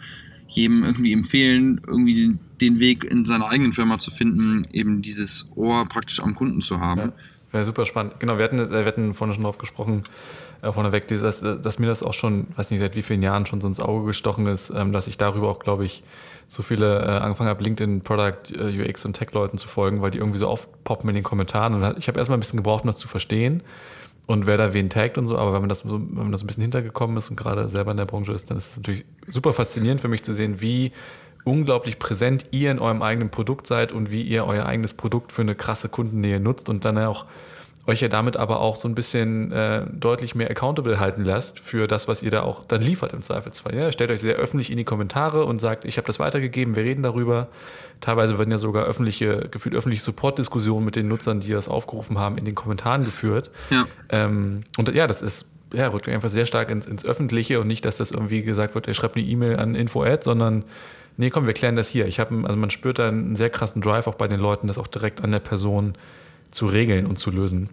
jedem 0.48 0.82
irgendwie 0.82 1.12
empfehlen, 1.12 1.80
irgendwie 1.86 2.36
den, 2.60 2.80
Weg 2.80 3.04
in 3.04 3.24
seiner 3.24 3.48
eigenen 3.48 3.72
Firma 3.72 3.98
zu 3.98 4.10
finden, 4.10 4.62
eben 4.72 5.02
dieses 5.02 5.48
Ohr 5.54 5.84
praktisch 5.84 6.20
am 6.20 6.34
Kunden 6.34 6.60
zu 6.60 6.80
haben. 6.80 7.00
Ja, 7.00 7.12
wäre 7.52 7.64
super 7.64 7.86
spannend. 7.86 8.18
Genau, 8.18 8.38
wir 8.38 8.44
hatten, 8.44 8.58
äh, 8.58 8.70
wir 8.70 8.84
hatten 8.84 9.14
vorhin 9.14 9.34
schon 9.34 9.44
drauf 9.44 9.58
gesprochen, 9.58 10.02
äh, 10.62 10.72
vorneweg, 10.72 11.06
dass, 11.08 11.40
dass 11.40 11.78
mir 11.78 11.86
das 11.86 12.02
auch 12.02 12.14
schon, 12.14 12.48
weiß 12.56 12.70
nicht 12.70 12.80
seit 12.80 12.96
wie 12.96 13.02
vielen 13.02 13.22
Jahren 13.22 13.46
schon 13.46 13.60
so 13.60 13.68
ins 13.68 13.78
Auge 13.78 14.06
gestochen 14.06 14.46
ist, 14.46 14.70
ähm, 14.70 14.92
dass 14.92 15.06
ich 15.06 15.18
darüber 15.18 15.48
auch, 15.48 15.58
glaube 15.58 15.84
ich, 15.84 16.02
so 16.48 16.62
viele 16.62 17.00
äh, 17.00 17.10
angefangen 17.18 17.50
habe, 17.50 17.62
LinkedIn 17.62 18.00
Product 18.00 18.54
äh, 18.58 18.82
UX 18.82 19.04
und 19.04 19.12
Tech-Leuten 19.12 19.58
zu 19.58 19.68
folgen, 19.68 20.00
weil 20.00 20.10
die 20.10 20.18
irgendwie 20.18 20.38
so 20.38 20.48
aufpoppen 20.48 21.08
in 21.10 21.14
den 21.14 21.24
Kommentaren. 21.24 21.74
Und 21.74 21.98
ich 21.98 22.08
habe 22.08 22.18
erstmal 22.18 22.38
ein 22.38 22.40
bisschen 22.40 22.56
gebraucht, 22.56 22.84
um 22.84 22.88
das 22.88 22.96
zu 22.96 23.06
verstehen. 23.06 23.62
Und 24.28 24.46
wer 24.46 24.58
da 24.58 24.74
wen 24.74 24.90
taggt 24.90 25.16
und 25.16 25.24
so, 25.24 25.38
aber 25.38 25.54
wenn 25.54 25.62
man 25.62 25.70
das 25.70 25.86
wenn 25.86 26.12
man 26.12 26.32
das 26.32 26.42
ein 26.42 26.46
bisschen 26.46 26.60
hintergekommen 26.60 27.16
ist 27.16 27.30
und 27.30 27.36
gerade 27.36 27.66
selber 27.70 27.92
in 27.92 27.96
der 27.96 28.04
Branche 28.04 28.32
ist, 28.32 28.50
dann 28.50 28.58
ist 28.58 28.70
es 28.70 28.76
natürlich 28.76 29.06
super 29.26 29.54
faszinierend 29.54 30.02
für 30.02 30.08
mich 30.08 30.22
zu 30.22 30.34
sehen, 30.34 30.60
wie 30.60 30.92
unglaublich 31.44 31.98
präsent 31.98 32.44
ihr 32.50 32.70
in 32.70 32.78
eurem 32.78 33.00
eigenen 33.00 33.30
Produkt 33.30 33.66
seid 33.66 33.90
und 33.90 34.10
wie 34.10 34.20
ihr 34.20 34.44
euer 34.44 34.66
eigenes 34.66 34.92
Produkt 34.92 35.32
für 35.32 35.40
eine 35.40 35.54
krasse 35.54 35.88
Kundennähe 35.88 36.40
nutzt 36.40 36.68
und 36.68 36.84
dann 36.84 36.98
auch 36.98 37.24
euch 37.88 38.02
ja 38.02 38.08
damit 38.08 38.36
aber 38.36 38.60
auch 38.60 38.76
so 38.76 38.86
ein 38.86 38.94
bisschen 38.94 39.50
äh, 39.50 39.86
deutlich 39.90 40.34
mehr 40.34 40.50
accountable 40.50 41.00
halten 41.00 41.24
lasst 41.24 41.58
für 41.58 41.86
das, 41.86 42.06
was 42.06 42.22
ihr 42.22 42.30
da 42.30 42.42
auch 42.42 42.64
dann 42.66 42.82
liefert 42.82 43.14
im 43.14 43.20
Zweifelsfall. 43.20 43.74
Ja? 43.74 43.90
Stellt 43.90 44.10
euch 44.10 44.20
sehr 44.20 44.36
öffentlich 44.36 44.70
in 44.70 44.76
die 44.76 44.84
Kommentare 44.84 45.46
und 45.46 45.58
sagt, 45.58 45.84
ich 45.84 45.96
habe 45.96 46.06
das 46.06 46.18
weitergegeben, 46.18 46.76
wir 46.76 46.84
reden 46.84 47.02
darüber. 47.02 47.48
Teilweise 48.00 48.38
werden 48.38 48.50
ja 48.50 48.58
sogar 48.58 48.84
öffentliche, 48.84 49.48
gefühlt 49.50 49.74
öffentliche 49.74 50.02
Support-Diskussionen 50.04 50.84
mit 50.84 50.96
den 50.96 51.08
Nutzern, 51.08 51.40
die 51.40 51.50
das 51.50 51.68
aufgerufen 51.68 52.18
haben, 52.18 52.36
in 52.36 52.44
den 52.44 52.54
Kommentaren 52.54 53.04
geführt. 53.04 53.50
Ja. 53.70 53.86
Ähm, 54.10 54.64
und 54.76 54.94
ja, 54.94 55.06
das 55.06 55.22
ist 55.22 55.46
ja, 55.72 55.88
rückt 55.88 56.08
einfach 56.08 56.30
sehr 56.30 56.46
stark 56.46 56.70
ins, 56.70 56.86
ins 56.86 57.04
Öffentliche 57.04 57.60
und 57.60 57.66
nicht, 57.66 57.84
dass 57.84 57.96
das 57.96 58.10
irgendwie 58.10 58.42
gesagt 58.42 58.74
wird, 58.74 58.88
er 58.88 58.94
schreibt 58.94 59.16
eine 59.16 59.24
E-Mail 59.24 59.56
an 59.56 59.74
Info-Ad, 59.74 60.22
sondern 60.22 60.64
nee, 61.16 61.30
komm, 61.30 61.46
wir 61.46 61.54
klären 61.54 61.76
das 61.76 61.88
hier. 61.88 62.06
Ich 62.06 62.20
habe, 62.20 62.34
also 62.44 62.56
man 62.56 62.70
spürt 62.70 62.98
da 62.98 63.08
einen 63.08 63.36
sehr 63.36 63.50
krassen 63.50 63.82
Drive 63.82 64.06
auch 64.06 64.14
bei 64.14 64.28
den 64.28 64.40
Leuten, 64.40 64.66
das 64.66 64.78
auch 64.78 64.86
direkt 64.86 65.22
an 65.22 65.32
der 65.32 65.40
Person 65.40 65.94
zu 66.50 66.66
regeln 66.66 67.06
und 67.06 67.18
zu 67.18 67.30
lösen. 67.30 67.70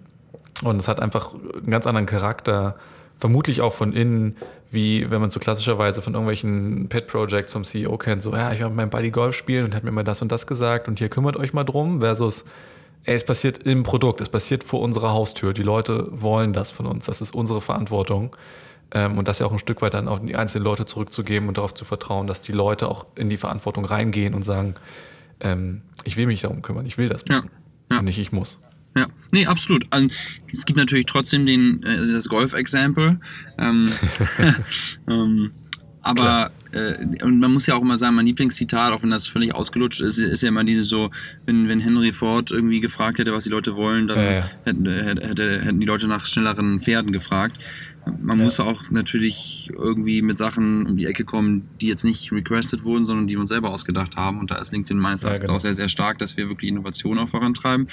Und 0.63 0.77
es 0.77 0.88
hat 0.88 0.99
einfach 0.99 1.33
einen 1.33 1.71
ganz 1.71 1.85
anderen 1.85 2.05
Charakter, 2.05 2.75
vermutlich 3.19 3.61
auch 3.61 3.73
von 3.73 3.93
innen, 3.93 4.35
wie 4.71 5.09
wenn 5.09 5.21
man 5.21 5.29
so 5.29 5.39
klassischerweise 5.39 6.01
von 6.01 6.13
irgendwelchen 6.13 6.88
Pet-Projects 6.89 7.53
vom 7.53 7.63
CEO 7.63 7.97
kennt, 7.97 8.21
so, 8.21 8.33
ja, 8.33 8.51
ich 8.51 8.61
war 8.61 8.69
mit 8.69 8.77
meinem 8.77 8.89
Buddy 8.89 9.11
Golf 9.11 9.35
spielen 9.35 9.65
und 9.65 9.75
hat 9.75 9.83
mir 9.83 9.91
mal 9.91 10.03
das 10.03 10.21
und 10.21 10.31
das 10.31 10.47
gesagt 10.47 10.88
und 10.88 10.99
hier 10.99 11.09
kümmert 11.09 11.38
euch 11.38 11.53
mal 11.53 11.63
drum, 11.63 12.01
versus, 12.01 12.43
ey, 13.05 13.15
es 13.15 13.23
passiert 13.23 13.63
im 13.63 13.83
Produkt, 13.83 14.21
es 14.21 14.29
passiert 14.29 14.63
vor 14.63 14.81
unserer 14.81 15.11
Haustür, 15.11 15.53
die 15.53 15.63
Leute 15.63 16.07
wollen 16.11 16.51
das 16.51 16.71
von 16.71 16.85
uns, 16.85 17.05
das 17.05 17.21
ist 17.21 17.33
unsere 17.33 17.61
Verantwortung. 17.61 18.35
Ähm, 18.91 19.17
und 19.17 19.27
das 19.27 19.39
ja 19.39 19.47
auch 19.47 19.51
ein 19.51 19.59
Stück 19.59 19.81
weit 19.81 19.95
dann 19.95 20.07
auch 20.07 20.19
die 20.19 20.35
einzelnen 20.35 20.63
Leute 20.63 20.85
zurückzugeben 20.85 21.47
und 21.47 21.57
darauf 21.57 21.73
zu 21.73 21.85
vertrauen, 21.85 22.27
dass 22.27 22.41
die 22.41 22.51
Leute 22.51 22.88
auch 22.88 23.07
in 23.15 23.29
die 23.29 23.38
Verantwortung 23.38 23.83
reingehen 23.83 24.35
und 24.35 24.43
sagen, 24.43 24.75
ähm, 25.39 25.81
ich 26.03 26.17
will 26.17 26.27
mich 26.27 26.41
darum 26.41 26.61
kümmern, 26.61 26.85
ich 26.85 26.97
will 26.97 27.09
das 27.09 27.25
machen. 27.25 27.49
Ja. 27.51 27.64
Ja. 27.91 28.02
Nicht 28.02 28.19
ich 28.19 28.32
muss. 28.32 28.60
Ja, 28.95 29.08
nee, 29.32 29.45
absolut. 29.45 29.86
Also, 29.89 30.08
es 30.54 30.65
gibt 30.65 30.78
natürlich 30.78 31.06
trotzdem 31.06 31.45
den, 31.45 31.84
äh, 31.84 32.13
das 32.13 32.30
Golf-Example. 32.30 33.19
Ähm, 33.58 33.91
ähm, 35.10 35.52
aber 36.02 36.52
äh, 36.71 37.24
und 37.24 37.39
man 37.39 37.52
muss 37.52 37.65
ja 37.65 37.74
auch 37.74 37.82
immer 37.82 37.98
sagen, 37.98 38.15
mein 38.15 38.28
Lieblingszitat, 38.28 38.93
auch 38.93 39.02
wenn 39.02 39.10
das 39.10 39.28
völlig 39.28 39.56
ausgelutscht 39.56 40.02
ist, 40.02 40.19
ist 40.19 40.43
ja 40.43 40.50
immer 40.50 40.63
diese 40.63 40.84
so, 40.84 41.10
wenn, 41.45 41.67
wenn 41.67 41.80
Henry 41.80 42.13
Ford 42.13 42.52
irgendwie 42.52 42.80
gefragt 42.80 43.17
hätte, 43.17 43.34
was 43.34 43.45
die 43.45 43.50
Leute 43.50 43.76
wollen, 43.76 44.08
dann 44.08 44.19
ja, 44.19 44.32
ja. 44.32 44.50
Hätten, 44.65 44.86
hätte, 44.86 45.62
hätten 45.63 45.80
die 45.80 45.86
Leute 45.86 46.08
nach 46.08 46.28
schnelleren 46.28 46.80
Pferden 46.80 47.12
gefragt 47.12 47.58
man 48.05 48.39
ja. 48.39 48.45
muss 48.45 48.59
auch 48.59 48.89
natürlich 48.91 49.69
irgendwie 49.73 50.21
mit 50.21 50.37
Sachen 50.37 50.85
um 50.85 50.97
die 50.97 51.05
Ecke 51.05 51.25
kommen, 51.25 51.69
die 51.81 51.87
jetzt 51.87 52.03
nicht 52.03 52.31
requested 52.31 52.83
wurden, 52.83 53.05
sondern 53.05 53.27
die 53.27 53.33
wir 53.33 53.41
uns 53.41 53.49
selber 53.49 53.69
ausgedacht 53.69 54.15
haben. 54.15 54.39
Und 54.39 54.51
da 54.51 54.57
ist 54.57 54.71
LinkedIn 54.71 54.97
meines 54.97 55.23
Erachtens 55.23 55.41
ja, 55.41 55.45
genau. 55.45 55.57
auch 55.57 55.61
sehr, 55.61 55.75
sehr 55.75 55.89
stark, 55.89 56.19
dass 56.19 56.37
wir 56.37 56.47
wirklich 56.49 56.69
Innovation 56.69 57.17
auch 57.19 57.29
vorantreiben. 57.29 57.87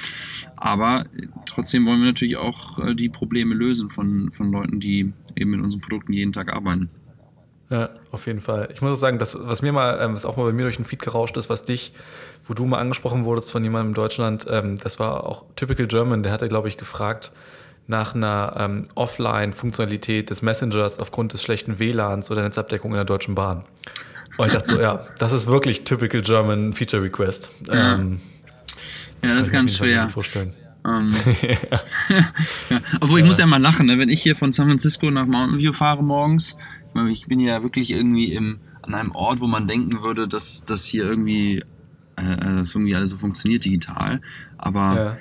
Aber 0.57 1.07
trotzdem 1.47 1.87
wollen 1.87 2.01
wir 2.01 2.09
natürlich 2.09 2.37
auch 2.37 2.79
äh, 2.79 2.95
die 2.95 3.09
Probleme 3.09 3.55
lösen 3.55 3.91
von, 3.91 4.31
von 4.33 4.53
Leuten, 4.53 4.81
die 4.81 5.13
eben 5.37 5.51
mit 5.51 5.61
unseren 5.61 5.81
Produkten 5.81 6.13
jeden 6.13 6.33
Tag 6.33 6.53
arbeiten. 6.53 6.91
Ja, 7.71 7.89
auf 8.11 8.27
jeden 8.27 8.43
Fall. 8.43 8.69
Ich 8.75 8.83
muss 8.83 8.93
auch 8.93 9.01
sagen, 9.01 9.19
das, 9.19 9.37
was 9.41 9.63
mir 9.63 9.73
mal, 9.73 9.99
ähm, 10.03 10.13
was 10.13 10.27
auch 10.27 10.37
mal 10.37 10.45
bei 10.45 10.53
mir 10.53 10.65
durch 10.65 10.77
den 10.77 10.85
Feed 10.85 11.01
gerauscht 11.01 11.39
ist, 11.39 11.49
was 11.49 11.63
dich, 11.63 11.95
wo 12.47 12.53
du 12.53 12.67
mal 12.67 12.79
angesprochen 12.79 13.25
wurdest 13.25 13.51
von 13.51 13.65
jemandem 13.65 13.89
in 13.89 13.95
Deutschland, 13.95 14.47
ähm, 14.51 14.77
das 14.77 14.99
war 14.99 15.25
auch 15.25 15.47
typical 15.57 15.87
German, 15.87 16.23
der 16.23 16.33
hatte, 16.33 16.49
glaube 16.49 16.69
ich, 16.69 16.77
gefragt, 16.77 17.33
nach 17.87 18.15
einer 18.15 18.55
ähm, 18.59 18.85
Offline-Funktionalität 18.95 20.31
des 20.31 20.43
Messengers 20.43 20.99
aufgrund 20.99 21.33
des 21.33 21.43
schlechten 21.43 21.79
WLANs 21.79 22.31
oder 22.31 22.43
Netzabdeckung 22.43 22.93
in 22.93 22.97
der 22.97 23.05
Deutschen 23.05 23.35
Bahn. 23.35 23.65
Und 24.39 24.47
ich 24.47 24.53
dachte 24.53 24.75
so, 24.75 24.81
ja, 24.81 25.05
das 25.19 25.33
ist 25.33 25.47
wirklich 25.47 25.85
typical 25.85 26.23
German 26.23 26.73
Feature 26.73 27.03
Request. 27.03 27.51
Ja, 27.67 27.95
ähm, 27.95 28.21
ja 29.23 29.31
das, 29.31 29.33
das 29.33 29.47
ist 29.49 29.53
ganz 29.53 29.77
schwer. 29.77 30.09
Ähm, 30.85 31.15
ja. 31.43 31.81
ja. 32.71 32.81
Obwohl 33.01 33.21
ich 33.21 33.27
muss 33.27 33.39
ja 33.39 33.47
mal 33.47 33.61
lachen, 33.61 33.87
ne? 33.87 33.99
wenn 33.99 34.09
ich 34.09 34.23
hier 34.23 34.37
von 34.37 34.53
San 34.53 34.67
Francisco 34.67 35.11
nach 35.11 35.27
Mountain 35.27 35.59
View 35.59 35.73
fahre 35.73 36.03
morgens. 36.03 36.57
Ich 37.11 37.27
bin 37.27 37.41
ja 37.41 37.63
wirklich 37.63 37.91
irgendwie 37.91 38.33
im, 38.33 38.61
an 38.83 38.95
einem 38.95 39.13
Ort, 39.13 39.41
wo 39.41 39.47
man 39.47 39.67
denken 39.67 40.03
würde, 40.03 40.29
dass 40.29 40.65
das 40.65 40.85
hier 40.85 41.05
irgendwie, 41.05 41.63
äh, 42.17 42.37
dass 42.37 42.75
irgendwie 42.75 42.95
alles 42.95 43.11
so 43.11 43.17
funktioniert 43.17 43.65
digital. 43.65 44.21
Aber 44.59 45.19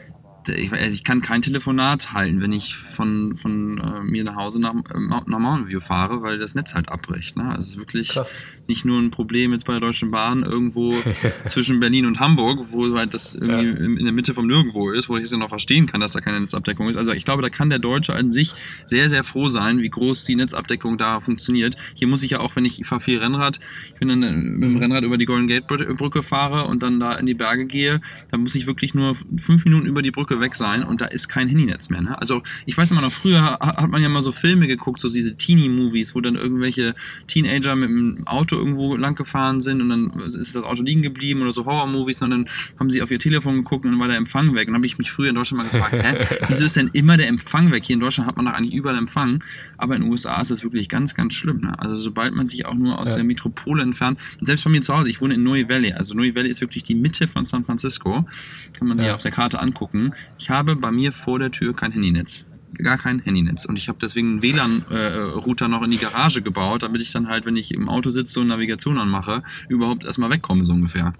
ich, 0.47 0.71
also 0.71 0.93
ich 0.93 1.03
kann 1.03 1.21
kein 1.21 1.41
Telefonat 1.41 2.13
halten, 2.13 2.41
wenn 2.41 2.51
ich 2.51 2.75
von, 2.75 3.35
von 3.35 3.77
äh, 3.77 4.03
mir 4.03 4.23
nach 4.23 4.35
Hause 4.35 4.59
nach, 4.59 4.73
äh, 4.73 4.99
nach 4.99 5.39
Mountain 5.39 5.67
View 5.67 5.79
fahre, 5.79 6.21
weil 6.21 6.39
das 6.39 6.55
Netz 6.55 6.73
halt 6.73 6.89
abbricht. 6.89 7.37
Ne? 7.37 7.43
Also 7.43 7.59
es 7.59 7.67
ist 7.69 7.77
wirklich 7.77 8.09
Krass. 8.09 8.29
nicht 8.67 8.85
nur 8.85 8.99
ein 8.99 9.11
Problem 9.11 9.53
jetzt 9.53 9.65
bei 9.65 9.73
der 9.73 9.81
Deutschen 9.81 10.11
Bahn 10.11 10.43
irgendwo 10.43 10.95
zwischen 11.47 11.79
Berlin 11.79 12.05
und 12.05 12.19
Hamburg, 12.19 12.67
wo 12.71 12.95
halt 12.95 13.13
das 13.13 13.35
irgendwie 13.35 13.67
ja. 13.67 13.99
in 13.99 14.03
der 14.03 14.13
Mitte 14.13 14.33
vom 14.33 14.47
Nirgendwo 14.47 14.91
ist, 14.91 15.09
wo 15.09 15.17
ich 15.17 15.23
es 15.23 15.31
ja 15.31 15.37
noch 15.37 15.49
verstehen 15.49 15.85
kann, 15.85 16.01
dass 16.01 16.13
da 16.13 16.21
keine 16.21 16.39
Netzabdeckung 16.39 16.89
ist. 16.89 16.97
Also 16.97 17.11
ich 17.11 17.25
glaube, 17.25 17.41
da 17.41 17.49
kann 17.49 17.69
der 17.69 17.79
Deutsche 17.79 18.15
an 18.15 18.31
sich 18.31 18.53
sehr, 18.87 19.09
sehr 19.09 19.23
froh 19.23 19.49
sein, 19.49 19.79
wie 19.79 19.89
groß 19.89 20.25
die 20.25 20.35
Netzabdeckung 20.35 20.97
da 20.97 21.19
funktioniert. 21.19 21.75
Hier 21.95 22.07
muss 22.07 22.23
ich 22.23 22.31
ja 22.31 22.39
auch, 22.39 22.55
wenn 22.55 22.65
ich, 22.65 22.81
ich 22.81 22.87
fahre 22.87 23.01
viel 23.01 23.19
Rennrad, 23.19 23.59
ich 23.93 23.99
bin 23.99 24.09
dann 24.09 24.23
äh, 24.23 24.31
mit 24.31 24.63
dem 24.63 24.77
Rennrad 24.77 25.03
über 25.03 25.17
die 25.17 25.25
Golden 25.25 25.47
Gate 25.47 25.67
Brücke 25.67 26.23
fahre 26.23 26.65
und 26.65 26.83
dann 26.83 26.99
da 26.99 27.13
in 27.13 27.25
die 27.25 27.33
Berge 27.33 27.65
gehe, 27.65 28.01
dann 28.29 28.41
muss 28.41 28.55
ich 28.55 28.67
wirklich 28.67 28.93
nur 28.93 29.15
fünf 29.37 29.65
Minuten 29.65 29.85
über 29.85 30.01
die 30.01 30.11
Brücke 30.11 30.30
Brücke 30.31 30.41
weg 30.41 30.55
sein 30.55 30.83
und 30.83 31.01
da 31.01 31.05
ist 31.05 31.27
kein 31.27 31.49
Handynetz 31.49 31.89
mehr. 31.89 32.01
Ne? 32.01 32.19
Also 32.19 32.41
ich 32.65 32.77
weiß 32.77 32.91
immer 32.91 33.01
noch, 33.01 33.11
früher 33.11 33.59
hat 33.59 33.89
man 33.89 34.01
ja 34.01 34.09
mal 34.09 34.21
so 34.21 34.31
Filme 34.31 34.67
geguckt, 34.67 34.99
so 34.99 35.09
diese 35.09 35.35
Teenie-Movies, 35.35 36.15
wo 36.15 36.21
dann 36.21 36.35
irgendwelche 36.35 36.95
Teenager 37.27 37.75
mit 37.75 37.89
dem 37.89 38.27
Auto 38.27 38.55
irgendwo 38.55 38.95
lang 38.95 39.15
gefahren 39.15 39.61
sind 39.61 39.81
und 39.81 39.89
dann 39.89 40.19
ist 40.21 40.55
das 40.55 40.63
Auto 40.63 40.83
liegen 40.83 41.01
geblieben 41.01 41.41
oder 41.41 41.51
so 41.51 41.65
Horror-Movies 41.65 42.21
und 42.21 42.31
dann 42.31 42.49
haben 42.79 42.89
sie 42.89 43.01
auf 43.01 43.11
ihr 43.11 43.19
Telefon 43.19 43.57
geguckt 43.57 43.85
und 43.85 43.91
dann 43.91 43.99
war 43.99 44.07
der 44.07 44.17
Empfang 44.17 44.53
weg. 44.55 44.67
Und 44.67 44.73
dann 44.73 44.75
habe 44.75 44.85
ich 44.85 44.97
mich 44.97 45.11
früher 45.11 45.29
in 45.29 45.35
Deutschland 45.35 45.63
mal 45.63 45.69
gefragt, 45.69 46.03
hä, 46.03 46.37
wieso 46.47 46.65
ist 46.65 46.75
denn 46.75 46.89
immer 46.93 47.17
der 47.17 47.27
Empfang 47.27 47.71
weg? 47.71 47.83
Hier 47.85 47.95
in 47.95 47.99
Deutschland 47.99 48.27
hat 48.27 48.37
man 48.37 48.45
doch 48.45 48.53
eigentlich 48.53 48.73
überall 48.73 48.97
Empfang, 48.97 49.43
aber 49.77 49.95
in 49.95 50.03
den 50.03 50.11
USA 50.11 50.41
ist 50.41 50.51
das 50.51 50.63
wirklich 50.63 50.89
ganz, 50.89 51.15
ganz 51.15 51.33
schlimm. 51.33 51.61
Ne? 51.61 51.77
Also 51.79 51.97
sobald 51.97 52.33
man 52.33 52.45
sich 52.45 52.65
auch 52.65 52.73
nur 52.73 52.99
aus 52.99 53.09
ja. 53.09 53.15
der 53.15 53.23
Metropole 53.23 53.83
entfernt, 53.83 54.19
selbst 54.39 54.63
bei 54.63 54.69
mir 54.69 54.81
zu 54.81 54.95
Hause, 54.95 55.09
ich 55.09 55.21
wohne 55.21 55.35
in 55.35 55.43
Noe 55.43 55.67
Valley, 55.67 55.93
also 55.93 56.13
Noe 56.13 56.33
Valley 56.35 56.49
ist 56.49 56.61
wirklich 56.61 56.83
die 56.83 56.95
Mitte 56.95 57.27
von 57.27 57.45
San 57.45 57.65
Francisco, 57.65 58.25
kann 58.73 58.87
man 58.87 58.97
sich 58.97 59.07
ja. 59.07 59.15
auf 59.15 59.21
der 59.21 59.31
Karte 59.31 59.59
angucken. 59.59 60.13
Ich 60.37 60.49
habe 60.49 60.75
bei 60.75 60.91
mir 60.91 61.13
vor 61.13 61.39
der 61.39 61.51
Tür 61.51 61.75
kein 61.75 61.91
Handynetz. 61.91 62.45
Gar 62.77 62.97
kein 62.97 63.19
Handynetz. 63.19 63.65
Und 63.65 63.77
ich 63.77 63.89
habe 63.89 63.99
deswegen 64.01 64.31
einen 64.31 64.41
WLAN-Router 64.41 65.67
noch 65.67 65.83
in 65.83 65.91
die 65.91 65.97
Garage 65.97 66.41
gebaut, 66.41 66.83
damit 66.83 67.01
ich 67.01 67.11
dann 67.11 67.27
halt, 67.27 67.45
wenn 67.45 67.55
ich 67.55 67.73
im 67.73 67.89
Auto 67.89 68.09
sitze 68.09 68.39
und 68.39 68.47
Navigation 68.47 68.97
anmache, 68.97 69.43
überhaupt 69.69 70.03
erstmal 70.03 70.29
wegkomme, 70.29 70.65
so 70.65 70.73
ungefähr. 70.73 71.13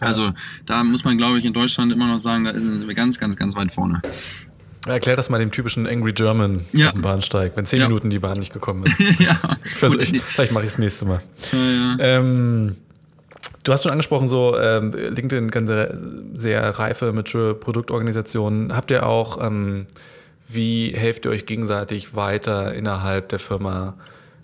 Also 0.00 0.32
da 0.66 0.82
muss 0.84 1.04
man, 1.04 1.16
glaube 1.16 1.38
ich, 1.38 1.44
in 1.44 1.52
Deutschland 1.52 1.92
immer 1.92 2.08
noch 2.08 2.18
sagen, 2.18 2.44
da 2.44 2.58
sind 2.58 2.86
wir 2.86 2.94
ganz, 2.94 3.18
ganz, 3.18 3.36
ganz 3.36 3.54
weit 3.54 3.72
vorne. 3.72 4.02
Erklär 4.86 5.14
das 5.14 5.30
mal 5.30 5.38
dem 5.38 5.52
typischen 5.52 5.86
Angry 5.86 6.12
German 6.12 6.60
ja. 6.72 6.88
auf 6.88 6.92
dem 6.94 7.02
Bahnsteig, 7.02 7.52
wenn 7.56 7.66
zehn 7.66 7.80
ja. 7.80 7.86
Minuten 7.86 8.10
die 8.10 8.18
Bahn 8.18 8.38
nicht 8.38 8.52
gekommen 8.52 8.84
ist. 8.84 8.98
ja. 9.20 9.38
Versuch, 9.76 10.00
ich, 10.00 10.20
vielleicht 10.20 10.52
mache 10.52 10.64
ich 10.64 10.70
es 10.70 10.78
nächste 10.78 11.04
Mal. 11.04 11.22
Ja, 11.52 11.96
ähm, 12.00 12.76
Du 13.62 13.72
hast 13.72 13.84
schon 13.84 13.92
angesprochen, 13.92 14.26
so 14.26 14.58
ähm, 14.58 14.92
LinkedIn 14.92 15.50
kann 15.50 15.66
sehr, 15.66 15.96
sehr 16.34 16.78
reife, 16.78 17.12
mature 17.12 17.54
Produktorganisationen. 17.54 18.74
Habt 18.74 18.90
ihr 18.90 19.06
auch, 19.06 19.44
ähm, 19.44 19.86
wie 20.48 20.92
helft 20.96 21.24
ihr 21.24 21.30
euch 21.30 21.46
gegenseitig 21.46 22.16
weiter 22.16 22.74
innerhalb 22.74 23.28
der 23.28 23.38
Firma, 23.38 23.94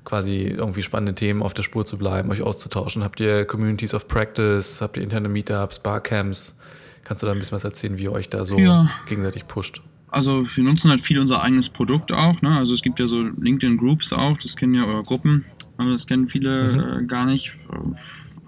quasi 0.04 0.44
irgendwie 0.44 0.82
spannende 0.82 1.14
Themen 1.14 1.42
auf 1.42 1.52
der 1.52 1.64
Spur 1.64 1.84
zu 1.84 1.98
bleiben, 1.98 2.30
euch 2.30 2.42
auszutauschen? 2.42 3.02
Habt 3.02 3.18
ihr 3.18 3.44
Communities 3.44 3.92
of 3.92 4.06
Practice? 4.06 4.80
Habt 4.80 4.96
ihr 4.96 5.02
interne 5.02 5.28
Meetups, 5.28 5.80
Barcamps? 5.80 6.56
Kannst 7.02 7.22
du 7.22 7.26
da 7.26 7.32
ein 7.32 7.38
bisschen 7.38 7.56
was 7.56 7.64
erzählen, 7.64 7.98
wie 7.98 8.04
ihr 8.04 8.12
euch 8.12 8.28
da 8.28 8.44
so 8.44 8.56
ja. 8.56 8.88
gegenseitig 9.06 9.48
pusht? 9.48 9.82
Also 10.10 10.46
wir 10.54 10.64
nutzen 10.64 10.90
halt 10.90 11.00
viel 11.00 11.18
unser 11.18 11.42
eigenes 11.42 11.68
Produkt 11.68 12.12
auch. 12.12 12.40
Ne? 12.40 12.56
Also 12.56 12.72
es 12.72 12.82
gibt 12.82 13.00
ja 13.00 13.08
so 13.08 13.22
LinkedIn 13.22 13.76
Groups 13.76 14.12
auch, 14.12 14.38
das 14.38 14.56
kennen 14.56 14.74
ja 14.74 14.84
oder 14.84 15.02
Gruppen, 15.02 15.44
das 15.76 16.06
kennen 16.06 16.28
viele 16.28 16.72
mhm. 16.72 17.04
äh, 17.04 17.06
gar 17.06 17.26
nicht 17.26 17.54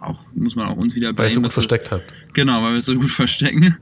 auch, 0.01 0.25
muss 0.35 0.57
man 0.57 0.69
auch 0.69 0.77
uns 0.77 0.95
wieder 0.95 1.17
Weil 1.17 1.29
ihr 1.29 1.35
so 1.35 1.41
gut 1.41 1.53
versteckt 1.53 1.91
habt. 1.91 2.13
Genau, 2.33 2.63
weil 2.63 2.73
wir 2.73 2.79
es 2.79 2.87
so 2.87 2.95
gut 2.95 3.11
verstecken. 3.11 3.77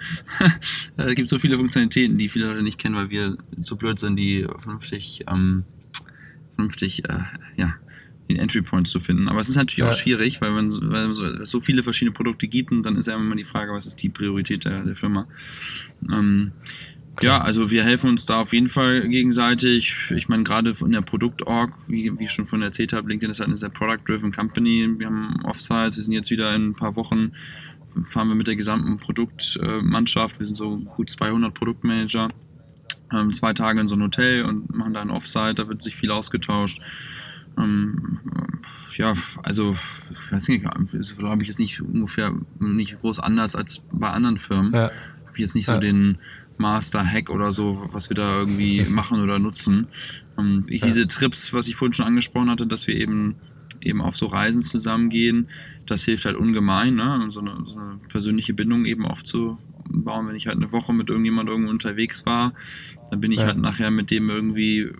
es 0.97 1.15
gibt 1.15 1.29
so 1.29 1.39
viele 1.39 1.57
Funktionalitäten, 1.57 2.19
die 2.19 2.29
viele 2.29 2.47
Leute 2.47 2.63
nicht 2.63 2.79
kennen, 2.79 2.97
weil 2.97 3.11
wir 3.11 3.37
so 3.61 3.77
blöd 3.77 3.99
sind, 3.99 4.17
die 4.17 4.47
vernünftig, 4.61 5.25
ähm, 5.31 5.65
vernünftig, 6.57 7.09
äh, 7.09 7.21
ja, 7.57 7.75
den 8.29 8.37
Entry 8.37 8.63
Points 8.63 8.91
zu 8.91 9.01
finden. 9.01 9.29
Aber 9.29 9.41
es 9.41 9.49
ist 9.49 9.57
natürlich 9.57 9.79
ja. 9.79 9.89
auch 9.89 9.95
schwierig, 9.95 10.41
weil, 10.41 10.51
man, 10.51 10.71
weil 10.91 11.11
es 11.11 11.51
so 11.51 11.61
viele 11.61 11.83
verschiedene 11.83 12.13
Produkte 12.13 12.47
gibt 12.49 12.73
und 12.73 12.83
dann 12.83 12.97
ist 12.97 13.07
ja 13.07 13.17
immer 13.17 13.37
die 13.37 13.45
Frage, 13.45 13.73
was 13.73 13.87
ist 13.87 14.03
die 14.03 14.09
Priorität 14.09 14.65
der, 14.65 14.85
der 14.85 14.97
Firma. 14.97 15.27
Ähm, 16.11 16.53
ja, 17.21 17.41
also 17.41 17.71
wir 17.71 17.85
helfen 17.85 18.11
uns 18.11 18.27
da 18.27 18.41
auf 18.41 18.53
jeden 18.53 18.69
Fall 18.69 19.09
gegenseitig. 19.09 19.95
Ich 20.11 20.29
meine, 20.29 20.45
gerade 20.45 20.75
in 20.81 20.93
der 20.93 21.01
Produktorg, 21.01 21.73
wie, 21.87 22.19
wie 22.19 22.25
ich 22.25 22.33
schon 22.33 22.47
von 22.47 22.63
erzählt 22.63 22.93
habe, 22.93 23.09
LinkedIn 23.09 23.31
ist 23.31 23.41
halt 23.41 23.49
eine 23.49 23.57
sehr 23.57 23.71
product-driven 23.71 24.33
Company. 24.33 24.89
Wir 24.99 25.07
haben 25.07 25.41
Offsites, 25.45 25.97
wir 25.97 26.05
sind 26.05 26.15
jetzt 26.15 26.31
wieder 26.31 26.55
in 26.55 26.71
ein 26.71 26.75
paar 26.75 26.97
Wochen, 26.97 27.33
fahren 28.05 28.29
wir 28.29 28.35
mit 28.35 28.47
der 28.47 28.57
gesamten 28.57 28.99
Produktmannschaft. 28.99 30.39
Wir 30.39 30.47
sind 30.47 30.57
so 30.57 30.79
gut 30.79 31.11
200 31.11 31.53
Produktmanager 31.55 32.29
ähm, 33.12 33.33
zwei 33.33 33.53
Tage 33.53 33.81
in 33.81 33.89
so 33.89 33.97
ein 33.97 34.03
Hotel 34.03 34.45
und 34.45 34.75
machen 34.75 34.95
da 34.95 35.01
ein 35.01 35.11
Offsite, 35.11 35.55
da 35.55 35.69
wird 35.69 35.83
sich 35.83 35.97
viel 35.97 36.11
ausgetauscht. 36.11 36.83
Ähm, 37.57 38.21
ja, 38.97 39.14
also, 39.43 39.77
ich 40.11 40.33
weiß 40.33 40.49
nicht, 40.49 40.64
ist, 40.93 41.16
glaube 41.16 41.43
ich, 41.43 41.49
jetzt 41.49 41.61
nicht 41.61 41.81
ungefähr 41.81 42.35
nicht 42.59 43.01
groß 43.01 43.21
anders 43.21 43.55
als 43.55 43.83
bei 43.93 44.09
anderen 44.09 44.39
Firmen. 44.39 44.73
Ja. 44.73 44.91
Habe 45.27 45.35
ich 45.35 45.41
jetzt 45.41 45.55
nicht 45.55 45.69
ja. 45.69 45.75
so 45.75 45.81
den 45.81 46.19
Master-Hack 46.59 47.31
oder 47.31 47.53
so, 47.53 47.89
was 47.93 48.11
wir 48.11 48.15
da 48.15 48.39
irgendwie 48.41 48.85
machen 48.89 49.23
oder 49.23 49.39
nutzen. 49.39 49.87
Ähm, 50.39 50.65
ich. 50.69 50.83
Diese 50.83 51.07
Trips, 51.07 51.53
was 51.53 51.69
ich 51.69 51.77
vorhin 51.77 51.95
schon 51.95 52.07
angesprochen 52.07 52.51
hatte, 52.51 52.67
dass 52.67 52.87
wir 52.87 52.97
eben 52.97 53.37
eben 53.81 54.01
auf 54.01 54.17
so 54.17 54.27
Reisen 54.27 54.63
zusammengehen, 54.63 55.49
das 55.87 56.05
hilft 56.05 56.25
halt 56.25 56.37
ungemein, 56.37 56.95
ne? 56.95 57.27
so, 57.29 57.41
eine, 57.41 57.57
so 57.67 57.79
eine 57.79 58.01
persönliche 58.09 58.55
Bindung 58.55 58.85
eben 58.85 59.07
aufzubauen. 59.07 60.27
Wenn 60.27 60.35
ich 60.35 60.47
halt 60.47 60.57
eine 60.57 60.73
Woche 60.73 60.93
mit 60.93 61.09
irgendjemand 61.09 61.49
irgendwo 61.49 61.71
unterwegs 61.71 62.27
war, 62.27 62.55
dann 63.11 63.21
bin 63.21 63.33
ich 63.33 63.41
ja. 63.41 63.47
halt 63.47 63.59
nachher 63.59 63.91
mit 63.91 64.11
dem 64.11 64.31
irgendwie 64.31 64.91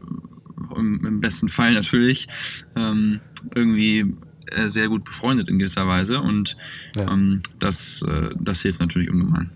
im, 0.77 1.05
im 1.05 1.21
besten 1.21 1.49
Fall 1.49 1.75
natürlich 1.75 2.29
ähm, 2.77 3.21
irgendwie 3.55 4.15
äh, 4.47 4.69
sehr 4.69 4.89
gut 4.89 5.05
befreundet 5.05 5.49
in 5.49 5.59
gewisser 5.59 5.87
Weise 5.87 6.21
und 6.21 6.57
ja. 6.95 7.11
ähm, 7.11 7.43
das, 7.59 8.03
äh, 8.03 8.31
das 8.39 8.63
hilft 8.63 8.81
natürlich 8.81 9.11
ungemein. 9.11 9.51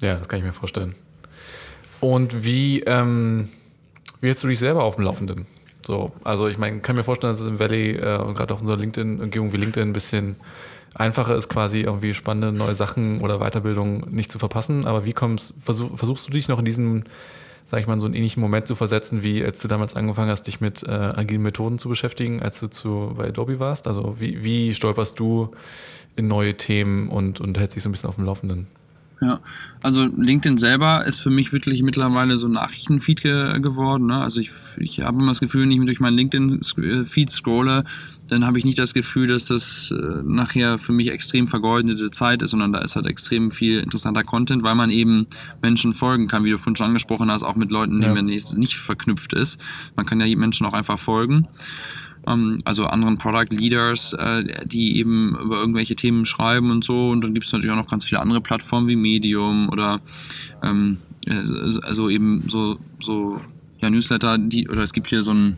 Ja, 0.00 0.16
das 0.16 0.28
kann 0.28 0.38
ich 0.38 0.44
mir 0.44 0.52
vorstellen. 0.52 0.94
Und 2.00 2.44
wie, 2.44 2.80
ähm, 2.80 3.48
wie 4.20 4.28
hältst 4.28 4.44
du 4.44 4.48
dich 4.48 4.58
selber 4.58 4.84
auf 4.84 4.96
dem 4.96 5.04
Laufenden? 5.04 5.46
So, 5.84 6.12
also 6.22 6.48
ich 6.48 6.58
meine, 6.58 6.80
kann 6.80 6.96
mir 6.96 7.04
vorstellen, 7.04 7.32
dass 7.32 7.40
es 7.40 7.48
im 7.48 7.58
Valley 7.58 7.96
äh, 7.96 8.18
und 8.18 8.34
gerade 8.34 8.54
auch 8.54 8.58
in 8.58 8.62
unserer 8.62 8.78
LinkedIn-Umgebung 8.78 9.52
wie 9.52 9.56
LinkedIn 9.56 9.88
ein 9.88 9.92
bisschen 9.92 10.36
einfacher 10.94 11.34
ist, 11.34 11.48
quasi 11.48 11.80
irgendwie 11.80 12.14
spannende 12.14 12.52
neue 12.52 12.74
Sachen 12.74 13.20
oder 13.20 13.38
Weiterbildung 13.38 14.08
nicht 14.10 14.30
zu 14.30 14.38
verpassen. 14.38 14.86
Aber 14.86 15.04
wie 15.04 15.12
kommst, 15.12 15.54
versuch, 15.60 15.96
versuchst 15.96 16.28
du 16.28 16.30
dich 16.30 16.48
noch 16.48 16.58
in 16.58 16.64
diesen 16.64 17.04
sag 17.70 17.80
ich 17.80 17.86
mal, 17.86 18.00
so 18.00 18.06
einen 18.06 18.14
ähnlichen 18.14 18.40
Moment 18.40 18.66
zu 18.66 18.74
versetzen, 18.74 19.22
wie 19.22 19.44
als 19.44 19.60
du 19.60 19.68
damals 19.68 19.94
angefangen 19.94 20.30
hast, 20.30 20.46
dich 20.46 20.60
mit 20.60 20.84
äh, 20.84 20.90
agilen 20.90 21.42
Methoden 21.42 21.78
zu 21.78 21.90
beschäftigen, 21.90 22.42
als 22.42 22.60
du 22.60 22.68
zu, 22.68 23.12
bei 23.16 23.28
Adobe 23.28 23.58
warst? 23.58 23.86
Also 23.86 24.16
wie, 24.18 24.42
wie 24.42 24.72
stolperst 24.72 25.18
du 25.18 25.50
in 26.16 26.28
neue 26.28 26.56
Themen 26.56 27.08
und, 27.08 27.40
und 27.40 27.58
hältst 27.58 27.76
dich 27.76 27.82
so 27.82 27.90
ein 27.90 27.92
bisschen 27.92 28.08
auf 28.08 28.14
dem 28.14 28.24
Laufenden? 28.24 28.68
Ja, 29.20 29.40
also 29.82 30.04
LinkedIn 30.04 30.58
selber 30.58 31.04
ist 31.04 31.18
für 31.18 31.30
mich 31.30 31.52
wirklich 31.52 31.82
mittlerweile 31.82 32.38
so 32.38 32.46
ein 32.46 32.52
Nachrichtenfeed 32.52 33.22
ge 33.22 33.60
geworden. 33.60 34.06
Ne? 34.06 34.20
Also 34.20 34.40
ich, 34.40 34.52
ich 34.76 35.00
habe 35.00 35.18
immer 35.18 35.32
das 35.32 35.40
Gefühl, 35.40 35.62
wenn 35.62 35.72
ich 35.72 35.84
durch 35.84 35.98
meinen 35.98 36.16
LinkedIn-Feed 36.16 37.28
scrolle, 37.28 37.82
dann 38.28 38.46
habe 38.46 38.58
ich 38.58 38.64
nicht 38.64 38.78
das 38.78 38.94
Gefühl, 38.94 39.26
dass 39.26 39.46
das 39.46 39.90
äh, 39.90 40.22
nachher 40.22 40.78
für 40.78 40.92
mich 40.92 41.10
extrem 41.10 41.48
vergeudete 41.48 42.12
Zeit 42.12 42.42
ist, 42.42 42.52
sondern 42.52 42.72
da 42.72 42.80
ist 42.80 42.94
halt 42.94 43.06
extrem 43.06 43.50
viel 43.50 43.80
interessanter 43.80 44.22
Content, 44.22 44.62
weil 44.62 44.76
man 44.76 44.90
eben 44.90 45.26
Menschen 45.62 45.94
folgen 45.94 46.28
kann, 46.28 46.44
wie 46.44 46.50
du 46.50 46.58
vorhin 46.58 46.76
schon 46.76 46.88
angesprochen 46.88 47.30
hast, 47.30 47.42
auch 47.42 47.56
mit 47.56 47.72
Leuten, 47.72 48.00
ja. 48.00 48.12
denen 48.12 48.26
man 48.26 48.26
nicht 48.26 48.76
verknüpft 48.76 49.32
ist. 49.32 49.60
Man 49.96 50.06
kann 50.06 50.20
ja 50.20 50.36
Menschen 50.36 50.64
auch 50.66 50.74
einfach 50.74 50.98
folgen. 50.98 51.48
Ähm, 52.28 52.58
also 52.64 52.86
anderen 52.86 53.18
Product 53.18 53.50
Leaders, 53.50 54.12
äh, 54.12 54.66
die 54.66 54.98
eben 54.98 55.36
über 55.42 55.58
irgendwelche 55.58 55.96
Themen 55.96 56.26
schreiben 56.26 56.70
und 56.70 56.84
so. 56.84 57.10
Und 57.10 57.22
dann 57.22 57.34
gibt 57.34 57.46
es 57.46 57.52
natürlich 57.52 57.72
auch 57.72 57.76
noch 57.76 57.88
ganz 57.88 58.04
viele 58.04 58.20
andere 58.20 58.40
Plattformen 58.40 58.88
wie 58.88 58.96
Medium 58.96 59.68
oder 59.70 60.00
ähm, 60.62 60.98
äh, 61.26 61.34
also 61.82 62.10
eben 62.10 62.44
so, 62.48 62.78
so 63.00 63.40
ja, 63.80 63.90
Newsletter, 63.90 64.38
die, 64.38 64.68
oder 64.68 64.82
es 64.82 64.92
gibt 64.92 65.06
hier 65.08 65.22
so 65.22 65.32
ein 65.32 65.56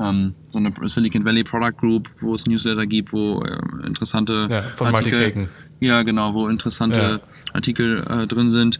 ähm, 0.00 0.34
so 0.50 0.58
eine 0.58 0.72
Silicon 0.84 1.24
Valley 1.24 1.44
Product 1.44 1.76
Group, 1.76 2.08
wo 2.20 2.34
es 2.34 2.46
Newsletter 2.46 2.86
gibt, 2.86 3.12
wo 3.12 3.42
äh, 3.42 3.86
interessante 3.86 4.48
ja, 4.50 4.62
von 4.74 4.94
Artikel, 4.94 5.48
ja 5.80 6.02
genau, 6.02 6.32
wo 6.32 6.48
interessante 6.48 7.20
ja. 7.22 7.54
Artikel 7.54 8.02
äh, 8.08 8.26
drin 8.26 8.48
sind. 8.48 8.78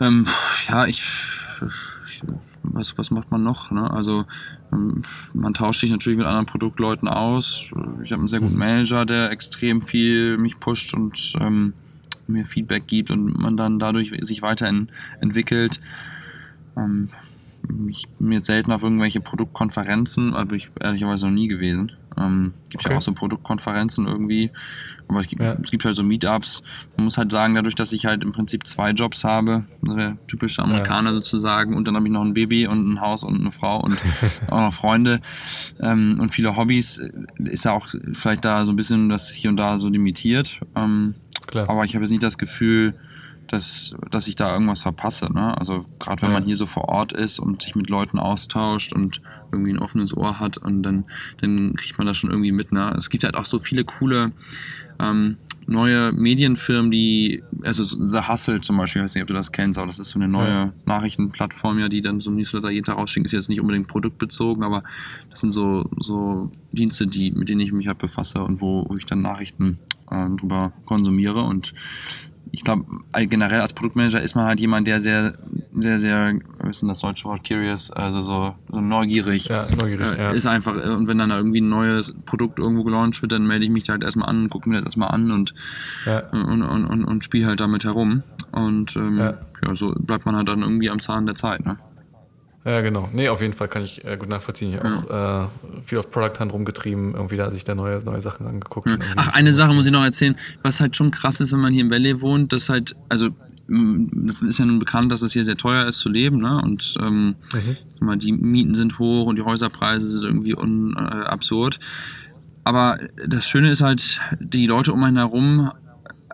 Ähm, 0.00 0.26
ja, 0.68 0.86
ich, 0.86 1.02
ich, 1.60 1.72
was 2.62 2.96
was 2.98 3.10
macht 3.10 3.30
man 3.30 3.42
noch? 3.42 3.70
Ne? 3.70 3.90
Also 3.90 4.24
ähm, 4.72 5.02
man 5.32 5.54
tauscht 5.54 5.80
sich 5.80 5.90
natürlich 5.90 6.18
mit 6.18 6.26
anderen 6.26 6.46
Produktleuten 6.46 7.08
aus. 7.08 7.70
Ich 8.02 8.12
habe 8.12 8.20
einen 8.20 8.28
sehr 8.28 8.40
guten 8.40 8.54
mhm. 8.54 8.58
Manager, 8.58 9.04
der 9.04 9.30
extrem 9.30 9.82
viel 9.82 10.38
mich 10.38 10.58
pusht 10.60 10.94
und 10.94 11.34
ähm, 11.40 11.74
mir 12.26 12.44
Feedback 12.44 12.86
gibt 12.86 13.10
und 13.10 13.38
man 13.38 13.56
dann 13.56 13.78
dadurch 13.78 14.12
sich 14.20 14.42
weiterentwickelt. 14.42 15.80
Ähm, 16.76 17.10
ich 17.88 18.08
bin 18.18 18.32
jetzt 18.32 18.46
selten 18.46 18.72
auf 18.72 18.82
irgendwelche 18.82 19.20
Produktkonferenzen, 19.20 20.34
aber 20.34 20.56
ich 20.56 20.70
ehrlicherweise 20.80 21.26
noch 21.26 21.32
nie 21.32 21.48
gewesen. 21.48 21.92
Ähm, 22.18 22.52
gibt 22.68 22.84
okay. 22.84 22.92
ja 22.92 22.98
auch 22.98 23.02
so 23.02 23.12
Produktkonferenzen 23.12 24.06
irgendwie. 24.06 24.50
Aber 25.08 25.20
es 25.20 25.28
gibt, 25.28 25.42
ja. 25.42 25.56
es 25.62 25.70
gibt 25.70 25.84
halt 25.84 25.94
so 25.94 26.02
Meetups. 26.02 26.62
Man 26.96 27.04
muss 27.04 27.18
halt 27.18 27.30
sagen, 27.30 27.54
dadurch, 27.54 27.74
dass 27.74 27.92
ich 27.92 28.06
halt 28.06 28.22
im 28.22 28.32
Prinzip 28.32 28.66
zwei 28.66 28.90
Jobs 28.90 29.24
habe, 29.24 29.64
also 29.82 29.96
der 29.96 30.16
typische 30.26 30.62
Amerikaner 30.62 31.10
ja. 31.10 31.16
sozusagen, 31.16 31.74
und 31.74 31.86
dann 31.86 31.96
habe 31.96 32.06
ich 32.06 32.12
noch 32.12 32.22
ein 32.22 32.34
Baby 32.34 32.66
und 32.66 32.90
ein 32.90 33.00
Haus 33.00 33.22
und 33.22 33.40
eine 33.40 33.52
Frau 33.52 33.80
und 33.80 33.98
auch 34.48 34.60
noch 34.60 34.72
Freunde 34.72 35.20
ähm, 35.80 36.18
und 36.20 36.30
viele 36.30 36.56
Hobbys, 36.56 37.02
ist 37.44 37.64
ja 37.64 37.72
auch 37.72 37.88
vielleicht 38.12 38.44
da 38.44 38.64
so 38.64 38.72
ein 38.72 38.76
bisschen 38.76 39.08
das 39.08 39.30
hier 39.30 39.50
und 39.50 39.56
da 39.56 39.78
so 39.78 39.88
limitiert. 39.88 40.60
Ähm, 40.74 41.14
Klar. 41.46 41.68
Aber 41.68 41.84
ich 41.84 41.94
habe 41.94 42.04
jetzt 42.04 42.12
nicht 42.12 42.22
das 42.22 42.38
Gefühl, 42.38 42.94
dass, 43.52 43.94
dass 44.10 44.28
ich 44.28 44.34
da 44.34 44.50
irgendwas 44.52 44.80
verpasse. 44.80 45.30
Ne? 45.30 45.56
Also 45.58 45.84
gerade 45.98 46.22
wenn 46.22 46.30
ja. 46.30 46.38
man 46.38 46.44
hier 46.44 46.56
so 46.56 46.64
vor 46.64 46.88
Ort 46.88 47.12
ist 47.12 47.38
und 47.38 47.60
sich 47.60 47.74
mit 47.74 47.90
Leuten 47.90 48.18
austauscht 48.18 48.94
und 48.94 49.20
irgendwie 49.52 49.72
ein 49.72 49.78
offenes 49.78 50.16
Ohr 50.16 50.40
hat 50.40 50.56
und 50.56 50.82
dann, 50.82 51.04
dann 51.42 51.74
kriegt 51.76 51.98
man 51.98 52.06
das 52.06 52.16
schon 52.16 52.30
irgendwie 52.30 52.50
mit. 52.50 52.72
Ne? 52.72 52.94
Es 52.96 53.10
gibt 53.10 53.24
halt 53.24 53.36
auch 53.36 53.44
so 53.44 53.58
viele 53.58 53.84
coole 53.84 54.32
ähm, 54.98 55.36
neue 55.66 56.12
Medienfirmen, 56.12 56.90
die, 56.90 57.42
also 57.62 57.84
The 57.84 58.26
Hustle 58.26 58.62
zum 58.62 58.78
Beispiel, 58.78 59.00
ich 59.00 59.04
weiß 59.04 59.14
nicht, 59.16 59.22
ob 59.22 59.28
du 59.28 59.34
das 59.34 59.52
kennst, 59.52 59.78
aber 59.78 59.86
das 59.86 59.98
ist 59.98 60.08
so 60.08 60.18
eine 60.18 60.28
neue 60.28 60.48
ja. 60.48 60.72
Nachrichtenplattform, 60.86 61.78
ja, 61.78 61.90
die 61.90 62.00
dann 62.00 62.20
so 62.20 62.30
ein 62.30 62.36
Newsletter 62.36 62.70
jeden 62.70 62.86
Tag 62.86 62.96
rausschicken, 62.96 63.26
ist 63.26 63.32
jetzt 63.32 63.50
nicht 63.50 63.60
unbedingt 63.60 63.86
produktbezogen, 63.86 64.64
aber 64.64 64.82
das 65.30 65.40
sind 65.40 65.52
so, 65.52 65.88
so 65.98 66.50
Dienste, 66.72 67.06
die, 67.06 67.32
mit 67.32 67.50
denen 67.50 67.60
ich 67.60 67.72
mich 67.72 67.86
halt 67.86 67.98
befasse 67.98 68.42
und 68.42 68.62
wo, 68.62 68.86
wo 68.88 68.96
ich 68.96 69.04
dann 69.04 69.20
Nachrichten 69.20 69.78
äh, 70.10 70.28
drüber 70.30 70.72
konsumiere 70.86 71.42
und 71.42 71.74
ich 72.50 72.64
glaube, 72.64 72.84
generell 73.12 73.60
als 73.60 73.72
Produktmanager 73.72 74.20
ist 74.20 74.34
man 74.34 74.46
halt 74.46 74.60
jemand, 74.60 74.86
der 74.86 75.00
sehr, 75.00 75.38
sehr, 75.74 75.98
sehr, 75.98 76.38
was 76.58 76.70
ist 76.70 76.80
denn 76.82 76.88
das 76.88 77.00
deutsche 77.00 77.24
Wort, 77.24 77.46
curious, 77.46 77.90
also 77.90 78.22
so, 78.22 78.54
so 78.70 78.80
neugierig. 78.80 79.48
Ja, 79.48 79.66
neugierig, 79.80 80.12
äh, 80.12 80.18
ja. 80.18 80.30
Ist 80.32 80.46
einfach, 80.46 80.76
äh, 80.76 80.90
und 80.90 81.06
wenn 81.08 81.18
dann 81.18 81.30
irgendwie 81.30 81.60
ein 81.60 81.68
neues 81.68 82.14
Produkt 82.26 82.58
irgendwo 82.58 82.84
gelauncht 82.84 83.22
wird, 83.22 83.32
dann 83.32 83.46
melde 83.46 83.64
ich 83.64 83.70
mich 83.70 83.84
da 83.84 83.94
halt 83.94 84.02
erstmal 84.02 84.28
an, 84.28 84.50
gucke 84.50 84.68
mir 84.68 84.76
das 84.76 84.84
erstmal 84.84 85.10
an 85.10 85.30
und, 85.30 85.54
ja. 86.04 86.28
und, 86.30 86.62
und, 86.62 86.86
und, 86.86 87.04
und 87.04 87.24
spiele 87.24 87.46
halt 87.46 87.60
damit 87.60 87.84
herum. 87.84 88.22
Und 88.50 88.96
ähm, 88.96 89.18
ja. 89.18 89.34
ja, 89.64 89.74
so 89.74 89.94
bleibt 89.98 90.26
man 90.26 90.36
halt 90.36 90.48
dann 90.48 90.62
irgendwie 90.62 90.90
am 90.90 91.00
Zahn 91.00 91.26
der 91.26 91.34
Zeit, 91.34 91.64
ne? 91.64 91.78
Ja, 92.64 92.80
genau. 92.80 93.08
Nee, 93.12 93.28
auf 93.28 93.40
jeden 93.40 93.54
Fall 93.54 93.68
kann 93.68 93.82
ich 93.82 94.04
äh, 94.04 94.16
gut 94.16 94.28
nachvollziehen. 94.28 94.70
Ich 94.70 94.78
habe 94.78 94.88
ja. 94.88 95.44
auch 95.44 95.46
äh, 95.46 95.82
viel 95.84 95.98
auf 95.98 96.10
Product 96.10 96.38
Hunt 96.38 96.52
rumgetrieben, 96.52 97.14
irgendwie 97.14 97.36
da 97.36 97.50
sich 97.50 97.64
da 97.64 97.74
neue, 97.74 98.00
neue 98.04 98.20
Sachen 98.20 98.46
angeguckt. 98.46 98.88
Ja. 98.88 98.98
Ach, 99.16 99.34
eine 99.34 99.52
Sache 99.52 99.74
muss 99.74 99.86
ich 99.86 99.92
noch 99.92 100.04
erzählen, 100.04 100.36
was 100.62 100.80
halt 100.80 100.96
schon 100.96 101.10
krass 101.10 101.40
ist, 101.40 101.52
wenn 101.52 101.60
man 101.60 101.72
hier 101.72 101.82
im 101.82 101.90
Valley 101.90 102.20
wohnt, 102.20 102.52
dass 102.52 102.68
halt, 102.68 102.94
also 103.08 103.30
das 103.68 104.42
ist 104.42 104.58
ja 104.58 104.64
nun 104.64 104.78
bekannt, 104.78 105.10
dass 105.12 105.22
es 105.22 105.32
hier 105.32 105.44
sehr 105.44 105.56
teuer 105.56 105.86
ist 105.86 105.98
zu 105.98 106.08
leben, 106.08 106.38
ne? 106.38 106.60
Und 106.62 106.94
ähm, 107.00 107.36
mhm. 107.52 108.18
die 108.18 108.32
Mieten 108.32 108.74
sind 108.74 108.98
hoch 108.98 109.26
und 109.26 109.36
die 109.36 109.42
Häuserpreise 109.42 110.06
sind 110.06 110.24
irgendwie 110.24 110.54
un, 110.54 110.94
äh, 110.96 111.00
absurd. 111.00 111.78
Aber 112.64 112.98
das 113.26 113.48
Schöne 113.48 113.70
ist 113.70 113.80
halt, 113.80 114.20
die 114.38 114.66
Leute 114.66 114.92
um 114.92 115.02
einen 115.02 115.16
herum 115.16 115.72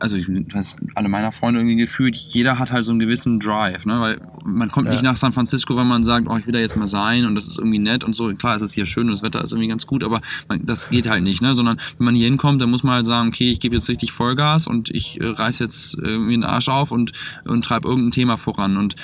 also 0.00 0.16
ich 0.16 0.28
weiß, 0.28 0.76
alle 0.94 1.08
meiner 1.08 1.32
Freunde 1.32 1.60
irgendwie 1.60 1.76
gefühlt, 1.76 2.14
jeder 2.16 2.58
hat 2.58 2.70
halt 2.70 2.84
so 2.84 2.92
einen 2.92 3.00
gewissen 3.00 3.40
Drive, 3.40 3.84
ne? 3.84 4.00
Weil 4.00 4.20
man 4.44 4.70
kommt 4.70 4.86
ja. 4.86 4.92
nicht 4.92 5.02
nach 5.02 5.16
San 5.16 5.32
Francisco, 5.32 5.76
wenn 5.76 5.86
man 5.86 6.04
sagt, 6.04 6.26
oh, 6.28 6.36
ich 6.36 6.46
will 6.46 6.52
da 6.52 6.58
jetzt 6.58 6.76
mal 6.76 6.86
sein 6.86 7.26
und 7.26 7.34
das 7.34 7.48
ist 7.48 7.58
irgendwie 7.58 7.78
nett 7.78 8.04
und 8.04 8.14
so. 8.14 8.32
Klar, 8.34 8.56
es 8.56 8.62
ist 8.62 8.72
hier 8.72 8.86
schön 8.86 9.06
und 9.06 9.12
das 9.12 9.22
Wetter 9.22 9.42
ist 9.42 9.52
irgendwie 9.52 9.68
ganz 9.68 9.86
gut, 9.86 10.04
aber 10.04 10.20
man, 10.48 10.64
das 10.64 10.90
geht 10.90 11.08
halt 11.08 11.22
nicht, 11.22 11.42
ne? 11.42 11.54
Sondern 11.54 11.78
wenn 11.98 12.04
man 12.04 12.14
hier 12.14 12.26
hinkommt, 12.26 12.62
dann 12.62 12.70
muss 12.70 12.82
man 12.82 12.94
halt 12.94 13.06
sagen, 13.06 13.28
okay, 13.28 13.50
ich 13.50 13.60
gebe 13.60 13.74
jetzt 13.74 13.88
richtig 13.88 14.12
Vollgas 14.12 14.66
und 14.66 14.90
ich 14.90 15.20
äh, 15.20 15.26
reiß 15.26 15.58
jetzt 15.58 15.96
irgendwie 15.98 16.32
den 16.32 16.44
Arsch 16.44 16.68
auf 16.68 16.92
und, 16.92 17.12
und 17.44 17.64
treibe 17.64 17.88
irgendein 17.88 18.12
Thema 18.12 18.36
voran. 18.36 18.76
Und 18.76 18.96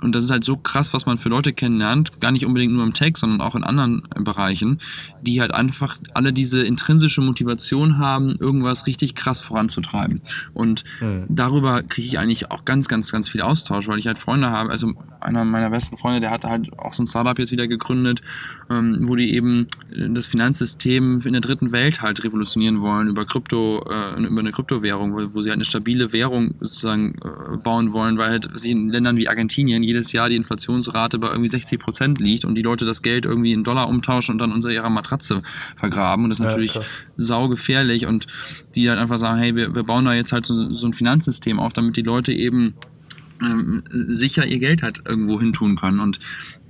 und 0.00 0.14
das 0.14 0.24
ist 0.24 0.30
halt 0.30 0.44
so 0.44 0.56
krass, 0.56 0.92
was 0.92 1.06
man 1.06 1.18
für 1.18 1.28
Leute 1.28 1.52
kennenlernt, 1.52 2.20
gar 2.20 2.30
nicht 2.30 2.44
unbedingt 2.44 2.72
nur 2.72 2.84
im 2.84 2.92
Tech, 2.92 3.16
sondern 3.16 3.40
auch 3.40 3.54
in 3.54 3.64
anderen 3.64 4.02
Bereichen, 4.16 4.80
die 5.22 5.40
halt 5.40 5.54
einfach 5.54 5.98
alle 6.14 6.32
diese 6.32 6.64
intrinsische 6.64 7.22
Motivation 7.22 7.98
haben, 7.98 8.36
irgendwas 8.38 8.86
richtig 8.86 9.14
krass 9.14 9.40
voranzutreiben. 9.40 10.20
Und 10.52 10.84
mhm. 11.00 11.24
darüber 11.28 11.82
kriege 11.82 12.06
ich 12.06 12.18
eigentlich 12.18 12.50
auch 12.50 12.64
ganz, 12.64 12.88
ganz, 12.88 13.10
ganz 13.10 13.28
viel 13.28 13.40
Austausch, 13.40 13.88
weil 13.88 13.98
ich 13.98 14.06
halt 14.06 14.18
Freunde 14.18 14.50
habe. 14.50 14.70
Also 14.70 14.92
einer 15.20 15.44
meiner 15.44 15.70
besten 15.70 15.96
Freunde, 15.96 16.20
der 16.20 16.30
hatte 16.30 16.48
halt 16.48 16.78
auch 16.78 16.92
so 16.92 17.02
ein 17.02 17.06
Startup 17.06 17.38
jetzt 17.38 17.52
wieder 17.52 17.66
gegründet, 17.66 18.20
ähm, 18.68 18.98
wo 19.02 19.14
die 19.14 19.34
eben 19.34 19.66
das 19.90 20.26
Finanzsystem 20.26 21.20
in 21.24 21.32
der 21.32 21.40
dritten 21.40 21.72
Welt 21.72 22.02
halt 22.02 22.24
revolutionieren 22.24 22.80
wollen 22.80 23.08
über 23.08 23.24
Krypto, 23.24 23.84
äh, 23.88 24.20
über 24.20 24.40
eine 24.40 24.52
Kryptowährung, 24.52 25.12
wo, 25.12 25.34
wo 25.34 25.42
sie 25.42 25.50
halt 25.50 25.58
eine 25.58 25.64
stabile 25.64 26.12
Währung 26.12 26.54
sozusagen 26.60 27.14
äh, 27.22 27.56
bauen 27.58 27.92
wollen, 27.92 28.18
weil 28.18 28.30
halt 28.30 28.50
sie 28.54 28.72
in 28.72 28.88
Ländern 28.88 29.16
wie 29.16 29.28
Argentinien 29.28 29.82
jedes 29.82 30.12
Jahr 30.12 30.28
die 30.28 30.36
Inflationsrate 30.36 31.18
bei 31.18 31.28
irgendwie 31.28 31.50
60 31.50 31.78
Prozent 31.78 32.18
liegt 32.18 32.44
und 32.44 32.56
die 32.56 32.62
Leute 32.62 32.84
das 32.84 33.02
Geld 33.02 33.24
irgendwie 33.24 33.52
in 33.52 33.62
Dollar 33.62 33.88
umtauschen 33.88 34.32
und 34.32 34.38
dann 34.38 34.52
unter 34.52 34.70
ihrer 34.70 34.90
Matratze 34.90 35.42
vergraben. 35.76 36.24
Und 36.24 36.30
das 36.30 36.40
ist 36.40 36.44
natürlich 36.44 36.74
ja, 36.74 36.82
saugefährlich 37.16 38.06
und 38.06 38.26
die 38.74 38.88
halt 38.88 38.98
einfach 38.98 39.18
sagen, 39.18 39.38
hey, 39.38 39.54
wir, 39.54 39.74
wir 39.74 39.84
bauen 39.84 40.04
da 40.04 40.14
jetzt 40.14 40.32
halt 40.32 40.46
so, 40.46 40.72
so 40.72 40.86
ein 40.86 40.92
Finanzsystem 40.92 41.60
auf, 41.60 41.72
damit 41.72 41.96
die 41.96 42.02
Leute 42.02 42.32
eben 42.32 42.74
ähm, 43.40 43.84
sicher 43.90 44.46
ihr 44.46 44.58
Geld 44.58 44.82
halt 44.82 45.02
irgendwo 45.04 45.38
hintun 45.38 45.76
können. 45.76 46.00
Und 46.00 46.18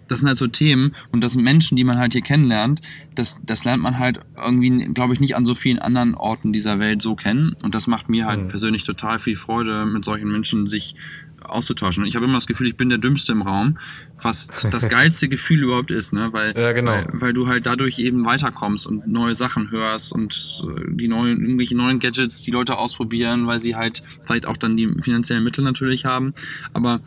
das 0.08 0.20
sind 0.20 0.28
halt 0.28 0.38
so 0.38 0.46
Themen 0.46 0.94
und 1.12 1.22
das 1.22 1.32
sind 1.32 1.42
Menschen, 1.42 1.76
die 1.76 1.84
man 1.84 1.98
halt 1.98 2.12
hier 2.12 2.22
kennenlernt, 2.22 2.80
das, 3.14 3.38
das 3.44 3.64
lernt 3.64 3.82
man 3.82 3.98
halt 3.98 4.20
irgendwie, 4.36 4.70
glaube 4.92 5.14
ich, 5.14 5.20
nicht 5.20 5.36
an 5.36 5.46
so 5.46 5.54
vielen 5.54 5.78
anderen 5.78 6.14
Orten 6.14 6.52
dieser 6.52 6.78
Welt 6.78 7.02
so 7.02 7.16
kennen. 7.16 7.56
Und 7.62 7.74
das 7.74 7.86
macht 7.86 8.08
mir 8.08 8.26
halt 8.26 8.42
mhm. 8.44 8.48
persönlich 8.48 8.84
total 8.84 9.18
viel 9.18 9.36
Freude, 9.36 9.86
mit 9.86 10.04
solchen 10.04 10.30
Menschen 10.30 10.66
sich 10.66 10.96
auszutauschen. 11.42 12.02
Und 12.02 12.08
ich 12.08 12.16
habe 12.16 12.24
immer 12.24 12.34
das 12.34 12.46
Gefühl, 12.46 12.66
ich 12.68 12.76
bin 12.76 12.88
der 12.88 12.98
Dümmste 12.98 13.32
im 13.32 13.42
Raum, 13.42 13.78
was 14.20 14.48
das 14.70 14.88
geilste 14.88 15.28
Gefühl 15.28 15.62
überhaupt 15.62 15.90
ist, 15.90 16.12
ne? 16.12 16.26
Weil, 16.32 16.54
ja, 16.56 16.72
genau. 16.72 16.92
weil, 16.92 17.08
weil, 17.12 17.32
du 17.32 17.46
halt 17.46 17.66
dadurch 17.66 17.98
eben 17.98 18.24
weiterkommst 18.24 18.86
und 18.86 19.06
neue 19.06 19.34
Sachen 19.34 19.70
hörst 19.70 20.12
und 20.12 20.64
äh, 20.64 20.82
die 20.88 21.08
neuen, 21.08 21.40
irgendwelche 21.40 21.76
neuen 21.76 22.00
Gadgets, 22.00 22.42
die 22.42 22.50
Leute 22.50 22.78
ausprobieren, 22.78 23.46
weil 23.46 23.60
sie 23.60 23.76
halt 23.76 24.02
vielleicht 24.22 24.46
auch 24.46 24.56
dann 24.56 24.76
die 24.76 24.88
finanziellen 25.00 25.44
Mittel 25.44 25.62
natürlich 25.62 26.04
haben, 26.04 26.34
aber 26.72 27.00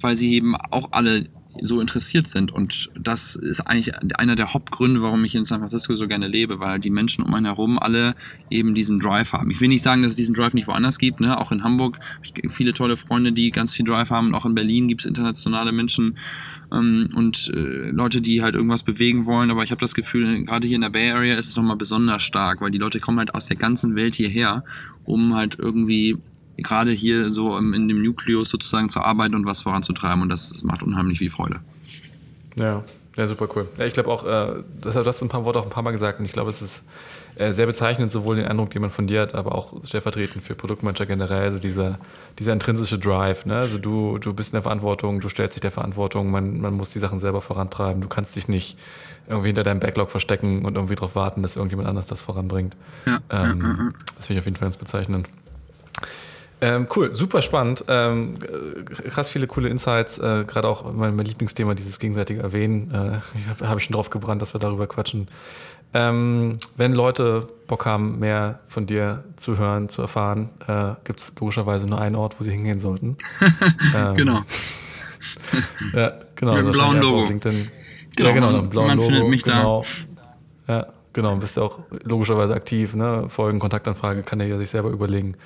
weil 0.00 0.16
sie 0.16 0.34
eben 0.34 0.56
auch 0.56 0.92
alle 0.92 1.28
so 1.60 1.80
interessiert 1.80 2.26
sind. 2.28 2.52
Und 2.52 2.90
das 2.98 3.36
ist 3.36 3.60
eigentlich 3.60 3.94
einer 4.18 4.36
der 4.36 4.54
Hauptgründe, 4.54 5.02
warum 5.02 5.24
ich 5.24 5.34
in 5.34 5.44
San 5.44 5.60
Francisco 5.60 5.96
so 5.96 6.06
gerne 6.06 6.28
lebe, 6.28 6.60
weil 6.60 6.78
die 6.78 6.90
Menschen 6.90 7.24
um 7.24 7.34
einen 7.34 7.46
herum 7.46 7.78
alle 7.78 8.14
eben 8.50 8.74
diesen 8.74 9.00
Drive 9.00 9.32
haben. 9.32 9.50
Ich 9.50 9.60
will 9.60 9.68
nicht 9.68 9.82
sagen, 9.82 10.02
dass 10.02 10.12
es 10.12 10.16
diesen 10.16 10.34
Drive 10.34 10.54
nicht 10.54 10.68
woanders 10.68 10.98
gibt. 10.98 11.20
Ne? 11.20 11.36
Auch 11.38 11.52
in 11.52 11.64
Hamburg 11.64 11.98
habe 11.98 12.24
ich 12.24 12.52
viele 12.52 12.72
tolle 12.72 12.96
Freunde, 12.96 13.32
die 13.32 13.50
ganz 13.50 13.74
viel 13.74 13.84
Drive 13.84 14.10
haben. 14.10 14.28
Und 14.28 14.34
auch 14.34 14.46
in 14.46 14.54
Berlin 14.54 14.88
gibt 14.88 15.02
es 15.02 15.06
internationale 15.06 15.72
Menschen 15.72 16.16
ähm, 16.72 17.08
und 17.14 17.50
äh, 17.54 17.90
Leute, 17.90 18.20
die 18.20 18.42
halt 18.42 18.54
irgendwas 18.54 18.82
bewegen 18.82 19.26
wollen. 19.26 19.50
Aber 19.50 19.64
ich 19.64 19.70
habe 19.70 19.80
das 19.80 19.94
Gefühl, 19.94 20.44
gerade 20.44 20.66
hier 20.66 20.76
in 20.76 20.82
der 20.82 20.90
Bay 20.90 21.10
Area 21.10 21.34
ist 21.34 21.48
es 21.48 21.56
nochmal 21.56 21.76
besonders 21.76 22.22
stark, 22.22 22.60
weil 22.60 22.70
die 22.70 22.78
Leute 22.78 23.00
kommen 23.00 23.18
halt 23.18 23.34
aus 23.34 23.46
der 23.46 23.56
ganzen 23.56 23.96
Welt 23.96 24.14
hierher, 24.14 24.64
um 25.04 25.34
halt 25.34 25.56
irgendwie 25.58 26.16
gerade 26.62 26.90
hier 26.90 27.30
so 27.30 27.56
in 27.58 27.88
dem 27.88 28.02
Nukleus 28.02 28.50
sozusagen 28.50 28.88
zu 28.88 29.00
arbeiten 29.00 29.34
und 29.34 29.46
was 29.46 29.62
voranzutreiben 29.62 30.22
und 30.22 30.28
das, 30.28 30.62
macht 30.62 30.82
unheimlich 30.82 31.18
viel 31.18 31.30
Freude. 31.30 31.60
Ja, 32.58 32.84
ja, 33.16 33.26
super 33.26 33.48
cool. 33.54 33.68
Ja, 33.76 33.86
ich 33.86 33.92
glaube 33.92 34.08
auch, 34.10 34.24
äh, 34.24 34.62
das 34.80 34.96
hat 34.96 35.04
das 35.06 35.20
ein 35.20 35.28
paar 35.28 35.44
Worte 35.44 35.58
auch 35.58 35.64
ein 35.64 35.70
paar 35.70 35.82
Mal 35.82 35.90
gesagt 35.90 36.20
und 36.20 36.24
ich 36.24 36.32
glaube, 36.32 36.50
es 36.50 36.62
ist 36.62 36.84
äh, 37.36 37.52
sehr 37.52 37.66
bezeichnend, 37.66 38.12
sowohl 38.12 38.36
den 38.36 38.46
Eindruck, 38.46 38.70
den 38.70 38.82
man 38.82 38.90
von 38.90 39.06
dir 39.06 39.22
hat, 39.22 39.34
aber 39.34 39.54
auch 39.54 39.84
stellvertretend 39.84 40.44
für 40.44 40.54
Produktmanager 40.54 41.06
generell, 41.06 41.42
also 41.42 41.58
dieser, 41.58 41.98
dieser 42.38 42.52
intrinsische 42.52 42.98
Drive. 42.98 43.46
Ne? 43.46 43.56
Also 43.56 43.78
du, 43.78 44.18
du 44.18 44.32
bist 44.32 44.52
in 44.52 44.56
der 44.56 44.62
Verantwortung, 44.62 45.20
du 45.20 45.28
stellst 45.28 45.56
dich 45.56 45.60
der 45.60 45.70
Verantwortung, 45.70 46.30
man, 46.30 46.60
man 46.60 46.74
muss 46.74 46.90
die 46.90 46.98
Sachen 46.98 47.18
selber 47.20 47.40
vorantreiben, 47.40 48.00
du 48.00 48.08
kannst 48.08 48.36
dich 48.36 48.48
nicht 48.48 48.78
irgendwie 49.28 49.48
hinter 49.48 49.64
deinem 49.64 49.80
Backlog 49.80 50.10
verstecken 50.10 50.64
und 50.64 50.76
irgendwie 50.76 50.96
darauf 50.96 51.14
warten, 51.14 51.42
dass 51.42 51.56
irgendjemand 51.56 51.88
anders 51.88 52.06
das 52.06 52.20
voranbringt. 52.20 52.76
Ja, 53.06 53.20
ähm, 53.30 53.94
das 54.16 54.26
finde 54.26 54.38
ich 54.38 54.40
auf 54.40 54.46
jeden 54.46 54.56
Fall 54.56 54.66
ganz 54.66 54.76
bezeichnend. 54.76 55.28
Ähm, 56.62 56.86
cool, 56.94 57.14
super 57.14 57.40
spannend. 57.40 57.84
Ähm, 57.88 58.38
krass 59.08 59.30
viele 59.30 59.46
coole 59.46 59.68
Insights. 59.68 60.18
Äh, 60.18 60.44
Gerade 60.46 60.68
auch 60.68 60.92
mein, 60.92 61.16
mein, 61.16 61.26
Lieblingsthema, 61.26 61.74
dieses 61.74 61.98
gegenseitige 61.98 62.42
Erwähnen. 62.42 62.90
Äh, 62.90 63.48
habe 63.48 63.68
hab 63.68 63.78
ich 63.78 63.84
schon 63.84 63.94
drauf 63.94 64.10
gebrannt, 64.10 64.42
dass 64.42 64.54
wir 64.54 64.60
darüber 64.60 64.86
quatschen. 64.86 65.28
Ähm, 65.92 66.58
wenn 66.76 66.92
Leute 66.92 67.48
Bock 67.66 67.86
haben, 67.86 68.18
mehr 68.18 68.60
von 68.68 68.86
dir 68.86 69.24
zu 69.36 69.58
hören, 69.58 69.88
zu 69.88 70.02
erfahren, 70.02 70.50
äh, 70.68 70.92
gibt 71.04 71.20
es 71.20 71.32
logischerweise 71.40 71.86
nur 71.86 72.00
einen 72.00 72.14
Ort, 72.14 72.36
wo 72.38 72.44
sie 72.44 72.50
hingehen 72.52 72.78
sollten. 72.78 73.16
Ähm, 73.96 74.14
genau. 74.16 74.42
ja, 75.94 76.12
genau. 76.36 76.54
Mit 76.54 76.64
dem 76.64 76.72
blauen 76.72 77.00
Logo. 77.00 77.26
LinkedIn. 77.26 77.70
Genau, 78.14 78.28
ja, 78.28 78.34
genau, 78.34 78.52
man, 78.52 78.68
man 78.72 78.98
Logo, 78.98 79.08
findet 79.08 79.28
mich 79.28 79.42
genau. 79.42 79.84
da. 80.66 80.72
Ja, 80.72 80.86
genau. 81.12 81.34
Bist 81.36 81.56
ja 81.56 81.64
auch 81.64 81.78
logischerweise 82.04 82.54
aktiv. 82.54 82.94
Ne? 82.94 83.26
Folgen, 83.28 83.58
Kontaktanfrage 83.58 84.22
kann 84.22 84.38
er 84.40 84.46
ja 84.46 84.58
sich 84.58 84.70
selber 84.70 84.90
überlegen. 84.90 85.36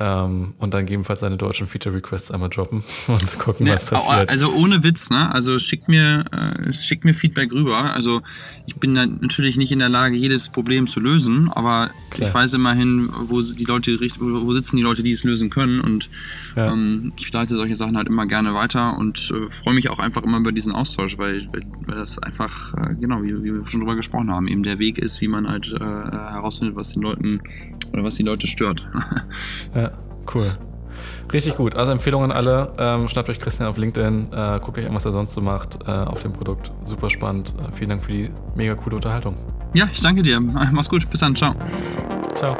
Ähm, 0.00 0.54
und 0.58 0.74
dann 0.74 0.82
gegebenenfalls 0.82 1.20
seine 1.20 1.36
deutschen 1.36 1.66
Feature 1.66 1.94
Requests 1.96 2.30
einmal 2.30 2.50
droppen 2.50 2.84
und 3.08 3.38
gucken, 3.38 3.66
ne, 3.66 3.72
was 3.72 3.84
passiert. 3.84 4.30
Also 4.30 4.52
ohne 4.52 4.84
Witz, 4.84 5.10
ne? 5.10 5.32
Also 5.34 5.58
schickt 5.58 5.88
mir, 5.88 6.24
äh, 6.30 6.72
schickt 6.72 7.04
mir 7.04 7.14
Feedback 7.14 7.52
rüber. 7.52 7.94
Also 7.94 8.22
ich 8.66 8.76
bin 8.76 8.92
natürlich 8.92 9.56
nicht 9.56 9.72
in 9.72 9.80
der 9.80 9.88
Lage, 9.88 10.16
jedes 10.16 10.50
Problem 10.50 10.86
zu 10.86 11.00
lösen, 11.00 11.50
aber 11.52 11.90
Klar. 12.10 12.28
ich 12.28 12.34
weiß 12.34 12.54
immerhin, 12.54 13.08
wo 13.28 13.40
die 13.40 13.64
Leute, 13.64 13.98
wo 14.20 14.52
sitzen 14.52 14.76
die 14.76 14.82
Leute, 14.82 15.02
die 15.02 15.10
es 15.10 15.24
lösen 15.24 15.50
können. 15.50 15.80
Und 15.80 16.10
ja. 16.54 16.72
ähm, 16.72 17.12
ich 17.16 17.32
leite 17.32 17.56
solche 17.56 17.74
Sachen 17.74 17.96
halt 17.96 18.06
immer 18.06 18.26
gerne 18.26 18.54
weiter 18.54 18.96
und 18.96 19.32
äh, 19.34 19.50
freue 19.50 19.74
mich 19.74 19.90
auch 19.90 19.98
einfach 19.98 20.22
immer 20.22 20.38
über 20.38 20.52
diesen 20.52 20.72
Austausch, 20.72 21.18
weil, 21.18 21.48
weil, 21.52 21.62
weil 21.86 21.96
das 21.96 22.18
einfach, 22.18 22.74
äh, 22.74 22.94
genau, 22.94 23.22
wie, 23.22 23.42
wie, 23.42 23.52
wir 23.52 23.66
schon 23.66 23.80
drüber 23.80 23.96
gesprochen 23.96 24.30
haben, 24.30 24.46
eben 24.46 24.62
der 24.62 24.78
Weg 24.78 24.98
ist, 24.98 25.20
wie 25.20 25.28
man 25.28 25.48
halt 25.48 25.72
äh, 25.72 25.78
herausfindet, 25.80 26.76
was 26.76 26.92
den 26.92 27.02
Leuten 27.02 27.40
oder 27.92 28.04
was 28.04 28.14
die 28.14 28.22
Leute 28.22 28.46
stört. 28.46 28.86
ja. 29.74 29.87
Cool. 30.32 30.56
Richtig 31.32 31.56
gut. 31.56 31.76
Also 31.76 31.92
Empfehlungen 31.92 32.30
an 32.30 32.36
alle. 32.36 32.72
Ähm, 32.78 33.08
schnappt 33.08 33.28
euch 33.28 33.38
Christian 33.38 33.68
auf 33.68 33.76
LinkedIn. 33.76 34.28
Äh, 34.32 34.60
guckt 34.60 34.78
euch 34.78 34.86
an, 34.86 34.94
was 34.94 35.04
er 35.04 35.12
sonst 35.12 35.34
so 35.34 35.40
macht 35.40 35.78
äh, 35.86 35.90
auf 35.90 36.20
dem 36.20 36.32
Produkt. 36.32 36.72
Super 36.84 37.10
spannend. 37.10 37.54
Äh, 37.58 37.72
vielen 37.72 37.90
Dank 37.90 38.04
für 38.04 38.12
die 38.12 38.30
mega 38.54 38.74
coole 38.74 38.96
Unterhaltung. 38.96 39.34
Ja, 39.74 39.88
ich 39.92 40.00
danke 40.00 40.22
dir. 40.22 40.40
Mach's 40.40 40.88
gut. 40.88 41.08
Bis 41.10 41.20
dann. 41.20 41.36
Ciao. 41.36 41.54
Ciao. 42.34 42.56